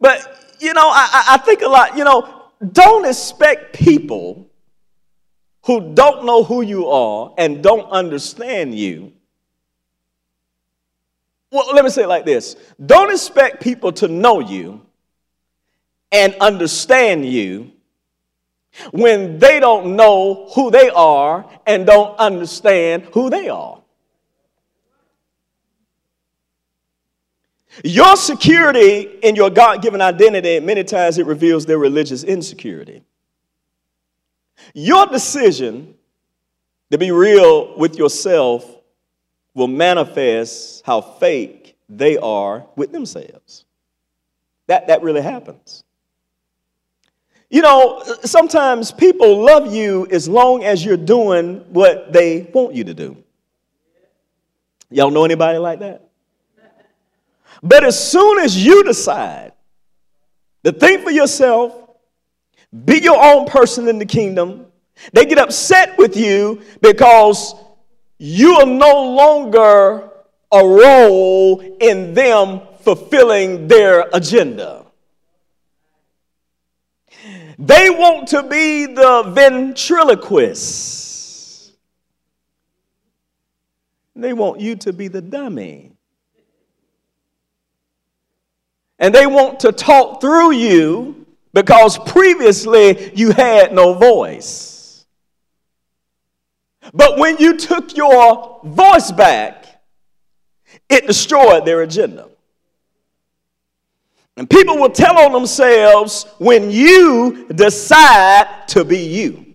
But, 0.00 0.56
you 0.58 0.74
know, 0.74 0.88
I, 0.90 1.24
I 1.30 1.36
think 1.38 1.62
a 1.62 1.68
lot, 1.68 1.96
you 1.96 2.04
know, 2.04 2.50
don't 2.72 3.06
expect 3.06 3.74
people 3.74 4.50
who 5.64 5.94
don't 5.94 6.26
know 6.26 6.42
who 6.42 6.62
you 6.62 6.88
are 6.88 7.32
and 7.38 7.62
don't 7.62 7.88
understand 7.90 8.74
you 8.74 9.12
well, 11.52 11.74
let 11.74 11.84
me 11.84 11.90
say 11.90 12.02
it 12.02 12.08
like 12.08 12.24
this 12.24 12.56
don't 12.84 13.10
expect 13.10 13.62
people 13.62 13.92
to 13.92 14.08
know 14.08 14.40
you 14.40 14.84
and 16.12 16.34
understand 16.40 17.24
you 17.24 17.72
when 18.90 19.38
they 19.38 19.60
don't 19.60 19.96
know 19.96 20.50
who 20.54 20.70
they 20.70 20.90
are 20.90 21.48
and 21.66 21.86
don't 21.86 22.18
understand 22.18 23.04
who 23.12 23.30
they 23.30 23.48
are. 23.48 23.80
Your 27.84 28.16
security 28.16 29.00
in 29.22 29.36
your 29.36 29.50
God 29.50 29.82
given 29.82 30.00
identity, 30.00 30.60
many 30.60 30.82
times 30.82 31.18
it 31.18 31.26
reveals 31.26 31.66
their 31.66 31.78
religious 31.78 32.24
insecurity. 32.24 33.02
Your 34.74 35.06
decision 35.06 35.94
to 36.90 36.98
be 36.98 37.10
real 37.10 37.76
with 37.76 37.96
yourself 37.96 38.64
will 39.54 39.68
manifest 39.68 40.84
how 40.84 41.00
fake 41.00 41.76
they 41.88 42.16
are 42.16 42.66
with 42.76 42.92
themselves. 42.92 43.64
That, 44.66 44.86
that 44.88 45.02
really 45.02 45.22
happens. 45.22 45.84
You 47.48 47.62
know, 47.62 48.02
sometimes 48.24 48.90
people 48.90 49.44
love 49.44 49.72
you 49.72 50.06
as 50.10 50.28
long 50.28 50.64
as 50.64 50.84
you're 50.84 50.96
doing 50.96 51.58
what 51.72 52.12
they 52.12 52.50
want 52.52 52.74
you 52.74 52.84
to 52.84 52.94
do. 52.94 53.16
Y'all 54.90 55.10
know 55.10 55.24
anybody 55.24 55.58
like 55.58 55.78
that? 55.80 56.08
But 57.62 57.84
as 57.84 58.10
soon 58.10 58.38
as 58.40 58.64
you 58.64 58.82
decide 58.84 59.52
to 60.64 60.72
think 60.72 61.02
for 61.02 61.10
yourself, 61.10 61.74
be 62.84 63.00
your 63.00 63.22
own 63.22 63.46
person 63.46 63.88
in 63.88 63.98
the 63.98 64.06
kingdom, 64.06 64.66
they 65.12 65.24
get 65.24 65.38
upset 65.38 65.96
with 65.98 66.16
you 66.16 66.62
because 66.80 67.54
you 68.18 68.54
are 68.54 68.66
no 68.66 69.14
longer 69.14 70.10
a 70.52 70.66
role 70.66 71.60
in 71.80 72.14
them 72.14 72.60
fulfilling 72.80 73.68
their 73.68 74.08
agenda. 74.12 74.85
They 77.58 77.90
want 77.90 78.28
to 78.28 78.42
be 78.42 78.86
the 78.86 79.22
ventriloquist. 79.34 81.72
They 84.14 84.32
want 84.32 84.60
you 84.60 84.76
to 84.76 84.92
be 84.92 85.08
the 85.08 85.22
dummy. 85.22 85.92
And 88.98 89.14
they 89.14 89.26
want 89.26 89.60
to 89.60 89.72
talk 89.72 90.20
through 90.20 90.52
you 90.52 91.26
because 91.52 91.98
previously 91.98 93.12
you 93.14 93.32
had 93.32 93.74
no 93.74 93.94
voice. 93.94 95.04
But 96.94 97.18
when 97.18 97.38
you 97.38 97.56
took 97.56 97.96
your 97.96 98.60
voice 98.64 99.10
back, 99.10 99.66
it 100.88 101.06
destroyed 101.06 101.64
their 101.64 101.82
agenda. 101.82 102.28
And 104.36 104.48
people 104.48 104.76
will 104.76 104.90
tell 104.90 105.18
on 105.18 105.32
themselves 105.32 106.26
when 106.38 106.70
you 106.70 107.46
decide 107.48 108.68
to 108.68 108.84
be 108.84 108.98
you. 108.98 109.54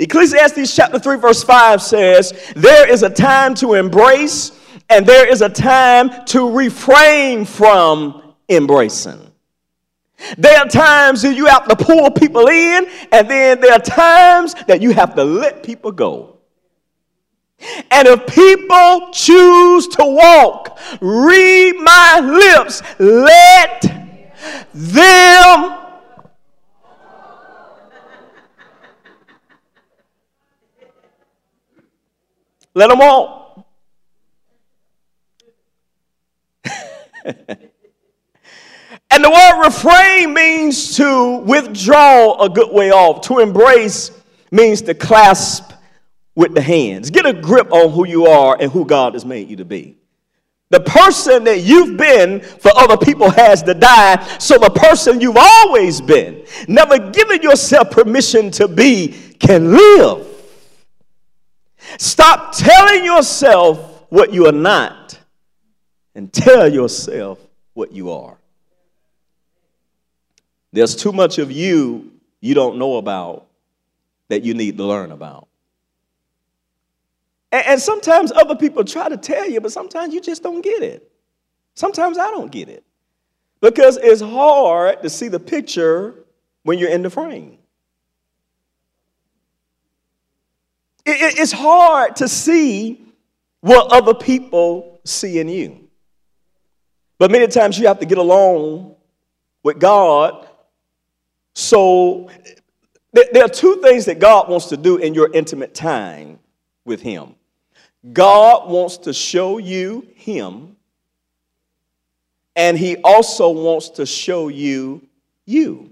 Ecclesiastes 0.00 0.74
chapter 0.74 0.98
3, 0.98 1.16
verse 1.18 1.44
5 1.44 1.80
says, 1.80 2.52
There 2.56 2.90
is 2.90 3.02
a 3.02 3.10
time 3.10 3.54
to 3.56 3.74
embrace, 3.74 4.52
and 4.90 5.06
there 5.06 5.30
is 5.30 5.42
a 5.42 5.48
time 5.48 6.24
to 6.26 6.50
refrain 6.50 7.44
from 7.44 8.34
embracing. 8.48 9.20
There 10.36 10.58
are 10.58 10.68
times 10.68 11.22
that 11.22 11.36
you 11.36 11.46
have 11.46 11.68
to 11.68 11.76
pull 11.76 12.10
people 12.10 12.48
in, 12.48 12.86
and 13.12 13.30
then 13.30 13.60
there 13.60 13.72
are 13.72 13.78
times 13.78 14.54
that 14.66 14.82
you 14.82 14.92
have 14.92 15.14
to 15.14 15.22
let 15.22 15.62
people 15.62 15.92
go. 15.92 16.37
And 17.90 18.06
if 18.06 18.26
people 18.26 19.10
choose 19.12 19.88
to 19.88 20.04
walk, 20.04 20.78
read 21.00 21.76
my 21.80 22.20
lips, 22.20 22.82
let 22.98 23.82
them. 24.72 25.84
Let 32.74 32.88
them 32.90 32.98
walk. 32.98 33.66
And 39.10 39.24
the 39.24 39.30
word 39.30 39.64
refrain 39.64 40.34
means 40.34 40.96
to 40.96 41.38
withdraw 41.38 42.40
a 42.40 42.48
good 42.48 42.72
way 42.72 42.90
off. 42.90 43.22
To 43.22 43.38
embrace 43.38 44.10
means 44.50 44.82
to 44.82 44.94
clasp 44.94 45.72
with 46.38 46.54
the 46.54 46.62
hands. 46.62 47.10
Get 47.10 47.26
a 47.26 47.32
grip 47.32 47.72
on 47.72 47.90
who 47.90 48.06
you 48.06 48.26
are 48.26 48.56
and 48.60 48.70
who 48.70 48.84
God 48.84 49.14
has 49.14 49.24
made 49.24 49.50
you 49.50 49.56
to 49.56 49.64
be. 49.64 49.96
The 50.70 50.78
person 50.78 51.42
that 51.44 51.62
you've 51.62 51.96
been 51.96 52.40
for 52.40 52.70
other 52.76 52.96
people 52.96 53.28
has 53.28 53.60
to 53.64 53.74
die, 53.74 54.24
so 54.38 54.56
the 54.56 54.70
person 54.70 55.20
you've 55.20 55.36
always 55.36 56.00
been, 56.00 56.44
never 56.68 57.10
given 57.10 57.42
yourself 57.42 57.90
permission 57.90 58.52
to 58.52 58.68
be, 58.68 59.08
can 59.40 59.72
live. 59.72 60.28
Stop 61.98 62.52
telling 62.52 63.04
yourself 63.04 64.04
what 64.08 64.32
you 64.32 64.46
are 64.46 64.52
not 64.52 65.18
and 66.14 66.32
tell 66.32 66.72
yourself 66.72 67.40
what 67.74 67.90
you 67.90 68.12
are. 68.12 68.38
There's 70.72 70.94
too 70.94 71.10
much 71.10 71.38
of 71.38 71.50
you 71.50 72.12
you 72.40 72.54
don't 72.54 72.78
know 72.78 72.98
about 72.98 73.48
that 74.28 74.44
you 74.44 74.54
need 74.54 74.76
to 74.76 74.84
learn 74.84 75.10
about. 75.10 75.48
And, 77.50 77.66
and, 77.66 77.80
sometimes 77.80 78.30
other 78.32 78.54
people 78.54 78.84
try 78.84 79.08
to 79.08 79.16
tell 79.16 79.48
you, 79.48 79.60
but 79.60 79.72
sometimes 79.72 80.12
you 80.12 80.20
just 80.20 80.42
don't 80.42 80.60
get 80.60 80.82
it. 80.82 81.10
Sometimes 81.74 82.18
I 82.18 82.30
don't 82.30 82.50
get 82.50 82.68
it. 82.68 82.84
Because 83.60 83.96
it's 83.96 84.20
hard 84.20 85.02
to 85.02 85.10
see 85.10 85.28
the 85.28 85.40
picture 85.40 86.14
when 86.62 86.78
you're 86.78 86.90
in 86.90 87.02
the 87.02 87.10
frame. 87.10 87.58
It, 91.06 91.20
it, 91.22 91.38
it's 91.38 91.52
hard 91.52 92.16
to 92.16 92.28
see 92.28 93.00
what 93.60 93.90
other 93.92 94.14
people 94.14 95.00
see 95.04 95.38
in 95.38 95.48
you. 95.48 95.88
But 97.18 97.30
many 97.30 97.48
times 97.48 97.78
you 97.78 97.86
have 97.88 97.98
to 98.00 98.06
get 98.06 98.18
along 98.18 98.94
with 99.62 99.78
God. 99.78 100.46
So 101.54 102.30
there 103.12 103.44
are 103.44 103.48
two 103.48 103.80
things 103.82 104.04
that 104.04 104.18
God 104.18 104.48
wants 104.48 104.66
to 104.66 104.76
do 104.76 104.98
in 104.98 105.14
your 105.14 105.30
intimate 105.32 105.74
time 105.74 106.38
with 106.84 107.00
Him. 107.02 107.34
God 108.12 108.70
wants 108.70 108.98
to 108.98 109.12
show 109.12 109.58
you 109.58 110.06
Him, 110.14 110.76
and 112.56 112.78
He 112.78 112.96
also 112.98 113.50
wants 113.50 113.90
to 113.90 114.06
show 114.06 114.48
you 114.48 115.06
you. 115.44 115.90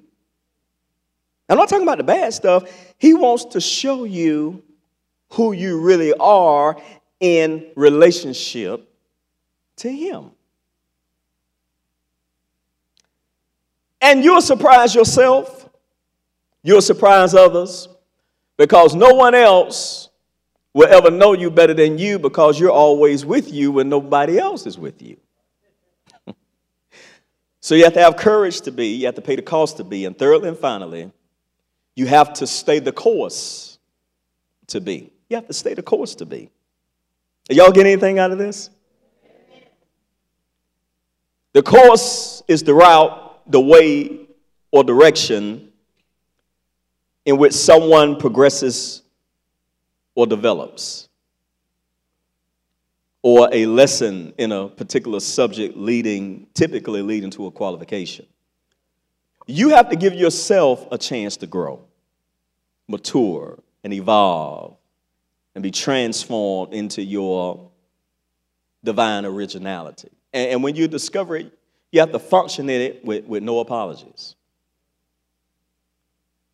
I'm 1.48 1.56
not 1.58 1.68
talking 1.68 1.84
about 1.84 1.98
the 1.98 2.04
bad 2.04 2.34
stuff. 2.34 2.64
He 2.98 3.14
wants 3.14 3.44
to 3.46 3.60
show 3.60 4.04
you 4.04 4.62
who 5.30 5.52
you 5.52 5.80
really 5.80 6.12
are 6.14 6.76
in 7.20 7.66
relationship 7.76 8.88
to 9.76 9.90
Him. 9.90 10.30
And 14.00 14.22
you'll 14.22 14.42
surprise 14.42 14.94
yourself, 14.94 15.68
you'll 16.62 16.82
surprise 16.82 17.34
others, 17.34 17.88
because 18.56 18.94
no 18.94 19.14
one 19.14 19.34
else 19.34 20.05
will 20.76 20.92
ever 20.92 21.10
know 21.10 21.32
you 21.32 21.50
better 21.50 21.72
than 21.72 21.96
you 21.96 22.18
because 22.18 22.60
you're 22.60 22.70
always 22.70 23.24
with 23.24 23.50
you 23.50 23.72
when 23.72 23.88
nobody 23.88 24.38
else 24.38 24.66
is 24.66 24.78
with 24.78 25.00
you. 25.00 25.16
so 27.60 27.74
you 27.74 27.82
have 27.84 27.94
to 27.94 28.00
have 28.00 28.18
courage 28.18 28.60
to 28.60 28.70
be, 28.70 28.88
you 28.88 29.06
have 29.06 29.14
to 29.14 29.22
pay 29.22 29.36
the 29.36 29.42
cost 29.42 29.78
to 29.78 29.84
be, 29.84 30.04
and 30.04 30.18
thirdly 30.18 30.50
and 30.50 30.58
finally, 30.58 31.10
you 31.94 32.04
have 32.04 32.34
to 32.34 32.46
stay 32.46 32.78
the 32.78 32.92
course 32.92 33.78
to 34.66 34.82
be. 34.82 35.10
You 35.30 35.36
have 35.36 35.46
to 35.46 35.54
stay 35.54 35.72
the 35.72 35.82
course 35.82 36.14
to 36.16 36.26
be. 36.26 36.50
Y'all 37.48 37.72
get 37.72 37.86
anything 37.86 38.18
out 38.18 38.30
of 38.30 38.36
this? 38.36 38.68
The 41.54 41.62
course 41.62 42.42
is 42.48 42.62
the 42.64 42.74
route, 42.74 43.50
the 43.50 43.62
way, 43.62 44.26
or 44.70 44.84
direction 44.84 45.72
in 47.24 47.38
which 47.38 47.54
someone 47.54 48.16
progresses 48.16 49.00
or 50.16 50.26
develops, 50.26 51.08
or 53.22 53.48
a 53.52 53.66
lesson 53.66 54.32
in 54.38 54.50
a 54.50 54.68
particular 54.68 55.20
subject 55.20 55.76
leading, 55.76 56.46
typically 56.54 57.02
leading 57.02 57.30
to 57.30 57.46
a 57.46 57.50
qualification. 57.50 58.26
You 59.46 59.68
have 59.70 59.90
to 59.90 59.96
give 59.96 60.14
yourself 60.14 60.88
a 60.90 60.98
chance 60.98 61.36
to 61.38 61.46
grow, 61.46 61.84
mature, 62.88 63.58
and 63.84 63.92
evolve, 63.92 64.76
and 65.54 65.62
be 65.62 65.70
transformed 65.70 66.72
into 66.72 67.02
your 67.02 67.70
divine 68.82 69.26
originality. 69.26 70.10
And, 70.32 70.50
and 70.52 70.62
when 70.62 70.76
you 70.76 70.88
discover 70.88 71.36
it, 71.36 71.52
you 71.92 72.00
have 72.00 72.12
to 72.12 72.18
function 72.18 72.70
in 72.70 72.80
it 72.80 73.04
with, 73.04 73.26
with 73.26 73.42
no 73.42 73.60
apologies. 73.60 74.34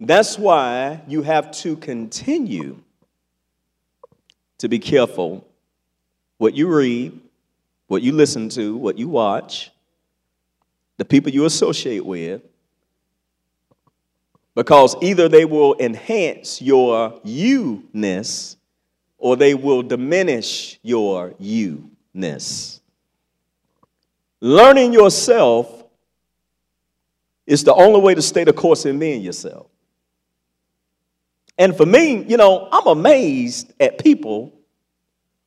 That's 0.00 0.36
why 0.36 1.00
you 1.06 1.22
have 1.22 1.52
to 1.58 1.76
continue 1.76 2.82
to 4.62 4.68
be 4.68 4.78
careful 4.78 5.44
what 6.38 6.54
you 6.54 6.72
read, 6.72 7.18
what 7.88 8.00
you 8.00 8.12
listen 8.12 8.48
to, 8.48 8.76
what 8.76 8.96
you 8.96 9.08
watch, 9.08 9.72
the 10.98 11.04
people 11.04 11.32
you 11.32 11.46
associate 11.46 12.06
with, 12.06 12.42
because 14.54 14.94
either 15.02 15.28
they 15.28 15.44
will 15.44 15.74
enhance 15.80 16.62
your 16.62 17.20
you 17.24 17.88
ness 17.92 18.56
or 19.18 19.34
they 19.34 19.52
will 19.52 19.82
diminish 19.82 20.78
your 20.84 21.34
you 21.40 21.90
ness. 22.14 22.80
Learning 24.40 24.92
yourself 24.92 25.82
is 27.48 27.64
the 27.64 27.74
only 27.74 28.00
way 28.00 28.14
to 28.14 28.22
stay 28.22 28.44
the 28.44 28.52
course 28.52 28.86
in 28.86 29.00
being 29.00 29.22
yourself. 29.22 29.66
And 31.62 31.76
for 31.76 31.86
me, 31.86 32.24
you 32.24 32.36
know, 32.36 32.68
I'm 32.72 32.88
amazed 32.88 33.72
at 33.78 33.96
people 33.96 34.52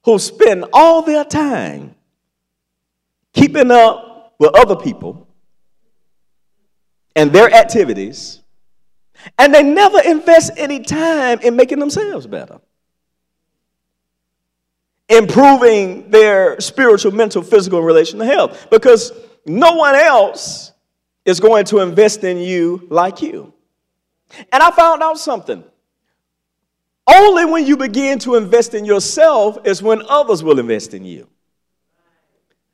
who 0.06 0.18
spend 0.18 0.64
all 0.72 1.02
their 1.02 1.26
time 1.26 1.94
keeping 3.34 3.70
up 3.70 4.34
with 4.40 4.56
other 4.56 4.78
people 4.78 5.28
and 7.18 7.34
their 7.34 7.54
activities 7.54 8.42
and 9.38 9.54
they 9.54 9.62
never 9.62 10.00
invest 10.06 10.54
any 10.56 10.80
time 10.80 11.42
in 11.42 11.58
making 11.58 11.80
themselves 11.80 12.28
better, 12.28 12.62
improving 15.10 16.10
their 16.12 16.62
spiritual, 16.62 17.12
mental, 17.12 17.42
physical, 17.42 17.80
and 17.80 17.86
relational 17.86 18.26
health. 18.26 18.70
Because 18.70 19.12
no 19.46 19.74
one 19.74 19.96
else 19.96 20.72
is 21.26 21.42
going 21.42 21.66
to 21.66 21.80
invest 21.80 22.24
in 22.24 22.38
you 22.38 22.88
like 22.90 23.22
you. 23.22 23.54
And 24.54 24.64
I 24.64 24.72
found 24.72 25.04
out 25.04 25.20
something. 25.20 25.66
Only 27.08 27.46
when 27.46 27.68
you 27.68 27.78
begin 27.78 28.20
to 28.20 28.36
invest 28.36 28.74
in 28.74 28.86
yourself 28.86 29.58
is 29.66 29.82
when 29.82 30.02
others 30.10 30.44
will 30.44 30.60
invest 30.60 30.94
in 30.94 31.06
you. 31.06 31.28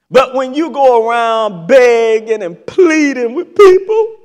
But 0.09 0.33
when 0.33 0.53
you 0.53 0.71
go 0.71 1.07
around 1.07 1.67
begging 1.67 2.43
and 2.43 2.65
pleading 2.65 3.33
with 3.33 3.55
people, 3.55 4.15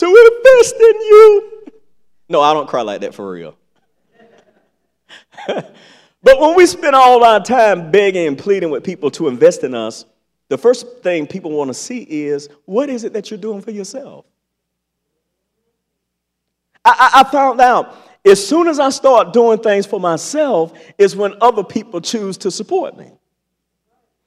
to 0.00 0.06
invest 0.06 0.74
in 0.76 1.00
you. 1.00 1.52
No, 2.28 2.40
I 2.40 2.54
don't 2.54 2.68
cry 2.68 2.82
like 2.82 3.02
that 3.02 3.14
for 3.14 3.30
real. 3.30 3.54
but 5.46 6.40
when 6.40 6.56
we 6.56 6.66
spend 6.66 6.94
all 6.94 7.22
our 7.22 7.40
time 7.40 7.90
begging 7.90 8.26
and 8.26 8.38
pleading 8.38 8.70
with 8.70 8.82
people 8.82 9.10
to 9.12 9.28
invest 9.28 9.62
in 9.62 9.74
us, 9.74 10.06
the 10.48 10.56
first 10.56 11.02
thing 11.02 11.26
people 11.26 11.50
want 11.50 11.68
to 11.68 11.74
see 11.74 12.00
is 12.00 12.48
what 12.64 12.88
is 12.88 13.04
it 13.04 13.12
that 13.12 13.30
you're 13.30 13.38
doing 13.38 13.60
for 13.60 13.70
yourself? 13.70 14.24
I, 16.84 17.10
I, 17.14 17.20
I 17.20 17.30
found 17.30 17.60
out 17.60 17.94
as 18.24 18.46
soon 18.46 18.68
as 18.68 18.78
I 18.78 18.90
start 18.90 19.32
doing 19.32 19.58
things 19.58 19.86
for 19.86 19.98
myself, 19.98 20.72
is 20.98 21.16
when 21.16 21.34
other 21.40 21.64
people 21.64 22.00
choose 22.00 22.36
to 22.38 22.50
support 22.50 22.96
me. 22.96 23.10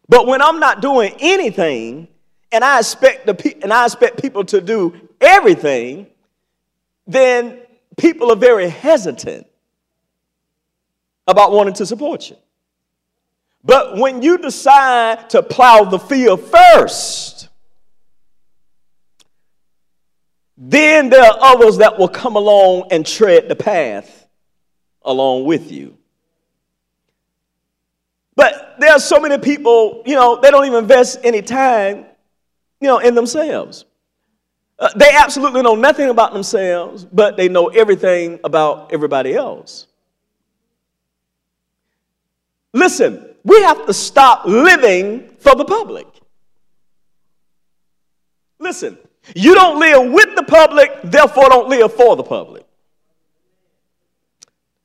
But 0.10 0.28
when 0.28 0.42
I'm 0.42 0.60
not 0.60 0.82
doing 0.82 1.16
anything, 1.20 2.08
and 2.52 2.64
I 2.64 2.80
expect 2.80 3.26
the 3.26 3.34
pe- 3.34 3.60
and 3.62 3.74
I 3.74 3.86
expect 3.86 4.22
people 4.22 4.44
to 4.46 4.62
do 4.62 4.94
everything, 5.20 6.08
then 7.08 7.60
people 7.98 8.32
are 8.32 8.36
very 8.36 8.70
hesitant 8.70 9.48
about 11.28 11.52
wanting 11.52 11.74
to 11.76 11.86
support 11.86 12.30
you. 12.30 12.38
But 13.64 13.98
when 13.98 14.22
you 14.22 14.38
decide 14.38 15.30
to 15.32 15.42
plow 15.42 15.84
the 15.86 16.00
field 16.00 16.42
first, 16.42 17.33
then 20.58 21.10
there 21.10 21.24
are 21.24 21.38
others 21.40 21.78
that 21.78 21.98
will 21.98 22.08
come 22.08 22.36
along 22.36 22.88
and 22.92 23.06
tread 23.06 23.50
the 23.50 23.56
path 23.56 24.28
along 25.04 25.46
with 25.46 25.72
you. 25.72 25.98
But 28.36 28.76
there 28.80 28.92
are 28.92 29.00
so 29.00 29.20
many 29.20 29.38
people, 29.38 30.04
you 30.06 30.16
know, 30.16 30.40
they 30.42 30.52
don't 30.52 30.66
even 30.66 30.80
invest 30.80 31.20
any 31.24 31.42
time, 31.42 32.06
you 32.80 32.88
know, 32.88 33.00
in 33.00 33.16
themselves. 33.16 33.86
Uh, 34.80 34.90
they 34.96 35.12
absolutely 35.12 35.62
know 35.62 35.76
nothing 35.76 36.10
about 36.10 36.34
themselves, 36.34 37.06
but 37.06 37.38
they 37.38 37.48
know 37.48 37.68
everything 37.68 38.40
about 38.44 38.92
everybody 38.92 39.36
else. 39.36 39.88
Listen, 42.74 43.36
we 43.44 43.62
have 43.62 43.86
to 43.86 43.94
stop 43.94 44.46
living 44.46 45.30
for 45.40 45.56
the 45.56 45.66
public. 45.66 46.08
Listen, 48.58 48.98
you 49.36 49.56
don't 49.56 49.80
live 49.80 50.12
with 50.12 50.36
the 50.36 50.44
public, 50.44 50.92
therefore, 51.04 51.50
don't 51.50 51.70
live 51.70 51.94
for 51.94 52.16
the 52.16 52.24
public. 52.24 52.66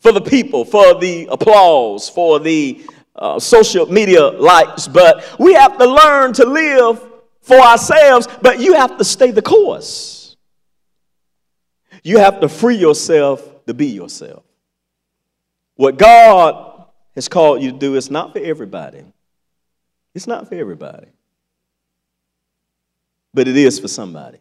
For 0.01 0.13
the 0.13 0.21
people, 0.21 0.65
for 0.65 0.99
the 0.99 1.27
applause, 1.31 2.09
for 2.09 2.39
the 2.39 2.85
uh, 3.17 3.41
social 3.41 3.87
media 3.87 4.29
likes, 4.29 4.87
but 4.87 5.25
we 5.41 5.55
have 5.55 5.77
to 5.79 5.87
learn 5.87 6.33
to 6.35 6.47
live 6.47 7.03
for 7.43 7.59
ourselves, 7.59 8.29
but 8.41 8.61
you 8.61 8.75
have 8.75 8.97
to 8.99 9.05
stay 9.05 9.33
the 9.33 9.43
course. 9.43 10.37
You 12.05 12.19
have 12.19 12.41
to 12.41 12.49
free 12.49 12.77
yourself 12.77 13.67
to 13.67 13.75
be 13.75 13.87
yourself. 13.87 14.45
What 15.75 15.99
God 15.99 16.85
has 17.15 17.29
called 17.29 17.63
you 17.63 17.73
to 17.73 17.79
do 17.79 17.97
is 17.97 18.11
not 18.11 18.33
for 18.33 18.39
everybody. 18.39 19.05
It's 20.15 20.27
not 20.27 20.49
for 20.49 20.55
everybody. 20.55 21.09
But 23.35 23.49
it 23.49 23.57
is 23.57 23.79
for 23.79 23.89
somebody. 23.89 24.39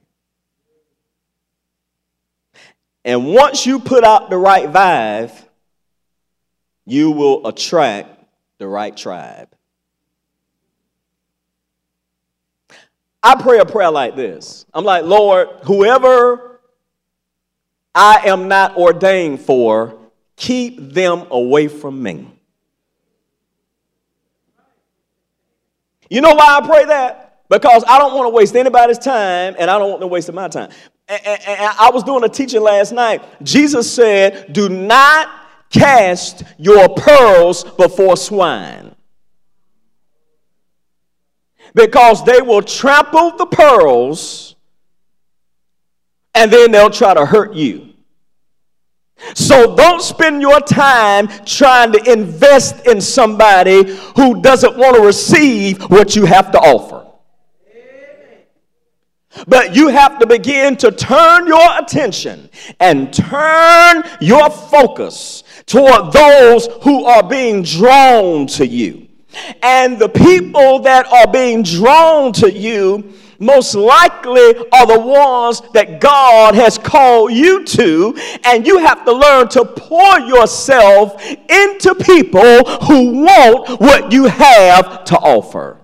And 3.05 3.27
once 3.27 3.65
you 3.65 3.79
put 3.79 4.03
out 4.03 4.29
the 4.29 4.37
right 4.37 4.69
vibe, 4.69 5.31
you 6.85 7.11
will 7.11 7.47
attract 7.47 8.09
the 8.57 8.67
right 8.67 8.95
tribe. 8.95 9.49
I 13.21 13.35
pray 13.35 13.59
a 13.59 13.65
prayer 13.65 13.91
like 13.91 14.15
this 14.15 14.65
I'm 14.73 14.85
like, 14.85 15.03
Lord, 15.03 15.49
whoever 15.63 16.61
I 17.93 18.27
am 18.27 18.47
not 18.47 18.77
ordained 18.77 19.41
for, 19.41 19.97
keep 20.35 20.93
them 20.93 21.25
away 21.31 21.67
from 21.67 22.01
me. 22.01 22.31
You 26.09 26.21
know 26.21 26.33
why 26.35 26.59
I 26.61 26.65
pray 26.65 26.85
that? 26.85 27.26
Because 27.49 27.83
I 27.87 27.97
don't 27.97 28.13
want 28.13 28.25
to 28.25 28.29
waste 28.29 28.55
anybody's 28.55 28.97
time 28.97 29.55
and 29.57 29.69
I 29.69 29.79
don't 29.79 29.89
want 29.89 30.01
to 30.01 30.07
waste 30.07 30.31
my 30.33 30.47
time. 30.47 30.69
And, 31.07 31.21
and, 31.25 31.41
and 31.47 31.75
I 31.79 31.89
was 31.91 32.03
doing 32.03 32.23
a 32.23 32.29
teaching 32.29 32.61
last 32.61 32.91
night. 32.91 33.23
Jesus 33.43 33.91
said, 33.91 34.51
Do 34.51 34.67
not 34.67 35.29
cast 35.69 36.43
your 36.57 36.89
pearls 36.89 37.63
before 37.63 38.17
swine. 38.17 38.95
Because 41.73 42.25
they 42.25 42.41
will 42.41 42.61
trample 42.61 43.37
the 43.37 43.45
pearls 43.45 44.55
and 46.33 46.51
then 46.51 46.71
they'll 46.71 46.89
try 46.89 47.13
to 47.13 47.25
hurt 47.25 47.55
you. 47.55 47.93
So 49.33 49.75
don't 49.75 50.01
spend 50.01 50.41
your 50.41 50.59
time 50.59 51.27
trying 51.45 51.91
to 51.93 52.11
invest 52.11 52.85
in 52.85 53.01
somebody 53.01 53.95
who 54.15 54.41
doesn't 54.41 54.77
want 54.77 54.95
to 54.95 55.01
receive 55.01 55.81
what 55.89 56.15
you 56.15 56.25
have 56.25 56.51
to 56.51 56.59
offer. 56.59 56.96
But 59.47 59.75
you 59.75 59.89
have 59.89 60.19
to 60.19 60.27
begin 60.27 60.77
to 60.77 60.91
turn 60.91 61.47
your 61.47 61.79
attention 61.79 62.49
and 62.79 63.13
turn 63.13 64.03
your 64.21 64.49
focus 64.49 65.43
toward 65.65 66.11
those 66.11 66.67
who 66.81 67.05
are 67.05 67.27
being 67.27 67.63
drawn 67.63 68.47
to 68.47 68.65
you. 68.65 69.07
And 69.61 69.99
the 69.99 70.09
people 70.09 70.79
that 70.79 71.05
are 71.07 71.31
being 71.31 71.61
drawn 71.61 72.33
to 72.33 72.51
you 72.51 73.13
most 73.39 73.75
likely 73.75 74.57
are 74.71 74.87
the 74.87 74.99
ones 74.99 75.61
that 75.73 76.01
God 76.01 76.55
has 76.55 76.77
called 76.77 77.31
you 77.33 77.63
to, 77.65 78.17
and 78.45 78.65
you 78.65 78.79
have 78.79 79.05
to 79.05 79.13
learn 79.13 79.47
to 79.49 79.63
pour 79.63 80.19
yourself 80.21 81.23
into 81.23 81.93
people 81.95 82.63
who 82.85 83.23
want 83.23 83.79
what 83.79 84.11
you 84.11 84.25
have 84.25 85.03
to 85.05 85.17
offer. 85.17 85.76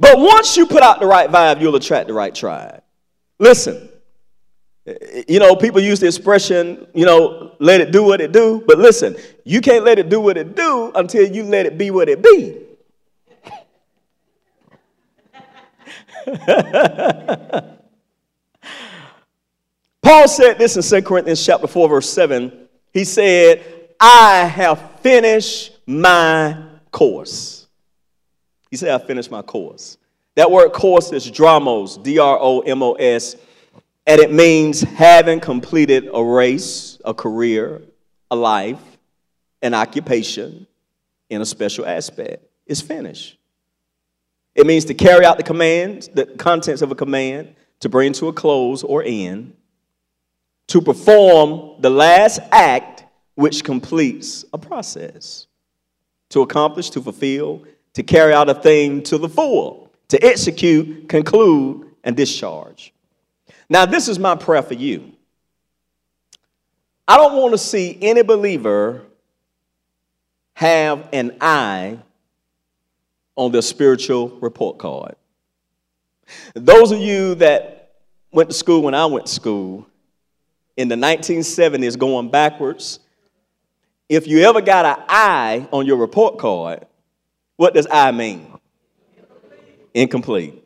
But 0.00 0.18
once 0.18 0.56
you 0.56 0.66
put 0.66 0.82
out 0.82 0.98
the 0.98 1.06
right 1.06 1.30
vibe, 1.30 1.60
you'll 1.60 1.76
attract 1.76 2.08
the 2.08 2.14
right 2.14 2.34
tribe. 2.34 2.82
Listen, 3.38 3.90
you 5.28 5.38
know, 5.38 5.54
people 5.54 5.80
use 5.80 6.00
the 6.00 6.06
expression, 6.06 6.86
you 6.94 7.04
know, 7.04 7.54
let 7.58 7.82
it 7.82 7.92
do 7.92 8.02
what 8.02 8.22
it 8.22 8.32
do. 8.32 8.64
But 8.66 8.78
listen, 8.78 9.14
you 9.44 9.60
can't 9.60 9.84
let 9.84 9.98
it 9.98 10.08
do 10.08 10.18
what 10.20 10.38
it 10.38 10.56
do 10.56 10.90
until 10.94 11.30
you 11.30 11.44
let 11.44 11.66
it 11.66 11.76
be 11.76 11.90
what 11.90 12.08
it 12.08 12.22
be. 12.22 12.62
Paul 20.02 20.28
said 20.28 20.58
this 20.58 20.76
in 20.76 20.82
2 20.82 21.06
Corinthians 21.06 21.44
chapter 21.44 21.66
4, 21.66 21.88
verse 21.90 22.08
7. 22.08 22.68
He 22.92 23.04
said, 23.04 23.62
I 24.00 24.44
have 24.44 25.00
finished 25.00 25.76
my 25.86 26.56
course. 26.90 27.59
He 28.70 28.76
said, 28.76 28.90
I 28.90 29.04
finished 29.04 29.30
my 29.30 29.42
course. 29.42 29.98
That 30.36 30.50
word 30.50 30.72
course 30.72 31.12
is 31.12 31.30
dromos, 31.30 32.02
D 32.02 32.18
R 32.18 32.38
O 32.40 32.60
M 32.60 32.82
O 32.82 32.94
S 32.94 33.36
and 34.10 34.20
it 34.20 34.32
means 34.32 34.80
having 34.80 35.38
completed 35.38 36.08
a 36.12 36.24
race, 36.24 37.00
a 37.04 37.14
career, 37.14 37.82
a 38.30 38.34
life, 38.34 38.80
an 39.62 39.72
occupation 39.72 40.66
in 41.28 41.40
a 41.40 41.46
special 41.46 41.86
aspect. 41.86 42.44
It's 42.66 42.80
finished. 42.80 43.38
It 44.56 44.66
means 44.66 44.86
to 44.86 44.94
carry 44.94 45.24
out 45.24 45.36
the 45.36 45.44
commands, 45.44 46.08
the 46.08 46.26
contents 46.26 46.82
of 46.82 46.90
a 46.90 46.96
command, 46.96 47.54
to 47.80 47.88
bring 47.88 48.12
to 48.14 48.26
a 48.26 48.32
close 48.32 48.82
or 48.82 49.04
end, 49.04 49.54
to 50.68 50.80
perform 50.80 51.80
the 51.80 51.90
last 51.90 52.40
act 52.50 53.04
which 53.36 53.62
completes 53.62 54.44
a 54.52 54.58
process, 54.58 55.46
to 56.30 56.42
accomplish, 56.42 56.90
to 56.90 57.00
fulfill, 57.00 57.64
to 57.94 58.02
carry 58.02 58.32
out 58.32 58.48
a 58.48 58.54
thing 58.54 59.02
to 59.04 59.18
the 59.18 59.28
full, 59.28 59.90
to 60.08 60.24
execute, 60.24 61.08
conclude, 61.08 61.90
and 62.04 62.16
discharge. 62.16 62.92
Now, 63.68 63.86
this 63.86 64.08
is 64.08 64.18
my 64.18 64.34
prayer 64.34 64.62
for 64.62 64.74
you. 64.74 65.12
I 67.06 67.16
don't 67.16 67.36
want 67.36 67.52
to 67.52 67.58
see 67.58 67.98
any 68.00 68.22
believer 68.22 69.02
have 70.54 71.08
an 71.12 71.36
I 71.40 71.98
on 73.36 73.50
their 73.52 73.62
spiritual 73.62 74.28
report 74.40 74.78
card. 74.78 75.16
Those 76.54 76.92
of 76.92 76.98
you 77.00 77.34
that 77.36 77.92
went 78.32 78.50
to 78.50 78.54
school 78.54 78.82
when 78.82 78.94
I 78.94 79.06
went 79.06 79.26
to 79.26 79.32
school 79.32 79.86
in 80.76 80.88
the 80.88 80.94
1970s, 80.94 81.98
going 81.98 82.30
backwards, 82.30 83.00
if 84.08 84.26
you 84.26 84.40
ever 84.40 84.60
got 84.60 84.84
an 84.84 85.04
I 85.08 85.68
on 85.72 85.86
your 85.86 85.96
report 85.96 86.38
card, 86.38 86.86
what 87.60 87.74
does 87.74 87.86
I 87.90 88.10
mean? 88.10 88.58
Incomplete. 89.92 90.64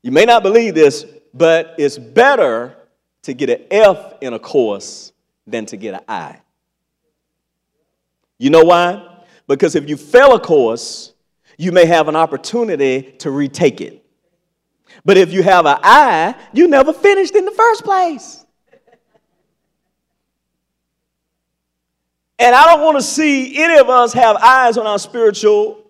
You 0.00 0.10
may 0.10 0.24
not 0.24 0.42
believe 0.42 0.74
this, 0.74 1.04
but 1.34 1.74
it's 1.76 1.98
better 1.98 2.74
to 3.24 3.34
get 3.34 3.50
an 3.50 3.66
F 3.70 4.14
in 4.22 4.32
a 4.32 4.38
course 4.38 5.12
than 5.46 5.66
to 5.66 5.76
get 5.76 5.92
an 5.92 6.00
I. 6.08 6.40
You 8.38 8.48
know 8.48 8.64
why? 8.64 9.18
Because 9.46 9.74
if 9.74 9.86
you 9.86 9.98
fail 9.98 10.34
a 10.34 10.40
course, 10.40 11.12
you 11.58 11.72
may 11.72 11.84
have 11.84 12.08
an 12.08 12.16
opportunity 12.16 13.02
to 13.18 13.30
retake 13.30 13.82
it. 13.82 14.02
But 15.04 15.18
if 15.18 15.30
you 15.30 15.42
have 15.42 15.66
an 15.66 15.76
I, 15.82 16.34
you 16.54 16.68
never 16.68 16.94
finished 16.94 17.36
in 17.36 17.44
the 17.44 17.50
first 17.50 17.84
place. 17.84 18.46
And 22.42 22.56
I 22.56 22.64
don't 22.64 22.80
want 22.80 22.98
to 22.98 23.04
see 23.04 23.56
any 23.62 23.78
of 23.78 23.88
us 23.88 24.12
have 24.14 24.36
I's 24.40 24.76
on 24.76 24.84
our 24.84 24.98
spiritual 24.98 25.88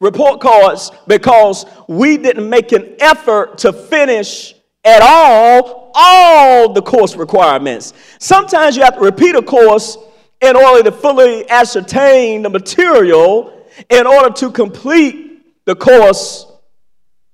report 0.00 0.40
cards 0.40 0.90
because 1.06 1.66
we 1.86 2.16
didn't 2.16 2.50
make 2.50 2.72
an 2.72 2.96
effort 2.98 3.58
to 3.58 3.72
finish 3.72 4.56
at 4.84 5.02
all 5.02 5.92
all 5.94 6.72
the 6.72 6.82
course 6.82 7.14
requirements. 7.14 7.94
Sometimes 8.18 8.76
you 8.76 8.82
have 8.82 8.96
to 8.96 9.00
repeat 9.02 9.36
a 9.36 9.42
course 9.42 9.96
in 10.40 10.56
order 10.56 10.82
to 10.82 10.90
fully 10.90 11.48
ascertain 11.48 12.42
the 12.42 12.50
material 12.50 13.64
in 13.88 14.08
order 14.08 14.30
to 14.30 14.50
complete 14.50 15.64
the 15.64 15.76
course 15.76 16.44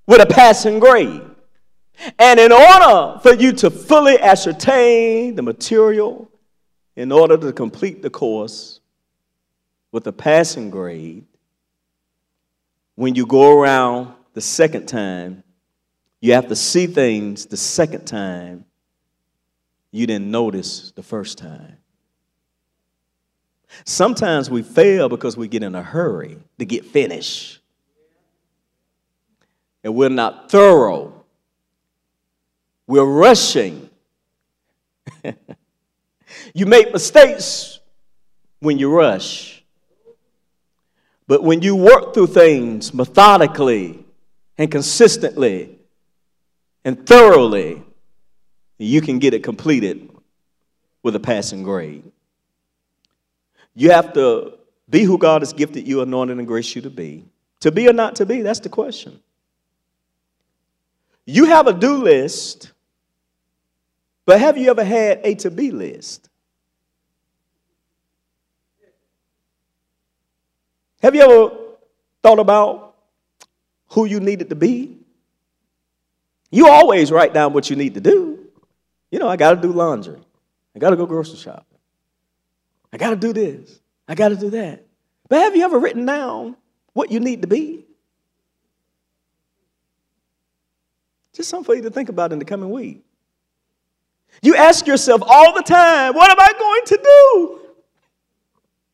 with 0.05 0.21
a 0.21 0.27
passing 0.27 0.77
grade. 0.77 1.23
And 2.19 2.39
in 2.39 2.51
order 2.51 3.17
for 3.23 3.33
you 3.33 3.53
to 3.53 3.71
fully 3.71 4.19
ascertain 4.19 5.33
the 5.33 5.41
material, 5.41 6.29
in 6.97 7.11
order 7.11 7.37
to 7.37 7.53
complete 7.53 8.01
the 8.01 8.09
course 8.09 8.79
with 9.91 10.07
a 10.07 10.11
passing 10.11 10.71
grade, 10.71 11.23
when 12.95 13.13
you 13.13 13.27
go 13.27 13.55
around 13.57 14.11
the 14.33 14.41
second 14.41 14.87
time, 14.87 15.43
you 16.19 16.33
have 16.33 16.47
to 16.47 16.55
see 16.55 16.87
things 16.87 17.45
the 17.45 17.55
second 17.55 18.05
time 18.05 18.65
you 19.91 20.07
didn't 20.07 20.31
notice 20.31 20.91
the 20.95 21.03
first 21.03 21.37
time. 21.37 21.77
Sometimes 23.85 24.49
we 24.49 24.63
fail 24.63 25.07
because 25.07 25.37
we 25.37 25.47
get 25.47 25.61
in 25.61 25.75
a 25.75 25.83
hurry 25.83 26.39
to 26.57 26.65
get 26.65 26.83
finished. 26.83 27.59
And 29.83 29.93
we're 29.93 30.09
not 30.09 30.49
thorough. 30.49 31.23
We're 32.87 33.05
rushing. 33.05 33.91
you 36.57 36.65
make 36.65 36.91
mistakes 36.91 37.79
when 38.61 38.79
you 38.79 38.91
rush. 38.91 39.63
But 41.27 41.43
when 41.43 41.61
you 41.61 41.75
work 41.75 42.15
through 42.15 42.27
things 42.27 42.95
methodically 42.95 44.03
and 44.57 44.71
consistently 44.71 45.77
and 46.83 47.05
thoroughly, 47.05 47.83
you 48.79 49.01
can 49.01 49.19
get 49.19 49.35
it 49.35 49.43
completed 49.43 50.09
with 51.03 51.15
a 51.15 51.19
passing 51.19 51.61
grade. 51.61 52.11
You 53.75 53.91
have 53.91 54.13
to 54.13 54.57
be 54.89 55.03
who 55.03 55.19
God 55.19 55.43
has 55.43 55.53
gifted 55.53 55.87
you, 55.87 56.01
anointed, 56.01 56.39
and 56.39 56.47
graced 56.47 56.75
you 56.75 56.81
to 56.81 56.89
be. 56.89 57.25
To 57.59 57.71
be 57.71 57.87
or 57.87 57.93
not 57.93 58.15
to 58.15 58.25
be, 58.25 58.41
that's 58.41 58.61
the 58.61 58.69
question. 58.69 59.19
You 61.23 61.45
have 61.45 61.67
a 61.67 61.73
do 61.73 61.97
list, 61.97 62.71
but 64.25 64.39
have 64.39 64.57
you 64.57 64.71
ever 64.71 64.83
had 64.83 65.21
a 65.23 65.35
to 65.35 65.51
be 65.51 65.69
list? 65.69 66.26
Have 71.07 71.15
you 71.15 71.21
ever 71.21 71.55
thought 72.21 72.37
about 72.37 72.95
who 73.91 74.03
you 74.03 74.19
needed 74.19 74.49
to 74.49 74.55
be? 74.55 74.97
You 76.51 76.67
always 76.67 77.13
write 77.13 77.33
down 77.33 77.53
what 77.53 77.69
you 77.69 77.77
need 77.77 77.93
to 77.93 78.01
do. 78.01 78.45
You 79.09 79.19
know, 79.19 79.29
I 79.29 79.37
got 79.37 79.51
to 79.51 79.61
do 79.61 79.71
laundry. 79.71 80.19
I 80.75 80.79
got 80.79 80.89
to 80.89 80.97
go 80.97 81.05
grocery 81.05 81.37
shopping. 81.37 81.77
I 82.91 82.97
got 82.97 83.11
to 83.11 83.15
do 83.15 83.31
this. 83.31 83.79
I 84.05 84.15
got 84.15 84.29
to 84.29 84.35
do 84.35 84.49
that. 84.49 84.85
But 85.29 85.43
have 85.43 85.55
you 85.55 85.63
ever 85.63 85.79
written 85.79 86.05
down 86.05 86.57
what 86.91 87.09
you 87.09 87.21
need 87.21 87.41
to 87.41 87.47
be? 87.47 87.85
Just 91.31 91.49
something 91.49 91.63
for 91.63 91.75
you 91.75 91.83
to 91.83 91.89
think 91.89 92.09
about 92.09 92.33
in 92.33 92.39
the 92.39 92.43
coming 92.43 92.69
week. 92.69 93.01
You 94.41 94.57
ask 94.57 94.85
yourself 94.85 95.21
all 95.25 95.53
the 95.53 95.63
time, 95.63 96.15
what 96.15 96.29
am 96.29 96.37
I 96.37 96.51
going 96.59 96.81
to 96.85 96.99
do? 97.01 97.66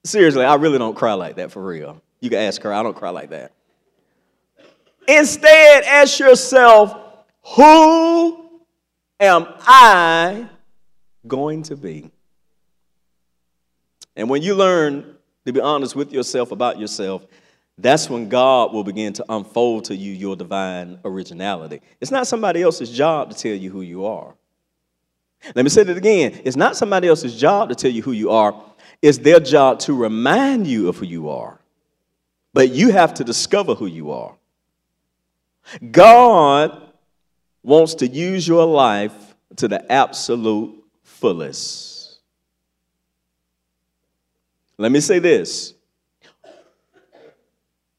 Seriously, 0.03 0.43
I 0.43 0.55
really 0.55 0.77
don't 0.77 0.95
cry 0.95 1.13
like 1.13 1.35
that 1.37 1.51
for 1.51 1.63
real. 1.63 2.01
You 2.19 2.29
can 2.29 2.39
ask 2.39 2.61
her, 2.63 2.73
I 2.73 2.83
don't 2.83 2.95
cry 2.95 3.09
like 3.09 3.29
that. 3.29 3.53
Instead, 5.07 5.83
ask 5.83 6.19
yourself, 6.19 6.95
who 7.55 8.49
am 9.19 9.47
I 9.61 10.47
going 11.27 11.63
to 11.63 11.75
be? 11.75 12.09
And 14.15 14.29
when 14.29 14.41
you 14.41 14.55
learn 14.55 15.15
to 15.45 15.53
be 15.53 15.59
honest 15.59 15.95
with 15.95 16.13
yourself 16.13 16.51
about 16.51 16.79
yourself, 16.79 17.25
that's 17.77 18.09
when 18.09 18.29
God 18.29 18.73
will 18.73 18.83
begin 18.83 19.13
to 19.13 19.25
unfold 19.29 19.85
to 19.85 19.95
you 19.95 20.11
your 20.11 20.35
divine 20.35 20.99
originality. 21.03 21.81
It's 21.99 22.11
not 22.11 22.27
somebody 22.27 22.61
else's 22.61 22.89
job 22.89 23.31
to 23.31 23.35
tell 23.35 23.55
you 23.55 23.71
who 23.71 23.81
you 23.81 24.05
are. 24.05 24.35
Let 25.55 25.63
me 25.63 25.69
say 25.69 25.83
that 25.83 25.97
again. 25.97 26.41
It's 26.45 26.55
not 26.55 26.77
somebody 26.77 27.07
else's 27.07 27.39
job 27.39 27.69
to 27.69 27.75
tell 27.75 27.91
you 27.91 28.01
who 28.01 28.11
you 28.11 28.31
are, 28.31 28.59
it's 29.01 29.17
their 29.17 29.39
job 29.39 29.79
to 29.79 29.93
remind 29.93 30.65
you 30.65 30.87
of 30.87 30.97
who 30.97 31.05
you 31.05 31.29
are. 31.29 31.59
But 32.53 32.69
you 32.69 32.91
have 32.91 33.15
to 33.15 33.23
discover 33.23 33.75
who 33.75 33.87
you 33.87 34.11
are. 34.11 34.35
God 35.91 36.81
wants 37.63 37.95
to 37.95 38.07
use 38.07 38.47
your 38.47 38.65
life 38.65 39.35
to 39.57 39.67
the 39.67 39.91
absolute 39.91 40.83
fullest. 41.03 42.19
Let 44.77 44.91
me 44.91 44.99
say 44.99 45.19
this 45.19 45.73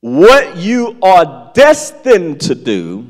what 0.00 0.56
you 0.58 0.98
are 1.02 1.50
destined 1.54 2.42
to 2.42 2.54
do 2.54 3.08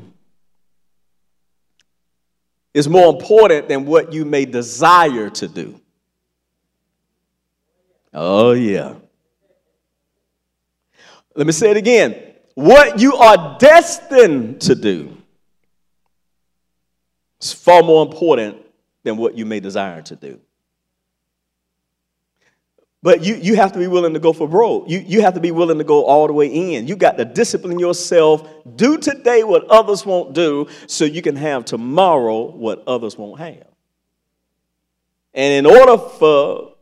is 2.75 2.89
more 2.89 3.07
important 3.15 3.69
than 3.69 3.85
what 3.85 4.11
you 4.11 4.25
may 4.25 4.43
desire 4.43 5.29
to 5.29 5.47
do. 5.47 5.79
Oh, 8.13 8.51
yeah. 8.51 8.95
Let 11.37 11.47
me 11.47 11.53
say 11.53 11.71
it 11.71 11.77
again. 11.77 12.33
What 12.53 12.99
you 12.99 13.15
are 13.15 13.57
destined 13.59 14.59
to 14.61 14.75
do 14.75 15.15
is 17.41 17.53
far 17.53 17.81
more 17.81 18.05
important 18.05 18.57
than 19.03 19.15
what 19.15 19.37
you 19.37 19.45
may 19.45 19.61
desire 19.61 20.01
to 20.01 20.15
do. 20.17 20.41
But 23.05 23.23
you, 23.23 23.35
you 23.35 23.55
have 23.55 23.71
to 23.73 23.77
be 23.77 23.85
willing 23.85 24.15
to 24.15 24.19
go 24.19 24.33
for 24.33 24.47
broke. 24.47 24.89
You, 24.89 24.97
you 24.97 25.21
have 25.21 25.35
to 25.35 25.39
be 25.39 25.51
willing 25.51 25.77
to 25.77 25.83
go 25.83 26.05
all 26.05 26.25
the 26.25 26.33
way 26.33 26.47
in. 26.47 26.87
You 26.87 26.95
got 26.95 27.19
to 27.19 27.23
discipline 27.23 27.77
yourself. 27.77 28.49
Do 28.75 28.97
today 28.97 29.43
what 29.43 29.63
others 29.65 30.07
won't 30.07 30.33
do 30.33 30.67
so 30.87 31.05
you 31.05 31.21
can 31.21 31.35
have 31.35 31.65
tomorrow 31.65 32.49
what 32.49 32.83
others 32.87 33.15
won't 33.15 33.39
have. 33.39 33.67
And 35.35 35.67
in 35.67 35.71
order 35.71 35.99
for 35.99 36.73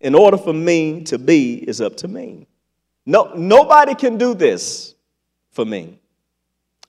in 0.00 0.16
order 0.16 0.38
for 0.38 0.52
me 0.52 1.04
to 1.04 1.18
be 1.18 1.54
is 1.54 1.80
up 1.80 1.98
to 1.98 2.08
me. 2.08 2.48
No, 3.06 3.32
nobody 3.36 3.94
can 3.94 4.18
do 4.18 4.34
this 4.34 4.96
for 5.52 5.64
me. 5.64 6.00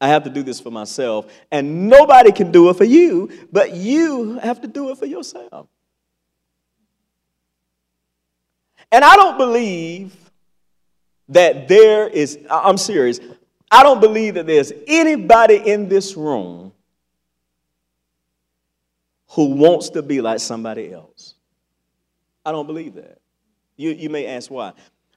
I 0.01 0.07
have 0.07 0.23
to 0.23 0.31
do 0.31 0.41
this 0.41 0.59
for 0.59 0.71
myself. 0.71 1.31
And 1.51 1.87
nobody 1.87 2.31
can 2.31 2.51
do 2.51 2.71
it 2.71 2.77
for 2.77 2.83
you, 2.83 3.29
but 3.51 3.75
you 3.75 4.39
have 4.39 4.61
to 4.61 4.67
do 4.67 4.89
it 4.89 4.97
for 4.97 5.05
yourself. 5.05 5.67
And 8.91 9.03
I 9.03 9.15
don't 9.15 9.37
believe 9.37 10.15
that 11.29 11.67
there 11.67 12.07
is, 12.07 12.39
I'm 12.49 12.77
serious, 12.77 13.19
I 13.71 13.83
don't 13.83 13.99
believe 13.99 14.35
that 14.35 14.47
there's 14.47 14.71
anybody 14.87 15.55
in 15.55 15.89
this 15.89 16.15
room 16.15 16.71
who 19.29 19.55
wants 19.55 19.89
to 19.89 20.01
be 20.01 20.21
like 20.21 20.39
somebody 20.39 20.93
else. 20.93 21.35
I 22.45 22.51
don't 22.51 22.67
believe 22.67 22.93
that. 22.95 23.19
You, 23.75 23.89
you 23.89 24.09
may 24.09 24.27
ask 24.27 24.49
why. 24.49 24.73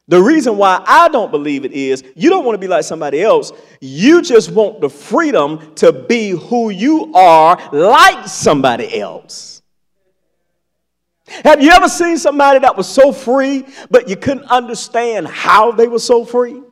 The 0.08 0.20
reason 0.20 0.56
why 0.56 0.82
I 0.86 1.08
don't 1.08 1.30
believe 1.30 1.66
it 1.66 1.72
is 1.72 2.02
you 2.16 2.30
don't 2.30 2.44
want 2.44 2.54
to 2.54 2.58
be 2.58 2.66
like 2.66 2.84
somebody 2.84 3.22
else. 3.22 3.52
You 3.80 4.22
just 4.22 4.50
want 4.50 4.80
the 4.80 4.88
freedom 4.88 5.74
to 5.76 5.92
be 5.92 6.30
who 6.30 6.70
you 6.70 7.12
are 7.14 7.56
like 7.72 8.26
somebody 8.26 8.98
else. 8.98 9.57
Have 11.44 11.62
you 11.62 11.70
ever 11.70 11.88
seen 11.88 12.16
somebody 12.18 12.58
that 12.60 12.76
was 12.76 12.88
so 12.88 13.12
free, 13.12 13.66
but 13.90 14.08
you 14.08 14.16
couldn't 14.16 14.44
understand 14.44 15.28
how 15.28 15.72
they 15.72 15.88
were 15.88 15.98
so 15.98 16.24
free? 16.24 16.62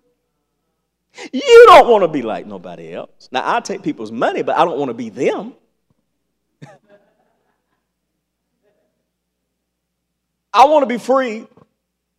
You 1.33 1.65
don't 1.67 1.89
want 1.89 2.03
to 2.05 2.09
be 2.09 2.23
like 2.23 2.47
nobody 2.47 2.93
else. 2.93 3.29
Now, 3.33 3.43
I 3.57 3.61
take 3.61 3.83
people's 3.83 4.13
money, 4.13 4.43
but 4.43 4.57
I 4.57 4.65
don't 4.65 4.79
want 4.79 4.91
to 4.91 4.95
be 4.95 5.09
them. 5.09 5.55
I 10.53 10.67
want 10.67 10.83
to 10.83 10.87
be 10.87 10.99
free 10.99 11.47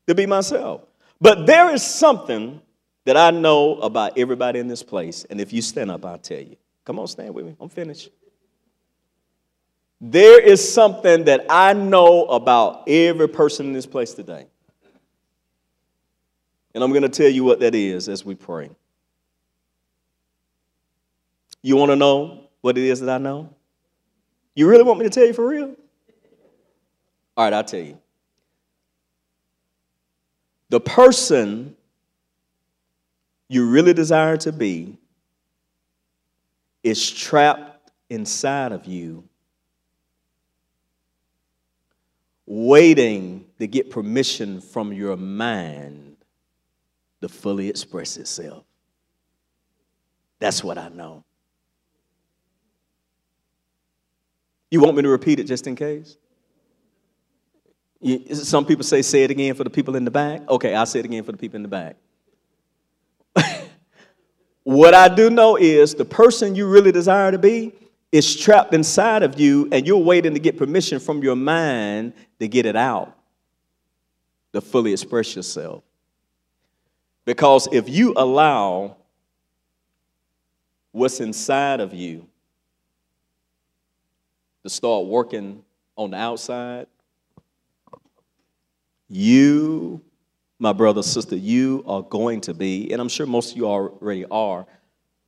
to 0.07 0.15
be 0.15 0.25
myself. 0.25 0.81
But 1.21 1.45
there 1.45 1.73
is 1.73 1.83
something 1.83 2.61
that 3.05 3.17
I 3.17 3.31
know 3.31 3.79
about 3.79 4.17
everybody 4.17 4.59
in 4.59 4.67
this 4.67 4.83
place. 4.83 5.25
And 5.29 5.39
if 5.39 5.53
you 5.53 5.61
stand 5.61 5.91
up, 5.91 6.05
I'll 6.05 6.17
tell 6.17 6.41
you. 6.41 6.57
Come 6.85 6.99
on, 6.99 7.07
stand 7.07 7.33
with 7.33 7.45
me. 7.45 7.55
I'm 7.59 7.69
finished. 7.69 8.09
There 9.99 10.39
is 10.39 10.73
something 10.73 11.25
that 11.25 11.45
I 11.49 11.73
know 11.73 12.25
about 12.25 12.87
every 12.87 13.27
person 13.27 13.67
in 13.67 13.73
this 13.73 13.85
place 13.85 14.13
today. 14.13 14.45
And 16.75 16.83
I'm 16.83 16.91
going 16.91 17.01
to 17.01 17.09
tell 17.09 17.29
you 17.29 17.43
what 17.43 17.59
that 17.61 17.73
is 17.73 18.07
as 18.07 18.23
we 18.23 18.35
pray. 18.35 18.69
You 21.63 21.75
want 21.75 21.89
to 21.89 21.95
know 21.95 22.43
what 22.61 22.77
it 22.77 22.83
is 22.83 22.99
that 22.99 23.09
I 23.09 23.17
know? 23.17 23.49
You 24.53 24.69
really 24.69 24.83
want 24.83 24.99
me 24.99 25.05
to 25.05 25.09
tell 25.09 25.25
you 25.25 25.33
for 25.33 25.47
real? 25.47 25.75
All 27.35 27.45
right, 27.45 27.53
I'll 27.53 27.63
tell 27.63 27.79
you. 27.79 27.97
The 30.69 30.79
person 30.79 31.75
you 33.47 33.67
really 33.67 33.93
desire 33.93 34.37
to 34.37 34.51
be 34.51 34.97
is 36.83 37.09
trapped 37.09 37.91
inside 38.09 38.71
of 38.71 38.85
you 38.85 39.23
waiting 42.47 43.45
to 43.59 43.67
get 43.67 43.91
permission 43.91 44.61
from 44.61 44.93
your 44.93 45.17
mind 45.17 46.15
to 47.21 47.27
fully 47.27 47.69
express 47.69 48.15
itself. 48.15 48.63
That's 50.39 50.63
what 50.63 50.77
I 50.77 50.87
know. 50.89 51.25
You 54.71 54.79
want 54.79 54.95
me 54.95 55.03
to 55.03 55.09
repeat 55.09 55.39
it 55.39 55.43
just 55.43 55.67
in 55.67 55.75
case? 55.75 56.17
You, 57.99 58.33
some 58.35 58.65
people 58.65 58.83
say, 58.83 59.01
say 59.01 59.23
it 59.23 59.31
again 59.31 59.53
for 59.55 59.63
the 59.63 59.69
people 59.69 59.95
in 59.95 60.05
the 60.05 60.11
back. 60.11 60.47
Okay, 60.49 60.73
I'll 60.73 60.85
say 60.85 60.99
it 60.99 61.05
again 61.05 61.23
for 61.23 61.31
the 61.33 61.37
people 61.37 61.57
in 61.57 61.63
the 61.63 61.67
back. 61.67 61.97
what 64.63 64.93
I 64.93 65.07
do 65.13 65.29
know 65.29 65.57
is 65.57 65.95
the 65.95 66.05
person 66.05 66.55
you 66.55 66.69
really 66.69 66.91
desire 66.91 67.31
to 67.31 67.37
be 67.37 67.73
is 68.17 68.35
trapped 68.35 68.73
inside 68.73 69.21
of 69.21 69.39
you, 69.39 69.69
and 69.71 69.85
you're 69.85 69.97
waiting 69.97 70.33
to 70.33 70.39
get 70.39 70.57
permission 70.57 70.99
from 70.99 71.21
your 71.21 71.35
mind 71.35 72.13
to 72.39 72.47
get 72.47 72.65
it 72.65 72.75
out, 72.75 73.15
to 74.53 74.61
fully 74.61 74.91
express 74.91 75.35
yourself. 75.35 75.83
Because 77.25 77.67
if 77.71 77.87
you 77.87 78.13
allow 78.17 78.97
what's 80.91 81.19
inside 81.19 81.79
of 81.79 81.93
you 81.93 82.27
to 84.63 84.69
start 84.69 85.05
working 85.05 85.63
on 85.95 86.11
the 86.11 86.17
outside, 86.17 86.87
you, 89.09 90.01
my 90.57 90.73
brother, 90.73 91.03
sister, 91.03 91.35
you 91.35 91.83
are 91.85 92.01
going 92.01 92.41
to 92.41 92.53
be, 92.53 92.91
and 92.91 92.99
I'm 92.99 93.09
sure 93.09 93.27
most 93.27 93.51
of 93.51 93.57
you 93.57 93.67
already 93.67 94.25
are, 94.25 94.65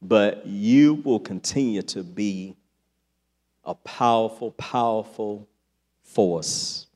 but 0.02 0.46
you 0.48 0.96
will 0.96 1.20
continue 1.20 1.82
to 1.84 2.04
be 2.04 2.56
a 3.70 3.76
powerful, 3.76 4.50
powerful 4.54 5.48
force 6.02 6.88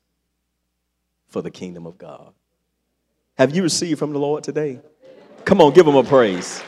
for 1.28 1.44
the 1.44 1.52
kingdom 1.52 1.86
of 1.86 2.00
God. 2.00 2.34
Have 3.38 3.56
you 3.56 3.62
received 3.62 4.00
from 4.00 4.12
the 4.12 4.18
Lord 4.18 4.44
today? 4.44 4.80
Come 5.46 5.62
on, 5.62 5.74
give 5.74 5.86
him 5.86 5.96
a 5.96 6.04
praise. 6.04 6.64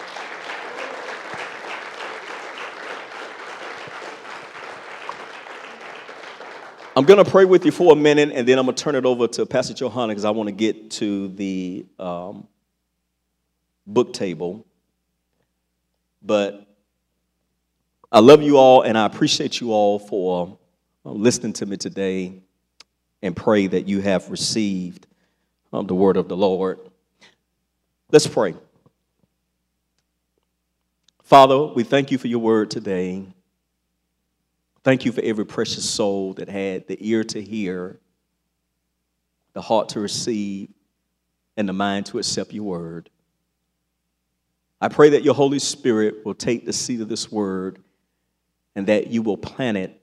I'm 6.96 7.04
going 7.04 7.24
to 7.24 7.30
pray 7.30 7.46
with 7.46 7.66
you 7.66 7.72
for 7.72 7.92
a 7.92 7.96
minute 7.96 8.32
and 8.32 8.48
then 8.48 8.60
I'm 8.60 8.66
going 8.66 8.76
to 8.76 8.84
turn 8.84 8.94
it 8.94 9.06
over 9.06 9.28
to 9.28 9.46
Pastor 9.48 9.74
Johanna 9.74 10.10
because 10.10 10.24
I 10.24 10.30
want 10.30 10.48
to 10.50 10.54
get 10.54 10.92
to 10.92 11.30
the 11.30 11.88
um, 11.98 12.48
book 13.88 14.14
table. 14.14 14.68
But 16.22 16.65
I 18.16 18.20
love 18.20 18.42
you 18.42 18.58
all 18.58 18.84
and 18.84 18.98
I 18.98 19.06
appreciate 19.06 19.60
you 19.60 19.74
all 19.74 20.00
for 20.00 20.58
listening 21.04 21.52
to 21.52 21.66
me 21.66 21.76
today 21.76 22.44
and 23.22 23.36
pray 23.36 23.68
that 23.68 23.90
you 23.90 24.00
have 24.00 24.32
received 24.32 25.06
um, 25.74 25.86
the 25.86 25.96
word 25.96 26.16
of 26.16 26.30
the 26.30 26.38
Lord. 26.38 26.80
Let's 28.14 28.26
pray. 28.26 28.56
Father, 31.24 31.62
we 31.66 31.84
thank 31.84 32.10
you 32.10 32.18
for 32.18 32.30
your 32.30 32.40
word 32.40 32.72
today. 32.72 33.26
Thank 34.86 35.04
you 35.04 35.12
for 35.12 35.20
every 35.20 35.46
precious 35.46 35.84
soul 35.84 36.36
that 36.36 36.48
had 36.48 36.88
the 36.88 36.98
ear 37.02 37.26
to 37.26 37.42
hear, 37.42 38.00
the 39.52 39.62
heart 39.62 39.90
to 39.90 40.00
receive, 40.00 40.70
and 41.58 41.68
the 41.68 41.74
mind 41.74 42.06
to 42.06 42.20
accept 42.20 42.54
your 42.54 42.64
word. 42.64 43.10
I 44.80 44.88
pray 44.88 45.10
that 45.10 45.24
your 45.26 45.36
Holy 45.36 45.60
Spirit 45.60 46.26
will 46.26 46.34
take 46.34 46.66
the 46.66 46.72
seed 46.72 47.02
of 47.02 47.10
this 47.10 47.30
word 47.30 47.82
and 48.76 48.88
that 48.88 49.08
you 49.08 49.22
will 49.22 49.38
plant 49.38 49.78
it 49.78 50.02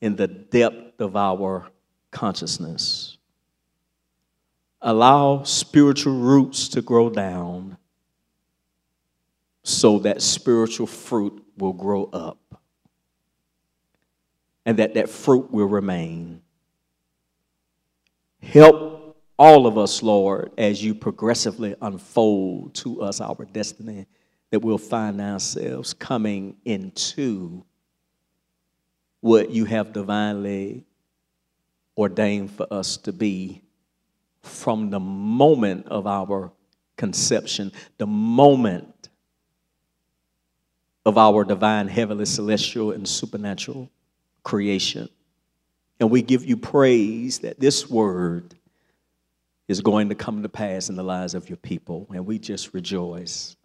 in 0.00 0.16
the 0.16 0.26
depth 0.26 1.00
of 1.00 1.16
our 1.16 1.68
consciousness. 2.10 3.18
Allow 4.80 5.44
spiritual 5.44 6.18
roots 6.18 6.68
to 6.70 6.82
grow 6.82 7.08
down 7.10 7.76
so 9.62 10.00
that 10.00 10.22
spiritual 10.22 10.86
fruit 10.86 11.44
will 11.56 11.72
grow 11.72 12.04
up 12.12 12.38
and 14.64 14.78
that 14.78 14.94
that 14.94 15.08
fruit 15.08 15.50
will 15.52 15.66
remain. 15.66 16.42
Help 18.42 19.16
all 19.38 19.66
of 19.66 19.78
us, 19.78 20.02
Lord, 20.02 20.50
as 20.58 20.82
you 20.82 20.94
progressively 20.94 21.74
unfold 21.80 22.74
to 22.76 23.02
us 23.02 23.20
our 23.20 23.44
destiny, 23.52 24.06
that 24.50 24.60
we'll 24.60 24.78
find 24.78 25.20
ourselves 25.20 25.94
coming 25.94 26.56
into 26.64 27.64
what 29.22 29.50
you 29.50 29.64
have 29.64 29.92
divinely 29.92 30.84
ordained 31.96 32.50
for 32.50 32.66
us 32.72 32.96
to 32.96 33.12
be 33.12 33.62
from 34.42 34.90
the 34.90 34.98
moment 34.98 35.86
of 35.86 36.06
our 36.08 36.50
conception, 36.96 37.70
the 37.98 38.06
moment 38.06 39.08
of 41.06 41.16
our 41.16 41.44
divine, 41.44 41.86
heavenly, 41.86 42.24
celestial, 42.24 42.90
and 42.90 43.06
supernatural 43.06 43.88
creation. 44.42 45.08
And 46.00 46.10
we 46.10 46.20
give 46.20 46.44
you 46.44 46.56
praise 46.56 47.38
that 47.40 47.60
this 47.60 47.88
word 47.88 48.56
is 49.68 49.80
going 49.80 50.08
to 50.08 50.16
come 50.16 50.42
to 50.42 50.48
pass 50.48 50.88
in 50.88 50.96
the 50.96 51.04
lives 51.04 51.34
of 51.34 51.48
your 51.48 51.58
people. 51.58 52.08
And 52.12 52.26
we 52.26 52.40
just 52.40 52.74
rejoice 52.74 53.56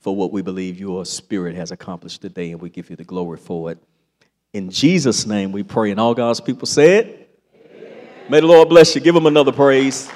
for 0.00 0.14
what 0.14 0.32
we 0.32 0.42
believe 0.42 0.80
your 0.80 1.04
spirit 1.06 1.54
has 1.54 1.70
accomplished 1.70 2.20
today, 2.20 2.50
and 2.50 2.60
we 2.60 2.68
give 2.68 2.90
you 2.90 2.96
the 2.96 3.04
glory 3.04 3.38
for 3.38 3.70
it. 3.70 3.78
In 4.56 4.70
Jesus' 4.70 5.26
name 5.26 5.52
we 5.52 5.62
pray. 5.62 5.90
And 5.90 6.00
all 6.00 6.14
God's 6.14 6.40
people 6.40 6.64
say 6.64 6.96
it. 6.96 7.30
Amen. 7.62 8.08
May 8.30 8.40
the 8.40 8.46
Lord 8.46 8.70
bless 8.70 8.94
you. 8.94 9.02
Give 9.02 9.14
him 9.14 9.26
another 9.26 9.52
praise. 9.52 10.10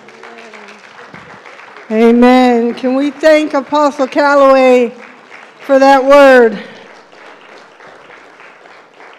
Amen. 1.90 2.72
Can 2.72 2.94
we 2.94 3.10
thank 3.10 3.52
Apostle 3.52 4.06
Calloway 4.06 4.94
for 5.66 5.78
that 5.78 6.02
word? 6.02 6.58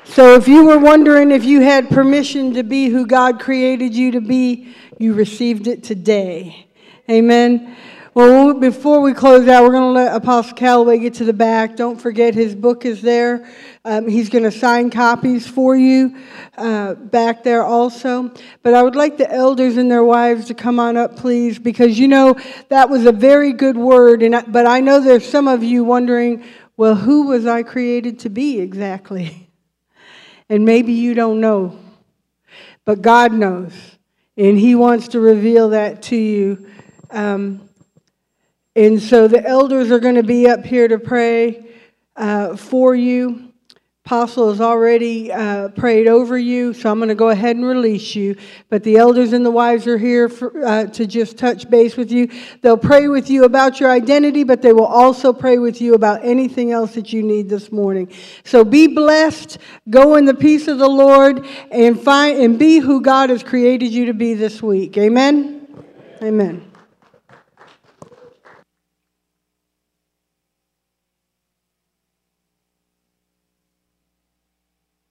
So, 0.05 0.33
if 0.33 0.47
you 0.47 0.65
were 0.65 0.79
wondering 0.79 1.29
if 1.29 1.45
you 1.45 1.61
had 1.61 1.91
permission 1.91 2.55
to 2.55 2.63
be 2.63 2.87
who 2.87 3.05
God 3.05 3.39
created 3.39 3.93
you 3.93 4.09
to 4.13 4.21
be, 4.21 4.73
you 4.97 5.13
received 5.13 5.67
it 5.67 5.83
today. 5.83 6.65
Amen. 7.07 7.77
Well, 8.13 8.55
before 8.55 8.99
we 8.99 9.13
close 9.13 9.47
out, 9.47 9.63
we're 9.63 9.71
going 9.71 9.83
to 9.83 10.01
let 10.01 10.13
Apostle 10.13 10.57
Calloway 10.57 10.99
get 10.99 11.13
to 11.13 11.23
the 11.23 11.31
back. 11.31 11.77
Don't 11.77 11.95
forget 11.95 12.35
his 12.35 12.53
book 12.53 12.83
is 12.83 13.01
there. 13.01 13.49
Um, 13.85 14.05
he's 14.05 14.27
going 14.27 14.43
to 14.43 14.51
sign 14.51 14.89
copies 14.89 15.47
for 15.47 15.77
you 15.77 16.17
uh, 16.57 16.95
back 16.95 17.41
there 17.41 17.63
also. 17.63 18.33
But 18.63 18.73
I 18.73 18.83
would 18.83 18.97
like 18.97 19.15
the 19.15 19.31
elders 19.31 19.77
and 19.77 19.89
their 19.89 20.03
wives 20.03 20.47
to 20.47 20.53
come 20.53 20.77
on 20.77 20.97
up, 20.97 21.15
please, 21.15 21.57
because 21.57 21.97
you 21.97 22.09
know 22.09 22.35
that 22.67 22.89
was 22.89 23.05
a 23.05 23.13
very 23.13 23.53
good 23.53 23.77
word. 23.77 24.23
And 24.23 24.35
I, 24.35 24.41
but 24.41 24.65
I 24.65 24.81
know 24.81 24.99
there's 24.99 25.25
some 25.25 25.47
of 25.47 25.63
you 25.63 25.85
wondering, 25.85 26.43
well, 26.75 26.95
who 26.95 27.27
was 27.27 27.45
I 27.45 27.63
created 27.63 28.19
to 28.19 28.29
be 28.29 28.59
exactly? 28.59 29.47
And 30.49 30.65
maybe 30.65 30.91
you 30.91 31.13
don't 31.13 31.39
know, 31.39 31.79
but 32.83 33.01
God 33.01 33.31
knows. 33.31 33.71
And 34.35 34.57
He 34.57 34.75
wants 34.75 35.07
to 35.09 35.21
reveal 35.21 35.69
that 35.69 36.01
to 36.03 36.17
you. 36.17 36.67
Um, 37.09 37.69
and 38.75 39.01
so 39.01 39.27
the 39.27 39.45
elders 39.45 39.91
are 39.91 39.99
going 39.99 40.15
to 40.15 40.23
be 40.23 40.47
up 40.47 40.63
here 40.63 40.87
to 40.87 40.97
pray 40.97 41.65
uh, 42.15 42.55
for 42.55 42.95
you. 42.95 43.51
Apostle 44.05 44.49
has 44.49 44.59
already 44.59 45.31
uh, 45.31 45.69
prayed 45.69 46.07
over 46.07 46.37
you, 46.37 46.73
so 46.73 46.91
I'm 46.91 46.97
going 46.97 47.09
to 47.09 47.15
go 47.15 47.29
ahead 47.29 47.55
and 47.55 47.65
release 47.65 48.15
you. 48.15 48.35
But 48.67 48.83
the 48.83 48.97
elders 48.97 49.31
and 49.31 49.45
the 49.45 49.51
wives 49.51 49.85
are 49.87 49.97
here 49.97 50.27
for, 50.27 50.65
uh, 50.65 50.87
to 50.87 51.05
just 51.05 51.37
touch 51.37 51.69
base 51.69 51.95
with 51.95 52.11
you. 52.11 52.27
They'll 52.61 52.77
pray 52.77 53.07
with 53.07 53.29
you 53.29 53.43
about 53.43 53.79
your 53.79 53.91
identity, 53.91 54.43
but 54.43 54.61
they 54.61 54.73
will 54.73 54.87
also 54.87 55.31
pray 55.31 55.59
with 55.59 55.81
you 55.81 55.93
about 55.93 56.25
anything 56.25 56.71
else 56.71 56.95
that 56.95 57.13
you 57.13 57.21
need 57.21 57.47
this 57.47 57.71
morning. 57.71 58.11
So 58.43 58.65
be 58.65 58.87
blessed. 58.87 59.59
Go 59.89 60.15
in 60.15 60.25
the 60.25 60.33
peace 60.33 60.67
of 60.67 60.79
the 60.79 60.89
Lord 60.89 61.45
and 61.71 62.01
find 62.01 62.39
and 62.39 62.57
be 62.57 62.79
who 62.79 63.01
God 63.01 63.29
has 63.29 63.43
created 63.43 63.91
you 63.91 64.07
to 64.07 64.13
be 64.13 64.33
this 64.33 64.63
week. 64.63 64.97
Amen. 64.97 65.67
Amen. 66.21 66.23
Amen. 66.23 66.70